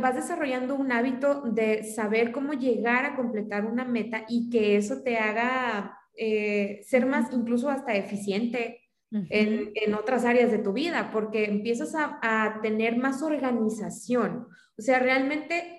vas 0.00 0.16
desarrollando 0.16 0.74
un 0.74 0.92
hábito 0.92 1.42
de 1.42 1.84
saber 1.84 2.32
cómo 2.32 2.52
llegar 2.52 3.04
a 3.04 3.16
completar 3.16 3.66
una 3.66 3.84
meta 3.84 4.24
y 4.28 4.50
que 4.50 4.76
eso 4.76 5.02
te 5.02 5.18
haga 5.18 5.98
eh, 6.16 6.80
ser 6.84 7.06
más 7.06 7.32
incluso 7.32 7.68
hasta 7.68 7.94
eficiente 7.94 8.87
en, 9.10 9.70
en, 9.74 9.94
otras 9.94 10.24
áreas 10.24 10.50
de 10.50 10.58
tu 10.58 10.72
vida, 10.72 11.10
porque 11.12 11.46
empiezas 11.46 11.94
a, 11.94 12.18
a 12.22 12.60
tener 12.60 12.96
más 12.96 13.22
organización. 13.22 14.46
O 14.76 14.82
sea, 14.82 14.98
realmente 14.98 15.78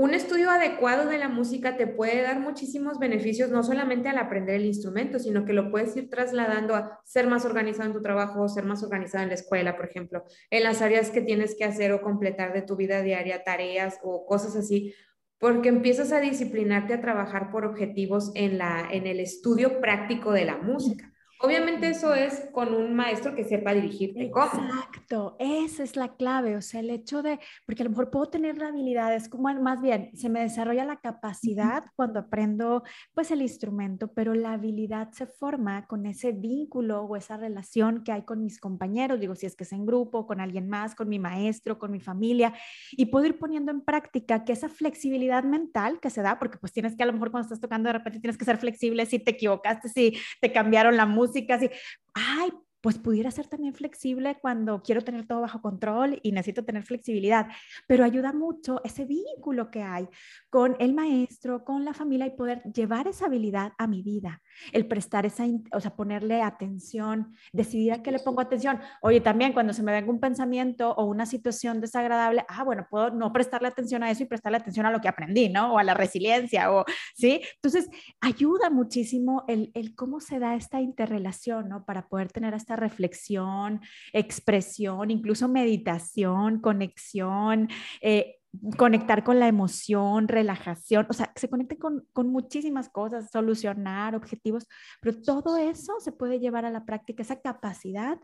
un 0.00 0.14
estudio 0.14 0.48
adecuado 0.48 1.10
de 1.10 1.18
la 1.18 1.28
música 1.28 1.76
te 1.76 1.86
puede 1.86 2.22
dar 2.22 2.40
muchísimos 2.40 2.98
beneficios, 2.98 3.50
no 3.50 3.62
solamente 3.62 4.08
al 4.08 4.16
aprender 4.16 4.54
el 4.54 4.64
instrumento, 4.64 5.18
sino 5.18 5.44
que 5.44 5.52
lo 5.52 5.70
puedes 5.70 5.94
ir 5.94 6.08
trasladando 6.08 6.74
a 6.74 6.98
ser 7.04 7.26
más 7.26 7.44
organizado 7.44 7.90
en 7.90 7.92
tu 7.92 8.00
trabajo, 8.00 8.48
ser 8.48 8.64
más 8.64 8.82
organizado 8.82 9.24
en 9.24 9.28
la 9.28 9.34
escuela, 9.34 9.76
por 9.76 9.84
ejemplo, 9.84 10.24
en 10.48 10.62
las 10.62 10.80
áreas 10.80 11.10
que 11.10 11.20
tienes 11.20 11.54
que 11.54 11.66
hacer 11.66 11.92
o 11.92 12.00
completar 12.00 12.54
de 12.54 12.62
tu 12.62 12.76
vida 12.76 13.02
diaria, 13.02 13.44
tareas 13.44 13.98
o 14.02 14.24
cosas 14.24 14.56
así, 14.56 14.94
porque 15.38 15.68
empiezas 15.68 16.12
a 16.12 16.20
disciplinarte 16.20 16.94
a 16.94 17.02
trabajar 17.02 17.50
por 17.50 17.66
objetivos 17.66 18.32
en, 18.34 18.56
la, 18.56 18.88
en 18.90 19.06
el 19.06 19.20
estudio 19.20 19.82
práctico 19.82 20.32
de 20.32 20.46
la 20.46 20.56
música. 20.56 21.12
Obviamente 21.42 21.88
eso 21.88 22.14
es 22.14 22.48
con 22.52 22.74
un 22.74 22.94
maestro 22.94 23.34
que 23.34 23.44
sepa 23.44 23.72
dirigirte. 23.72 24.24
Exacto, 24.24 25.36
esa 25.38 25.82
es 25.82 25.96
la 25.96 26.14
clave, 26.14 26.54
o 26.54 26.60
sea, 26.60 26.80
el 26.80 26.90
hecho 26.90 27.22
de, 27.22 27.40
porque 27.64 27.82
a 27.82 27.84
lo 27.84 27.90
mejor 27.90 28.10
puedo 28.10 28.26
tener 28.26 28.58
la 28.58 28.68
habilidad, 28.68 29.14
es 29.14 29.30
como 29.30 29.50
más 29.54 29.80
bien, 29.80 30.10
se 30.14 30.28
me 30.28 30.40
desarrolla 30.40 30.84
la 30.84 31.00
capacidad 31.00 31.84
cuando 31.96 32.20
aprendo 32.20 32.82
pues 33.14 33.30
el 33.30 33.40
instrumento, 33.40 34.12
pero 34.12 34.34
la 34.34 34.52
habilidad 34.52 35.12
se 35.12 35.26
forma 35.26 35.86
con 35.86 36.04
ese 36.04 36.32
vínculo 36.32 37.04
o 37.04 37.16
esa 37.16 37.38
relación 37.38 38.04
que 38.04 38.12
hay 38.12 38.22
con 38.22 38.44
mis 38.44 38.60
compañeros, 38.60 39.18
digo, 39.18 39.34
si 39.34 39.46
es 39.46 39.56
que 39.56 39.64
es 39.64 39.72
en 39.72 39.86
grupo, 39.86 40.26
con 40.26 40.40
alguien 40.40 40.68
más, 40.68 40.94
con 40.94 41.08
mi 41.08 41.18
maestro, 41.18 41.78
con 41.78 41.90
mi 41.90 42.00
familia, 42.00 42.52
y 42.92 43.06
puedo 43.06 43.24
ir 43.24 43.38
poniendo 43.38 43.72
en 43.72 43.80
práctica 43.80 44.44
que 44.44 44.52
esa 44.52 44.68
flexibilidad 44.68 45.42
mental 45.44 46.00
que 46.00 46.10
se 46.10 46.20
da, 46.20 46.38
porque 46.38 46.58
pues 46.58 46.74
tienes 46.74 46.96
que 46.96 47.02
a 47.02 47.06
lo 47.06 47.14
mejor 47.14 47.30
cuando 47.30 47.46
estás 47.46 47.60
tocando 47.60 47.88
de 47.88 47.94
repente 47.94 48.20
tienes 48.20 48.36
que 48.36 48.44
ser 48.44 48.58
flexible 48.58 49.06
si 49.06 49.18
te 49.18 49.30
equivocaste, 49.30 49.88
si 49.88 50.18
te 50.42 50.52
cambiaron 50.52 50.98
la 50.98 51.06
música, 51.06 51.29
casi, 51.46 51.70
ay, 52.14 52.50
pues 52.80 52.98
pudiera 52.98 53.30
ser 53.30 53.46
también 53.46 53.74
flexible 53.74 54.38
cuando 54.40 54.82
quiero 54.82 55.02
tener 55.02 55.26
todo 55.26 55.42
bajo 55.42 55.60
control 55.60 56.18
y 56.22 56.32
necesito 56.32 56.64
tener 56.64 56.82
flexibilidad, 56.82 57.48
pero 57.86 58.04
ayuda 58.04 58.32
mucho 58.32 58.80
ese 58.84 59.04
vínculo 59.04 59.70
que 59.70 59.82
hay 59.82 60.08
con 60.48 60.76
el 60.78 60.94
maestro, 60.94 61.64
con 61.64 61.84
la 61.84 61.92
familia 61.92 62.26
y 62.26 62.30
poder 62.30 62.62
llevar 62.72 63.06
esa 63.06 63.26
habilidad 63.26 63.72
a 63.78 63.86
mi 63.86 64.02
vida, 64.02 64.42
el 64.72 64.86
prestar 64.86 65.26
esa, 65.26 65.44
o 65.72 65.80
sea, 65.80 65.94
ponerle 65.94 66.42
atención, 66.42 67.34
decidir 67.52 67.92
a 67.92 68.02
qué 68.02 68.12
le 68.12 68.18
pongo 68.18 68.40
atención. 68.40 68.80
Oye, 69.02 69.20
también 69.20 69.52
cuando 69.52 69.72
se 69.72 69.82
me 69.82 69.92
venga 69.92 70.10
un 70.10 70.20
pensamiento 70.20 70.92
o 70.92 71.04
una 71.04 71.26
situación 71.26 71.80
desagradable, 71.80 72.44
ah, 72.48 72.64
bueno, 72.64 72.86
puedo 72.90 73.10
no 73.10 73.32
prestarle 73.32 73.68
atención 73.68 74.02
a 74.02 74.10
eso 74.10 74.22
y 74.22 74.26
prestarle 74.26 74.58
atención 74.58 74.86
a 74.86 74.90
lo 74.90 75.00
que 75.00 75.08
aprendí, 75.08 75.48
¿no? 75.48 75.74
O 75.74 75.78
a 75.78 75.84
la 75.84 75.94
resiliencia, 75.94 76.72
o, 76.72 76.84
¿sí? 77.14 77.40
Entonces, 77.56 77.88
ayuda 78.20 78.70
muchísimo 78.70 79.44
el, 79.48 79.70
el 79.74 79.94
cómo 79.94 80.20
se 80.20 80.38
da 80.38 80.54
esta 80.54 80.80
interrelación, 80.80 81.68
¿no? 81.68 81.84
Para 81.84 82.08
poder 82.08 82.32
tener 82.32 82.54
esta 82.54 82.69
reflexión, 82.76 83.80
expresión, 84.12 85.10
incluso 85.10 85.48
meditación, 85.48 86.60
conexión, 86.60 87.68
eh, 88.00 88.36
conectar 88.76 89.22
con 89.22 89.38
la 89.38 89.46
emoción, 89.46 90.26
relajación, 90.26 91.06
o 91.08 91.12
sea, 91.12 91.32
se 91.36 91.48
conecte 91.48 91.78
con, 91.78 92.04
con, 92.12 92.28
muchísimas 92.28 92.88
cosas, 92.88 93.30
solucionar 93.30 94.16
objetivos, 94.16 94.66
pero 95.00 95.20
todo 95.20 95.56
eso 95.56 96.00
se 96.00 96.10
puede 96.10 96.40
llevar 96.40 96.64
a 96.64 96.70
la 96.70 96.84
práctica, 96.84 97.22
esa 97.22 97.40
capacidad 97.40 98.18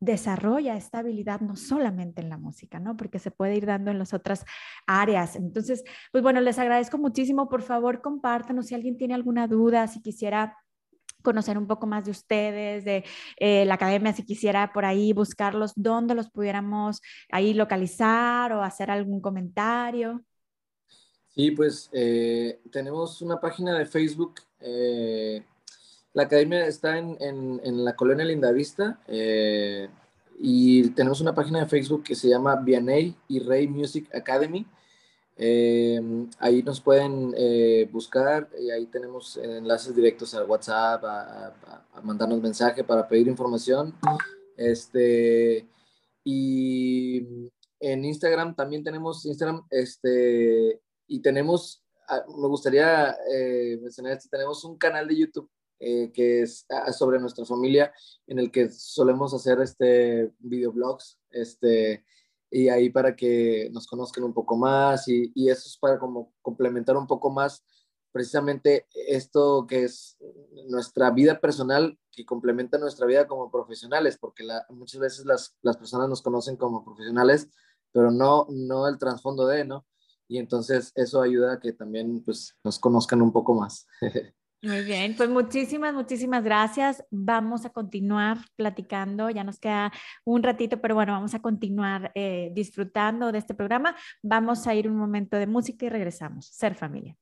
desarrolla 0.00 0.76
esta 0.76 0.98
habilidad 0.98 1.40
no 1.40 1.56
solamente 1.56 2.20
en 2.20 2.28
la 2.28 2.38
música, 2.38 2.78
¿no? 2.78 2.96
Porque 2.96 3.18
se 3.18 3.30
puede 3.30 3.56
ir 3.56 3.66
dando 3.66 3.90
en 3.90 3.98
las 3.98 4.12
otras 4.12 4.44
áreas. 4.86 5.36
Entonces, 5.36 5.84
pues 6.12 6.22
bueno, 6.22 6.40
les 6.40 6.58
agradezco 6.58 6.98
muchísimo. 6.98 7.48
Por 7.48 7.62
favor, 7.62 8.02
compártanos 8.02 8.66
si 8.66 8.74
alguien 8.74 8.98
tiene 8.98 9.14
alguna 9.14 9.46
duda, 9.46 9.86
si 9.86 10.02
quisiera 10.02 10.56
conocer 11.26 11.58
un 11.58 11.66
poco 11.66 11.88
más 11.88 12.04
de 12.04 12.12
ustedes, 12.12 12.84
de 12.84 13.04
eh, 13.36 13.64
la 13.64 13.74
academia, 13.74 14.12
si 14.12 14.22
quisiera 14.22 14.72
por 14.72 14.84
ahí 14.84 15.12
buscarlos, 15.12 15.72
dónde 15.74 16.14
los 16.14 16.30
pudiéramos 16.30 17.02
ahí 17.32 17.52
localizar 17.52 18.52
o 18.52 18.62
hacer 18.62 18.92
algún 18.92 19.20
comentario. 19.20 20.22
Sí, 21.34 21.50
pues 21.50 21.90
eh, 21.92 22.60
tenemos 22.70 23.20
una 23.22 23.40
página 23.40 23.76
de 23.76 23.86
Facebook. 23.86 24.34
Eh, 24.60 25.42
la 26.14 26.22
academia 26.22 26.64
está 26.64 26.96
en, 26.96 27.16
en, 27.20 27.60
en 27.64 27.84
la 27.84 27.96
colonia 27.96 28.24
Lindavista 28.24 29.00
y 30.38 30.90
tenemos 30.90 31.20
una 31.20 31.34
página 31.34 31.58
de 31.58 31.66
Facebook 31.66 32.04
que 32.04 32.14
se 32.14 32.28
llama 32.28 32.54
Vianey 32.54 33.16
y 33.26 33.40
Rey 33.40 33.66
Music 33.66 34.08
Academy. 34.14 34.64
Eh, 35.38 36.00
ahí 36.38 36.62
nos 36.62 36.80
pueden 36.80 37.34
eh, 37.36 37.88
buscar 37.92 38.48
y 38.58 38.70
ahí 38.70 38.86
tenemos 38.86 39.36
enlaces 39.36 39.94
directos 39.94 40.34
al 40.34 40.48
WhatsApp, 40.48 41.04
a, 41.04 41.54
mandarnos 42.02 42.40
mensaje 42.40 42.84
para 42.84 43.06
pedir 43.06 43.28
información. 43.28 43.94
Este, 44.56 45.68
y 46.24 47.50
en 47.80 48.04
Instagram 48.04 48.54
también 48.54 48.82
tenemos 48.82 49.26
Instagram, 49.26 49.66
este, 49.70 50.80
y 51.06 51.20
tenemos, 51.20 51.84
ah, 52.08 52.24
me 52.28 52.48
gustaría 52.48 53.16
eh, 53.30 53.78
mencionar 53.82 54.12
esto, 54.12 54.28
tenemos 54.30 54.64
un 54.64 54.78
canal 54.78 55.06
de 55.06 55.18
YouTube 55.18 55.50
que 55.78 56.40
es 56.40 56.64
ah, 56.70 56.90
sobre 56.90 57.18
nuestra 57.18 57.44
familia 57.44 57.92
en 58.26 58.38
el 58.38 58.50
que 58.50 58.70
solemos 58.70 59.34
hacer 59.34 59.60
este 59.60 60.32
videoblogs, 60.38 61.18
este, 61.30 62.02
y 62.56 62.70
ahí 62.70 62.88
para 62.88 63.14
que 63.14 63.68
nos 63.70 63.86
conozcan 63.86 64.24
un 64.24 64.32
poco 64.32 64.56
más 64.56 65.08
y, 65.08 65.30
y, 65.34 65.50
eso 65.50 65.68
es 65.68 65.76
para 65.78 65.98
como 65.98 66.32
complementar 66.40 66.96
un 66.96 67.06
poco 67.06 67.30
más 67.30 67.62
precisamente 68.12 68.86
esto 69.08 69.66
que 69.68 69.84
es 69.84 70.16
nuestra 70.68 71.10
vida 71.10 71.38
personal 71.38 71.98
que 72.10 72.24
complementa 72.24 72.78
nuestra 72.78 73.06
vida 73.06 73.26
como 73.26 73.50
profesionales, 73.50 74.16
porque 74.18 74.48
muchas 74.70 75.02
veces 75.02 75.26
las, 75.26 75.54
las, 75.60 75.76
personas 75.76 76.08
nos 76.08 76.22
conocen 76.22 76.56
como 76.56 76.82
profesionales, 76.82 77.50
pero 77.92 78.10
no, 78.10 78.46
no 78.48 78.88
el 78.88 78.96
trasfondo 78.96 79.46
de, 79.46 79.66
¿no? 79.66 79.84
Y 80.26 80.38
entonces 80.38 80.92
eso 80.94 81.20
ayuda 81.20 81.52
a 81.52 81.60
que 81.60 81.74
también 81.74 82.24
pues, 82.24 82.56
nos 82.64 82.78
conozcan 82.78 83.20
un 83.20 83.32
poco 83.32 83.52
más. 83.52 83.86
Muy 84.62 84.82
bien, 84.84 85.14
pues 85.16 85.28
muchísimas, 85.28 85.94
muchísimas 85.94 86.42
gracias. 86.42 87.04
Vamos 87.10 87.64
a 87.66 87.70
continuar 87.70 88.38
platicando, 88.56 89.30
ya 89.30 89.44
nos 89.44 89.58
queda 89.58 89.92
un 90.24 90.42
ratito, 90.42 90.80
pero 90.80 90.94
bueno, 90.94 91.12
vamos 91.12 91.34
a 91.34 91.40
continuar 91.40 92.10
eh, 92.14 92.50
disfrutando 92.54 93.32
de 93.32 93.38
este 93.38 93.54
programa. 93.54 93.94
Vamos 94.22 94.66
a 94.66 94.74
ir 94.74 94.88
un 94.88 94.96
momento 94.96 95.36
de 95.36 95.46
música 95.46 95.86
y 95.86 95.88
regresamos. 95.90 96.46
Ser 96.46 96.74
familia. 96.74 97.16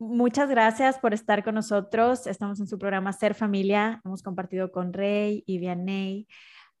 Muchas 0.00 0.48
gracias 0.48 0.98
por 0.98 1.12
estar 1.12 1.44
con 1.44 1.54
nosotros. 1.54 2.26
Estamos 2.26 2.60
en 2.60 2.66
su 2.66 2.78
programa 2.78 3.12
Ser 3.12 3.34
Familia. 3.34 4.00
Hemos 4.04 4.22
compartido 4.22 4.72
con 4.72 4.92
Rey 4.92 5.42
y 5.46 5.58
Vianney 5.58 6.28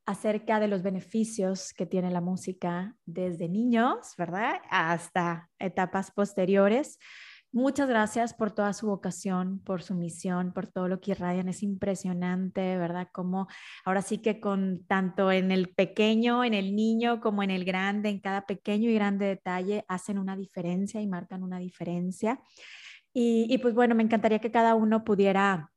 acerca 0.06 0.58
de 0.58 0.68
los 0.68 0.82
beneficios 0.82 1.74
que 1.74 1.84
tiene 1.84 2.10
la 2.10 2.20
música 2.22 2.96
desde 3.04 3.48
niños, 3.48 4.14
¿verdad? 4.16 4.54
Hasta 4.70 5.50
etapas 5.58 6.10
posteriores. 6.10 6.98
Muchas 7.50 7.88
gracias 7.88 8.34
por 8.34 8.50
toda 8.50 8.74
su 8.74 8.88
vocación, 8.88 9.60
por 9.60 9.82
su 9.82 9.94
misión, 9.94 10.52
por 10.52 10.66
todo 10.66 10.86
lo 10.86 11.00
que 11.00 11.12
irradian. 11.12 11.48
Es 11.48 11.62
impresionante, 11.62 12.76
¿verdad? 12.76 13.08
Como 13.10 13.48
ahora 13.86 14.02
sí 14.02 14.18
que 14.18 14.38
con 14.38 14.84
tanto 14.86 15.32
en 15.32 15.50
el 15.50 15.70
pequeño, 15.70 16.44
en 16.44 16.52
el 16.52 16.76
niño, 16.76 17.20
como 17.22 17.42
en 17.42 17.50
el 17.50 17.64
grande, 17.64 18.10
en 18.10 18.20
cada 18.20 18.44
pequeño 18.46 18.90
y 18.90 18.94
grande 18.94 19.24
detalle, 19.24 19.84
hacen 19.88 20.18
una 20.18 20.36
diferencia 20.36 21.00
y 21.00 21.06
marcan 21.06 21.42
una 21.42 21.58
diferencia. 21.58 22.38
Y, 23.14 23.46
y 23.48 23.58
pues 23.58 23.74
bueno, 23.74 23.94
me 23.94 24.02
encantaría 24.02 24.40
que 24.40 24.50
cada 24.50 24.74
uno 24.74 25.02
pudiera 25.02 25.70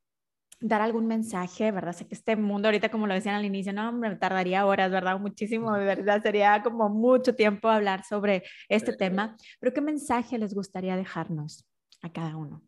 dar 0.62 0.82
algún 0.82 1.08
mensaje, 1.08 1.72
¿verdad? 1.72 1.94
Sé 1.94 2.08
que 2.08 2.16
este 2.16 2.36
mundo 2.36 2.68
ahorita, 2.68 2.90
como 2.90 3.08
lo 3.08 3.14
decían 3.14 3.36
al 3.36 3.46
inicio, 3.46 3.74
no, 3.74 3.92
me 3.92 4.16
tardaría 4.16 4.66
horas, 4.66 4.92
¿verdad? 4.92 5.20
Muchísimo, 5.20 5.74
de 5.74 5.84
verdad, 5.84 6.22
sería 6.22 6.62
como 6.64 6.88
mucho 6.88 7.36
tiempo 7.36 7.68
hablar 7.68 8.06
sobre 8.06 8.44
este 8.70 8.94
tema, 8.94 9.36
pero 9.60 9.74
¿qué 9.74 9.82
mensaje 9.82 10.38
les 10.38 10.54
gustaría 10.54 10.96
dejarnos 10.96 11.66
a 12.02 12.12
cada 12.12 12.38
uno? 12.38 12.62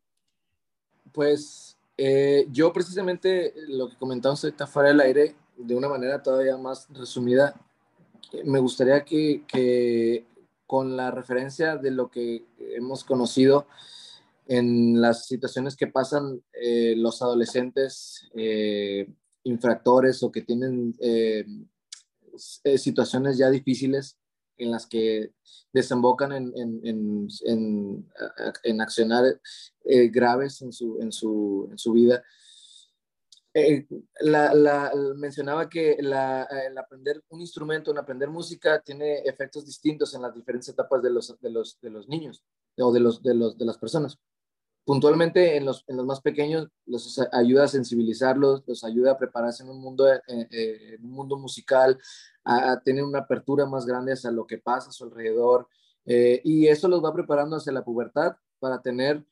Pues 1.11 1.77
eh, 1.95 2.47
yo 2.49 2.73
precisamente 2.73 3.53
lo 3.67 3.89
que 3.89 3.97
comentamos 3.97 4.43
ahorita 4.43 4.65
fuera 4.65 4.89
del 4.89 4.99
aire, 4.99 5.35
de 5.55 5.75
una 5.75 5.87
manera 5.87 6.21
todavía 6.21 6.57
más 6.57 6.87
resumida, 6.89 7.53
me 8.43 8.57
gustaría 8.57 9.05
que, 9.05 9.43
que 9.47 10.25
con 10.65 10.97
la 10.97 11.11
referencia 11.11 11.77
de 11.77 11.91
lo 11.91 12.09
que 12.09 12.43
hemos 12.57 13.03
conocido, 13.03 13.67
en 14.47 15.01
las 15.01 15.27
situaciones 15.27 15.75
que 15.75 15.87
pasan 15.87 16.43
eh, 16.53 16.95
los 16.97 17.21
adolescentes 17.21 18.29
eh, 18.35 19.07
infractores 19.43 20.21
o 20.23 20.31
que 20.31 20.41
tienen 20.41 20.95
eh, 20.99 21.45
situaciones 22.77 23.37
ya 23.37 23.49
difíciles 23.49 24.17
en 24.57 24.71
las 24.71 24.85
que 24.85 25.31
desembocan 25.71 26.31
en, 26.31 26.53
en, 26.55 27.27
en, 27.45 28.07
en 28.63 28.81
accionar 28.81 29.39
graves 30.11 30.61
en 30.61 30.71
su, 30.71 30.99
en, 31.01 31.11
su, 31.11 31.71
su 31.75 31.91
vida. 31.93 32.23
La, 34.21 34.91
mencionaba 35.15 35.69
que 35.69 35.93
el 35.93 36.13
aprender 36.13 37.23
un 37.29 37.41
instrumento, 37.41 37.91
el 37.91 37.97
aprender 37.97 38.29
música, 38.29 38.79
tiene 38.79 39.19
efectos 39.19 39.65
distintos 39.65 40.13
en 40.13 40.21
las 40.21 40.33
diferentes 40.33 40.69
etapas 40.69 41.01
de 41.01 41.09
los, 41.09 41.39
de 41.39 41.49
los, 41.49 41.79
de 41.81 41.89
los 41.89 42.07
niños 42.07 42.43
o 42.77 42.91
de, 42.91 42.99
los, 42.99 43.21
de, 43.21 43.33
los, 43.33 43.57
de 43.57 43.65
las 43.65 43.77
personas 43.77 44.19
puntualmente 44.85 45.55
en 45.55 45.65
los, 45.65 45.83
en 45.87 45.97
los 45.97 46.05
más 46.05 46.21
pequeños 46.21 46.67
los 46.85 47.19
ayuda 47.31 47.65
a 47.65 47.67
sensibilizarlos, 47.67 48.63
los 48.67 48.83
ayuda 48.83 49.11
a 49.11 49.17
prepararse 49.17 49.63
en 49.63 49.69
un 49.69 49.81
mundo, 49.81 50.11
eh, 50.11 50.21
eh, 50.27 50.95
en 50.97 51.05
un 51.05 51.11
mundo 51.11 51.37
musical, 51.37 51.97
a, 52.43 52.79
tener 52.81 53.03
una 53.03 53.19
apertura 53.19 53.65
más 53.65 53.85
grande 53.85 54.13
hacia 54.13 54.31
lo 54.31 54.45
que 54.45 54.57
pasa 54.57 54.89
a 54.89 54.93
su 54.93 55.05
alrededor. 55.05 55.67
Eh, 56.05 56.41
y 56.43 56.67
eso 56.67 56.87
los 56.87 57.03
va 57.03 57.13
preparando 57.13 57.55
hacia 57.55 57.71
la 57.71 57.85
pubertad 57.85 58.35
para 58.59 58.81
tener 58.81 59.23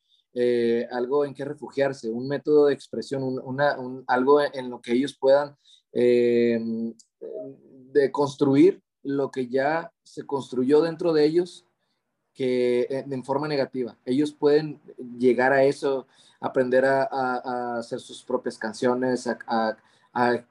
algo 0.92 1.26
en 1.26 1.34
que 1.34 1.44
refugiarse, 1.44 2.10
un 2.10 2.26
método 2.30 2.68
de 2.68 2.74
expresión, 2.74 3.22
una, 3.44 3.78
un, 3.78 4.06
algo 4.08 4.40
en 4.42 4.70
lo 4.70 4.80
que 4.82 4.94
ellos 4.94 5.18
puedan 5.20 5.58
de 5.92 6.96
construir 8.14 8.82
lo 9.04 9.30
que 9.30 9.50
ya 9.50 9.92
se 10.04 10.26
construyó 10.26 10.82
dentro 10.82 11.12
de 11.12 11.26
ellos 11.26 11.66
que 12.34 12.82
eh, 12.82 13.06
en 13.10 13.24
forma 13.24 13.48
negativa. 13.48 13.96
Ellos 14.06 14.32
pueden 14.32 14.80
llegar 15.18 15.54
a 15.54 15.64
eso, 15.64 16.08
aprender 16.40 16.86
a, 16.86 17.78
hacer 17.78 18.00
sus 18.00 18.24
propias 18.24 18.58
canciones, 18.58 19.28
a, 19.28 19.78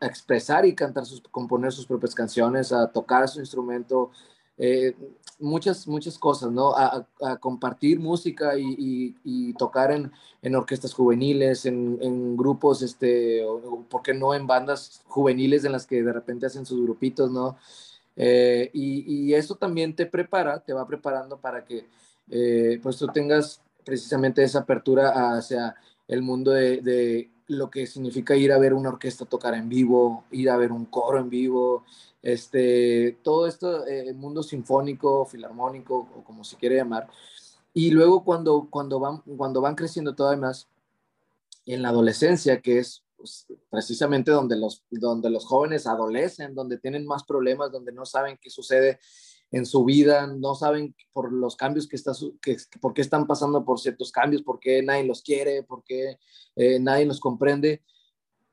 expresar 0.01 0.65
y 0.65 0.75
cantar, 0.75 1.05
sus, 1.05 1.21
componer 1.31 1.73
sus 1.73 1.87
propias 1.87 2.15
canciones, 2.15 2.73
a 2.73 2.87
tocar 2.87 3.29
su 3.29 3.41
instrumento, 3.41 4.11
eh, 4.57 4.95
muchas, 5.39 5.87
muchas 5.87 6.19
cosas, 6.19 6.51
¿no? 6.51 6.75
A, 6.77 7.07
compartir 7.41 7.99
música 7.99 8.53
y, 8.57 9.53
tocar 9.59 9.91
en, 9.93 10.13
en, 10.43 10.55
orquestas 10.55 10.95
juveniles, 10.95 11.67
en, 11.67 12.37
grupos, 12.37 12.83
este, 12.83 13.45
o, 13.45 13.85
¿por 13.89 14.03
qué 14.03 14.15
no 14.15 14.35
en 14.35 14.47
bandas 14.47 15.03
juveniles 15.07 15.65
en 15.65 15.73
las 15.73 15.87
que 15.87 16.03
de 16.03 16.13
repente 16.13 16.47
hacen 16.47 16.65
sus 16.65 16.83
grupitos, 16.83 17.31
¿no? 17.31 17.57
Eh, 18.17 18.71
y, 18.73 19.33
eso 19.35 19.55
también 19.55 19.95
te 19.95 20.07
prepara, 20.07 20.61
te 20.61 20.73
va 20.73 20.87
preparando 20.87 21.39
para 21.39 21.65
que 21.65 21.87
eh, 22.29 22.79
pues 22.83 22.97
tú 22.97 23.07
tengas 23.09 23.63
precisamente 23.85 24.43
esa 24.43 24.61
apertura 24.61 25.37
hacia 25.37 25.75
el 26.09 26.23
mundo 26.23 26.51
de, 26.51 27.31
lo 27.47 27.71
que 27.71 27.87
significa 27.87 28.37
ir 28.37 28.53
a 28.53 28.59
ver 28.59 28.75
una 28.75 28.91
orquesta 28.91 29.25
tocar 29.25 29.55
en 29.55 29.69
vivo, 29.69 30.25
ir 30.31 30.51
a 30.51 30.57
ver 30.57 30.71
un 30.71 30.85
coro 30.85 31.19
en 31.19 31.31
vivo, 31.31 31.85
este, 32.23 33.19
todo 33.23 33.47
esto, 33.47 33.87
eh, 33.87 34.13
mundo 34.13 34.43
sinfónico, 34.43 35.25
filarmónico 35.27 36.09
o 36.17 36.23
como 36.23 36.45
se 36.45 36.57
quiere 36.57 36.77
llamar. 36.77 37.09
Y 37.73 37.91
luego 37.91 38.25
cuando, 38.25 38.69
cuando, 38.71 39.01
van, 39.01 39.19
cuando 39.37 39.61
van 39.61 39.75
creciendo 39.75 40.15
todavía 40.15 40.43
más 40.43 40.69
en 41.67 41.83
la 41.83 41.89
adolescencia, 41.89 42.61
que 42.61 42.79
es 42.79 43.03
pues, 43.21 43.47
precisamente 43.69 44.31
donde 44.31 44.57
los, 44.57 44.83
donde 44.91 45.29
los 45.29 45.45
jóvenes 45.45 45.87
adolecen, 45.87 46.55
donde 46.55 46.79
tienen 46.79 47.07
más 47.07 47.23
problemas, 47.25 47.71
donde 47.71 47.93
no 47.93 48.07
saben 48.07 48.39
qué 48.41 48.49
sucede 48.49 48.99
en 49.51 49.67
su 49.67 49.85
vida, 49.85 50.27
no 50.27 50.55
saben 50.55 50.95
por 51.13 51.31
los 51.31 51.55
cambios 51.55 51.87
que 51.87 51.97
está, 51.97 52.13
que, 52.41 52.57
por 52.81 52.95
qué 52.95 53.03
están 53.03 53.27
pasando 53.27 53.63
por 53.63 53.79
ciertos 53.79 54.11
cambios, 54.11 54.43
por 54.43 54.59
qué 54.59 54.83
nadie 54.83 55.05
los 55.05 55.21
quiere, 55.21 55.63
por 55.63 55.85
qué 55.85 56.19
eh, 56.57 56.79
nadie 56.81 57.05
los 57.05 57.21
comprende, 57.21 57.83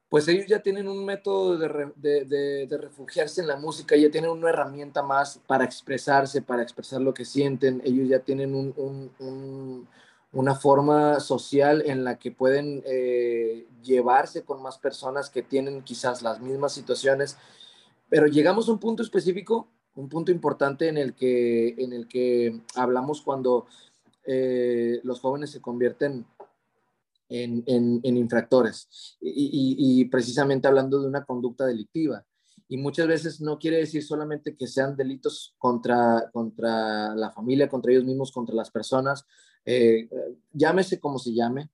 pues 0.10 0.28
ellos 0.28 0.48
ya 0.48 0.62
tienen 0.62 0.90
un 0.90 1.06
método 1.06 1.58
de, 1.58 2.66
de, 2.68 2.78
refugiarse 2.78 3.40
en 3.40 3.48
la 3.48 3.56
música, 3.56 3.96
ya 3.96 4.12
tienen 4.12 4.32
una 4.32 4.50
herramienta 4.50 5.02
más 5.02 5.40
para 5.48 5.64
expresarse, 5.64 6.42
para 6.42 6.62
expresar 6.62 7.00
lo 7.00 7.14
que 7.14 7.24
sienten, 7.24 7.82
ellos 7.86 8.10
ya 8.10 8.20
tienen 8.20 8.54
un 8.54 9.88
una 10.38 10.54
forma 10.54 11.20
social 11.20 11.82
en 11.88 12.04
la 12.04 12.20
que 12.20 12.32
pueden 12.32 12.84
eh, 12.86 13.68
llevarse 13.82 14.44
con 14.44 14.62
más 14.62 14.78
personas 14.78 15.32
que 15.32 15.42
tienen 15.42 15.82
quizás 15.82 16.22
las 16.22 16.40
mismas 16.40 16.74
situaciones, 16.74 17.38
pero 18.08 18.28
llegamos 18.28 18.70
a 18.70 18.74
un 18.74 18.80
punto 18.80 19.02
específico, 19.02 19.68
un 19.96 20.08
punto 20.10 20.32
importante 20.32 20.90
en 20.90 20.98
el 20.98 21.16
que, 21.16 21.70
en 21.80 21.92
el 21.92 22.08
que 22.08 22.62
hablamos 22.76 23.24
cuando 23.24 23.66
eh, 24.28 25.00
los 25.04 25.22
jóvenes 25.22 25.50
se 25.50 25.60
convierten 25.60 26.28
en, 27.30 28.00
infractores. 28.04 29.18
Y, 29.20 30.06
precisamente 30.06 30.68
hablando 30.68 31.02
de 31.02 31.08
una 31.08 31.26
conducta 31.26 31.66
delictiva. 31.66 32.24
Y 32.70 32.78
muchas 32.78 33.08
veces 33.08 33.42
no 33.42 33.58
quiere 33.58 33.78
decir 33.78 34.04
solamente 34.04 34.56
que 34.56 34.68
sean 34.68 34.96
delitos 34.96 35.56
contra, 35.58 36.30
contra 36.32 37.16
la 37.16 37.32
familia, 37.32 37.68
contra 37.68 37.92
ellos 37.92 38.06
mismos, 38.06 38.32
contra 38.32 38.54
las 38.54 38.70
personas, 38.70 39.26
eh, 39.68 40.10
llámese 40.54 41.00
como 41.00 41.20
se 41.20 41.34
llame. 41.34 41.70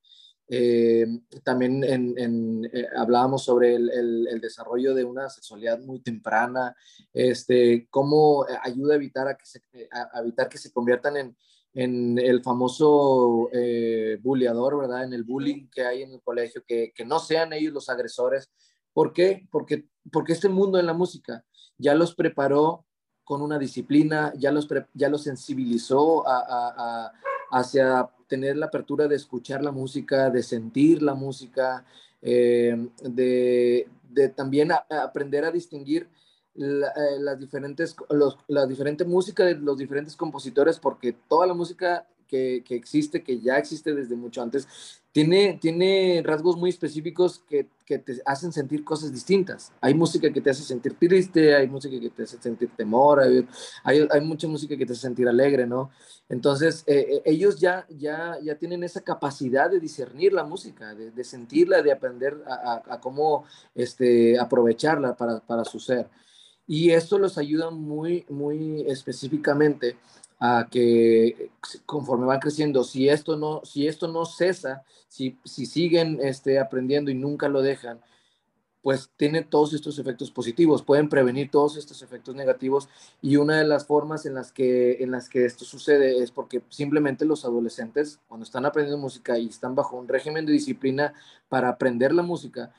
Eh, 0.49 1.05
también 1.43 1.83
en, 1.83 2.69
eh, 2.71 2.87
hablábamos 2.97 3.43
sobre 3.43 3.75
el, 3.75 4.39
desarrollo 4.41 4.93
de 4.93 5.05
una 5.05 5.29
sexualidad 5.29 5.79
muy 5.79 6.01
temprana, 6.01 6.75
este, 7.13 7.87
cómo 7.89 8.45
ayuda 8.61 8.93
a 8.93 8.97
evitar, 8.97 9.27
a 9.27 9.37
que, 9.37 9.45
se, 9.45 9.61
a 9.91 10.19
evitar 10.19 10.49
que 10.49 10.57
se 10.57 10.71
conviertan 10.71 11.15
en, 11.15 11.37
en 11.73 12.19
el 12.19 12.43
famoso 12.43 13.49
eh, 13.53 14.17
bulleador, 14.21 14.79
¿verdad? 14.79 15.05
En 15.05 15.13
el 15.13 15.23
bullying 15.23 15.69
que 15.69 15.85
hay 15.85 16.03
en 16.03 16.11
el 16.11 16.21
colegio, 16.21 16.63
que, 16.67 16.91
que 16.93 17.05
no 17.05 17.19
sean 17.19 17.53
ellos 17.53 17.73
los 17.73 17.89
agresores, 17.89 18.51
¿Por 18.93 19.11
qué? 19.11 19.47
Porque, 19.51 19.87
porque 20.11 20.33
este 20.33 20.49
mundo 20.49 20.79
en 20.79 20.85
la 20.85 20.93
música 20.93 21.43
ya 21.77 21.95
los 21.95 22.15
preparó 22.15 22.85
con 23.23 23.41
una 23.41 23.57
disciplina, 23.57 24.33
ya 24.37 24.51
los, 24.51 24.67
ya 24.93 25.09
los 25.09 25.23
sensibilizó 25.23 26.27
a, 26.27 27.11
hacia 27.54 28.10
tener 28.28 28.58
la 28.58 28.66
apertura 28.66 29.08
de 29.08 29.16
escuchar 29.16 29.64
la 29.64 29.72
música, 29.72 30.32
de 30.32 30.41
sentir 30.41 31.04
la 31.04 31.14
música, 31.14 31.86
eh, 32.20 32.89
de, 33.04 33.88
también 34.36 34.72
aprender 34.72 35.45
a 35.45 35.51
distinguir 35.51 36.10
eh, 36.56 37.20
las 37.20 37.39
diferentes, 37.39 37.95
la 38.47 38.66
diferente 38.66 39.06
música 39.06 39.45
de 39.45 39.56
los 39.56 39.78
diferentes 39.78 40.16
compositores, 40.16 40.80
porque 40.80 41.16
toda 41.28 41.45
la 41.45 41.54
música 41.54 42.08
que, 42.28 42.64
existe, 42.70 43.24
que 43.24 43.39
ya 43.39 43.58
existe 43.58 43.93
desde 43.93 44.16
mucho 44.16 44.41
antes, 44.41 44.68
tiene, 45.14 45.59
tiene 45.61 46.24
rasgos 46.26 46.57
muy 46.57 46.72
específicos 46.72 47.43
que, 47.47 47.68
que, 47.86 47.99
te 47.99 48.20
hacen 48.26 48.51
sentir 48.51 48.84
cosas 48.84 49.14
distintas. 49.14 49.72
Hay 49.80 49.93
música 49.93 50.34
que 50.34 50.41
te 50.41 50.49
hace 50.49 50.64
sentir 50.64 50.95
triste, 50.97 51.55
hay 51.55 51.68
música 51.68 51.99
que 51.99 52.09
te 52.09 52.24
hace 52.24 52.41
sentir 52.41 52.72
temor, 52.76 53.20
hay, 53.20 53.47
hay, 53.84 54.22
mucha 54.22 54.47
música 54.47 54.76
que 54.76 54.88
te 54.88 54.93
hace 54.93 55.03
sentir 55.03 55.28
alegre, 55.28 55.68
¿no? 55.68 55.91
Entonces, 56.30 56.84
eh, 56.88 57.05
eh, 57.07 57.22
ellos 57.26 57.59
ya, 57.59 57.86
ya, 57.89 58.39
ya 58.41 58.55
tienen 58.55 58.84
esa 58.84 59.01
capacidad 59.01 59.70
de 59.70 59.80
discernir 59.80 60.34
la 60.34 60.45
música, 60.45 60.95
de, 60.95 61.11
de 61.11 61.24
sentirla, 61.24 61.84
de 61.84 61.91
aprender 61.91 62.36
a, 62.47 62.82
a, 62.84 62.99
cómo 62.99 63.45
este, 63.76 64.39
aprovecharla 64.39 65.16
para, 65.16 65.41
para 65.41 65.64
su 65.64 65.80
ser. 65.80 66.09
Y 66.66 66.89
esto 66.89 67.20
los 67.20 67.38
ayuda 67.38 67.70
muy, 67.70 68.26
muy 68.30 68.82
específicamente 68.88 69.95
a 70.45 70.67
que 70.69 71.51
conforme 71.85 72.25
van 72.25 72.41
creciendo, 72.41 72.83
si 72.83 73.07
esto 73.07 73.37
no, 73.37 73.61
si 73.63 73.87
esto 73.87 74.09
no 74.09 74.25
cesa, 74.25 74.83
si, 75.07 75.37
si 75.45 75.65
siguen 75.65 76.19
este, 76.21 76.59
aprendiendo 76.59 77.09
y 77.09 77.15
nunca 77.15 77.47
lo 77.47 77.61
dejan, 77.61 78.01
pues 78.81 79.09
tiene 79.15 79.43
todos 79.43 79.73
estos 79.73 79.99
efectos 79.99 80.31
positivos, 80.31 80.83
pueden 80.83 81.07
prevenir 81.07 81.49
todos 81.49 81.77
estos 81.77 82.01
efectos 82.01 82.35
negativos 82.35 82.89
y 83.21 83.37
una 83.37 83.57
de 83.57 83.63
las 83.63 83.85
formas 83.85 84.25
en 84.25 84.33
las 84.33 84.51
que, 84.51 85.01
en 85.01 85.11
las 85.11 85.29
que 85.29 85.45
esto 85.45 85.63
sucede 85.63 86.21
es 86.21 86.31
porque 86.31 86.61
simplemente 86.67 87.23
los 87.23 87.45
adolescentes 87.45 88.19
cuando 88.27 88.43
están 88.43 88.65
aprendiendo 88.65 89.01
música 89.01 89.37
y 89.37 89.47
están 89.47 89.75
bajo 89.75 89.95
un 89.95 90.09
régimen 90.09 90.45
de 90.45 90.51
disciplina 90.51 91.13
para 91.47 91.69
aprender 91.69 92.13
la 92.13 92.21
música, 92.21 92.73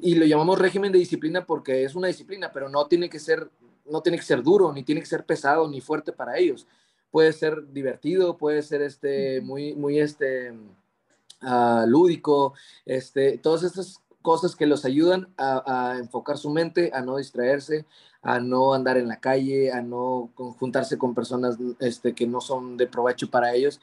y 0.00 0.14
lo 0.14 0.24
llamamos 0.24 0.58
régimen 0.58 0.90
de 0.92 0.98
disciplina 0.98 1.44
porque 1.44 1.84
es 1.84 1.94
una 1.94 2.08
disciplina, 2.08 2.50
pero 2.50 2.70
no 2.70 2.86
tiene 2.86 3.10
que 3.10 3.18
ser, 3.18 3.50
no 3.90 4.02
tiene 4.02 4.18
que 4.18 4.24
ser 4.24 4.42
duro, 4.42 4.72
ni 4.72 4.82
tiene 4.82 5.00
que 5.00 5.06
ser 5.06 5.24
pesado, 5.24 5.68
ni 5.68 5.80
fuerte 5.80 6.12
para 6.12 6.38
ellos. 6.38 6.66
Puede 7.10 7.32
ser 7.32 7.72
divertido, 7.72 8.36
puede 8.36 8.62
ser 8.62 8.82
este, 8.82 9.40
muy, 9.40 9.74
muy 9.74 9.98
este, 9.98 10.52
uh, 11.42 11.86
lúdico, 11.86 12.54
este, 12.84 13.38
todas 13.38 13.62
estas 13.62 14.00
cosas 14.22 14.56
que 14.56 14.66
los 14.66 14.84
ayudan 14.84 15.32
a, 15.38 15.96
enfocar 15.98 16.36
su 16.36 16.50
mente, 16.50 16.90
a 16.92 17.00
no 17.00 17.16
distraerse, 17.16 17.86
a 18.20 18.40
no 18.40 18.74
andar 18.74 18.98
en 18.98 19.08
la 19.08 19.20
calle, 19.20 19.72
a 19.72 19.80
no 19.80 20.30
juntarse 20.34 20.98
con 20.98 21.14
personas 21.14 21.56
este, 21.78 22.14
que 22.14 22.26
no 22.26 22.40
son 22.40 22.76
de 22.76 22.86
provecho 22.86 23.30
para 23.30 23.54
ellos. 23.54 23.80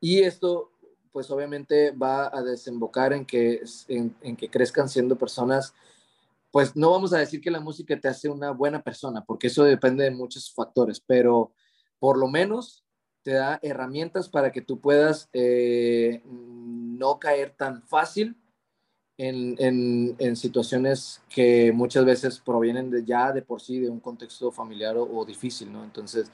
Y 0.00 0.22
esto, 0.22 0.70
pues 1.12 1.30
obviamente 1.30 1.92
va 1.92 2.36
a 2.36 2.42
desembocar 2.42 3.12
en 3.12 3.26
que, 3.26 3.62
en, 3.88 4.36
que 4.36 4.48
crezcan 4.48 4.88
siendo 4.88 5.16
personas, 5.16 5.74
pues 6.56 6.74
no 6.74 6.90
vamos 6.90 7.12
a 7.12 7.18
decir 7.18 7.42
que 7.42 7.50
la 7.50 7.60
música 7.60 8.00
te 8.00 8.08
hace 8.08 8.30
una 8.30 8.50
buena 8.50 8.82
persona, 8.82 9.22
porque 9.22 9.48
eso 9.48 9.62
depende 9.62 10.04
de 10.04 10.10
muchos 10.10 10.50
factores, 10.54 11.02
pero 11.06 11.52
por 11.98 12.16
lo 12.16 12.28
menos 12.28 12.82
te 13.22 13.32
da 13.32 13.58
herramientas 13.60 14.30
para 14.30 14.50
que 14.50 14.62
tú 14.62 14.80
puedas 14.80 15.28
eh, 15.34 16.22
no 16.24 17.18
caer 17.18 17.50
tan 17.58 17.82
fácil 17.82 18.38
en, 19.18 20.34
situaciones 20.34 21.20
que 21.28 21.72
muchas 21.72 22.06
veces 22.06 22.40
provienen 22.40 22.90
de, 22.90 23.04
ya 23.04 23.32
de 23.32 23.42
por 23.42 23.60
sí 23.60 23.78
de 23.78 23.90
un 23.90 24.00
contexto 24.00 24.50
familiar 24.50 24.96
o, 24.96 25.26
difícil, 25.26 25.70
¿no? 25.70 25.84
Entonces, 25.84 26.32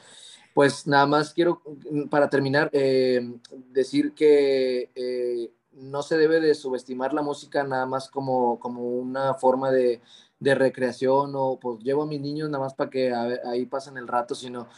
pues 0.54 0.86
nada 0.86 1.06
más 1.06 1.34
quiero, 1.34 1.60
para 2.10 2.30
terminar, 2.30 2.70
eh, 2.72 3.28
decir 3.72 4.12
que 4.12 4.88
eh, 4.94 5.50
no 5.74 6.02
se 6.02 6.16
debe 6.16 6.40
de 6.40 6.54
subestimar 6.54 7.12
la 7.12 7.22
música 7.22 7.64
nada 7.64 7.86
más 7.86 8.08
como, 8.08 8.58
como 8.58 8.82
una 8.82 9.34
forma 9.34 9.70
de, 9.70 10.00
de 10.38 10.54
recreación 10.54 11.32
o 11.34 11.58
pues 11.60 11.78
llevo 11.80 12.02
a 12.02 12.06
mis 12.06 12.20
niños 12.20 12.50
nada 12.50 12.64
más 12.64 12.74
para 12.74 12.90
que 12.90 13.12
ahí 13.14 13.66
pasen 13.66 13.96
el 13.96 14.08
rato, 14.08 14.34
sino 14.34 14.68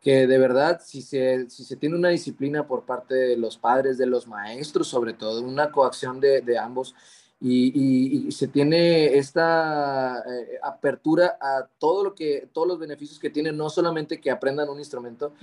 que 0.00 0.26
de 0.26 0.38
verdad, 0.38 0.82
si 0.84 1.00
se, 1.00 1.48
si 1.48 1.64
se 1.64 1.76
tiene 1.76 1.96
una 1.96 2.10
disciplina 2.10 2.66
por 2.66 2.84
parte 2.84 3.14
de 3.14 3.36
los 3.38 3.56
padres, 3.56 3.96
de 3.96 4.04
los 4.04 4.28
maestros, 4.28 4.86
sobre 4.86 5.14
todo, 5.14 5.40
una 5.40 5.72
coacción 5.72 6.20
de, 6.20 6.42
de 6.42 6.58
ambos, 6.58 6.94
y, 7.40 8.30
se 8.32 8.48
tiene 8.48 9.16
esta 9.16 10.18
eh, 10.18 10.58
apertura 10.62 11.36
a 11.40 11.68
todo 11.78 12.02
lo 12.02 12.14
que, 12.14 12.48
todos 12.52 12.66
los 12.66 12.78
beneficios 12.78 13.18
que 13.18 13.30
tiene, 13.30 13.52
no 13.52 13.68
solamente 13.68 14.20
que 14.20 14.30
aprendan 14.30 14.68
un 14.68 14.78
instrumento, 14.78 15.34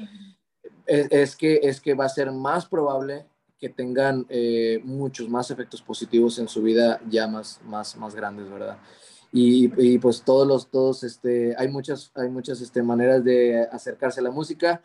es, 0.85 1.35
que, 1.35 1.59
es 1.63 1.79
que 1.79 1.93
va 1.93 2.05
a 2.05 2.09
ser 2.09 2.31
más 2.31 2.65
probable 2.65 3.25
que 3.61 3.69
tengan 3.69 4.25
eh, 4.27 4.81
muchos 4.83 5.29
más 5.29 5.51
efectos 5.51 5.83
positivos 5.83 6.39
en 6.39 6.47
su 6.47 6.63
vida 6.63 6.99
ya 7.07 7.27
más, 7.27 7.61
más, 7.63 7.95
más 7.95 8.15
grandes, 8.15 8.49
¿verdad? 8.49 8.79
Y, 9.31 9.71
y, 9.77 9.99
pues 9.99 10.23
todos 10.23 10.47
los, 10.47 10.67
todos, 10.67 11.03
este, 11.03 11.55
hay 11.57 11.69
muchas, 11.69 12.11
hay 12.15 12.27
muchas 12.27 12.59
este, 12.59 12.81
maneras 12.81 13.23
de 13.23 13.61
acercarse 13.71 14.19
a 14.19 14.23
la 14.23 14.31
música, 14.31 14.81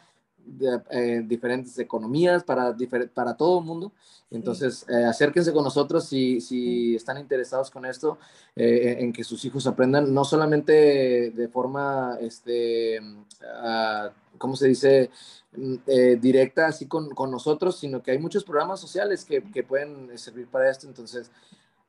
de, 0.46 0.80
eh, 0.90 1.22
diferentes 1.26 1.78
economías 1.78 2.44
para, 2.44 2.74
para 3.12 3.36
todo 3.36 3.58
el 3.58 3.64
mundo. 3.64 3.92
Entonces, 4.30 4.84
eh, 4.88 5.04
acérquense 5.04 5.52
con 5.52 5.64
nosotros 5.64 6.04
si, 6.04 6.40
si 6.40 6.94
están 6.94 7.18
interesados 7.18 7.70
con 7.70 7.84
esto, 7.84 8.18
eh, 8.54 8.96
en 9.00 9.12
que 9.12 9.24
sus 9.24 9.44
hijos 9.44 9.66
aprendan, 9.66 10.12
no 10.12 10.24
solamente 10.24 11.30
de 11.30 11.48
forma, 11.48 12.16
este, 12.20 13.00
uh, 13.00 14.08
¿cómo 14.38 14.56
se 14.56 14.68
dice? 14.68 15.10
Mm, 15.56 15.76
directa, 16.20 16.66
así 16.66 16.86
con, 16.86 17.10
con, 17.10 17.30
nosotros, 17.30 17.78
sino 17.78 18.02
que 18.02 18.10
hay 18.10 18.18
muchos 18.18 18.44
programas 18.44 18.80
sociales 18.80 19.24
que, 19.24 19.42
que 19.42 19.62
pueden 19.62 20.16
servir 20.18 20.48
para 20.48 20.70
esto. 20.70 20.86
Entonces, 20.86 21.30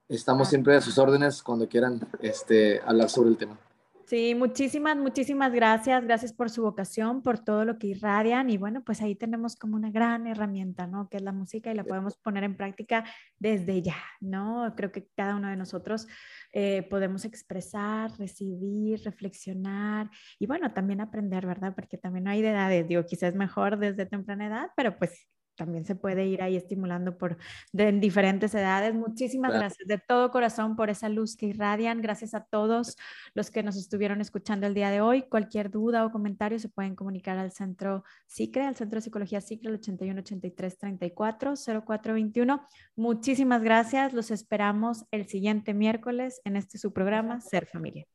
estamos 0.08 0.48
siempre 0.48 0.76
a 0.76 0.82
sus 0.82 0.98
órdenes 0.98 1.44
cuando 1.44 1.68
quieran 1.68 2.00
este, 2.22 2.82
hablar 2.86 3.10
sobre 3.10 3.30
el 3.30 3.38
tema. 3.38 3.60
Sí, 4.08 4.36
muchísimas, 4.36 4.96
muchísimas 4.96 5.52
gracias. 5.52 6.02
Gracias 6.02 6.32
por 6.32 6.50
su 6.50 6.62
vocación, 6.62 7.22
por 7.22 7.40
todo 7.40 7.66
lo 7.66 7.78
que 7.78 7.88
irradian. 7.88 8.50
Y 8.50 8.56
bueno, 8.56 8.82
pues 8.82 9.02
ahí 9.02 9.16
tenemos 9.16 9.58
como 9.58 9.76
una 9.76 9.92
gran 9.92 10.28
herramienta, 10.28 10.88
¿no? 10.88 11.10
Que 11.10 11.18
es 11.18 11.24
la 11.24 11.34
música 11.34 11.74
y 11.74 11.76
la 11.76 11.84
podemos 11.84 12.16
poner 12.16 12.46
en 12.46 12.56
práctica 12.56 13.04
desde 13.38 13.82
ya, 13.82 13.98
¿no? 14.22 14.74
Creo 14.78 14.94
que 14.94 15.10
cada 15.14 15.36
uno 15.36 15.50
de 15.50 15.58
nosotros 15.58 16.08
eh, 16.54 16.88
podemos 16.90 17.26
expresar, 17.26 18.18
recibir, 18.18 19.02
reflexionar 19.04 20.10
y 20.40 20.46
bueno, 20.48 20.72
también 20.72 21.02
aprender, 21.02 21.46
¿verdad? 21.46 21.74
Porque 21.76 21.98
también 21.98 22.24
no 22.24 22.32
hay 22.32 22.42
de 22.42 22.52
edades, 22.52 22.88
digo, 22.88 23.06
quizás 23.06 23.36
mejor 23.36 23.78
desde 23.78 24.06
temprana 24.06 24.48
edad, 24.48 24.72
pero 24.78 24.98
pues 24.98 25.28
también 25.58 25.86
se 25.86 25.96
puede 25.96 26.26
ir 26.26 26.42
ahí 26.42 26.56
estimulando 26.56 27.18
por 27.18 27.38
de, 27.74 27.90
en 27.90 28.00
diferentes 28.00 28.54
edades. 28.54 28.94
Muchísimas 28.94 29.54
gracias 29.54 29.88
de 29.88 29.98
todo 29.98 30.32
corazón 30.32 30.76
por 30.76 30.90
esa 30.90 31.10
luz 31.10 31.36
que 31.36 31.48
irradian. 31.48 32.02
Gracias 32.02 32.34
a 32.34 32.46
todos 32.46 32.96
los 33.34 33.52
que 33.52 33.64
nos 33.64 33.76
estuvieron 33.76 34.22
escuchando 34.22 34.68
el 34.68 34.74
día 34.74 34.90
de 34.90 35.02
hoy. 35.02 35.24
Cualquier 35.24 35.70
duda 35.70 36.06
o 36.06 36.12
comentario 36.12 36.60
se 36.60 36.70
pueden 36.70 36.96
comunicar 36.96 37.38
al 37.38 37.52
centro 37.52 38.04
SICRE, 38.28 38.64
al 38.64 38.76
Centro 38.76 38.98
de 38.98 39.02
Psicología 39.02 39.42
SICRE, 39.42 39.70
el 39.70 39.76
81 39.76 40.20
83 40.22 40.78
34 40.78 41.54
0421. 41.86 42.68
Muchísimas 42.96 43.62
gracias. 43.62 44.14
Los 44.14 44.32
esperamos 44.32 45.06
el 45.12 45.28
siguiente 45.28 45.74
miércoles 45.74 46.42
en 46.46 46.56
este 46.56 46.78
su 46.78 46.94
programa 46.94 47.42
Ser 47.42 47.66
Familia. 47.66 48.06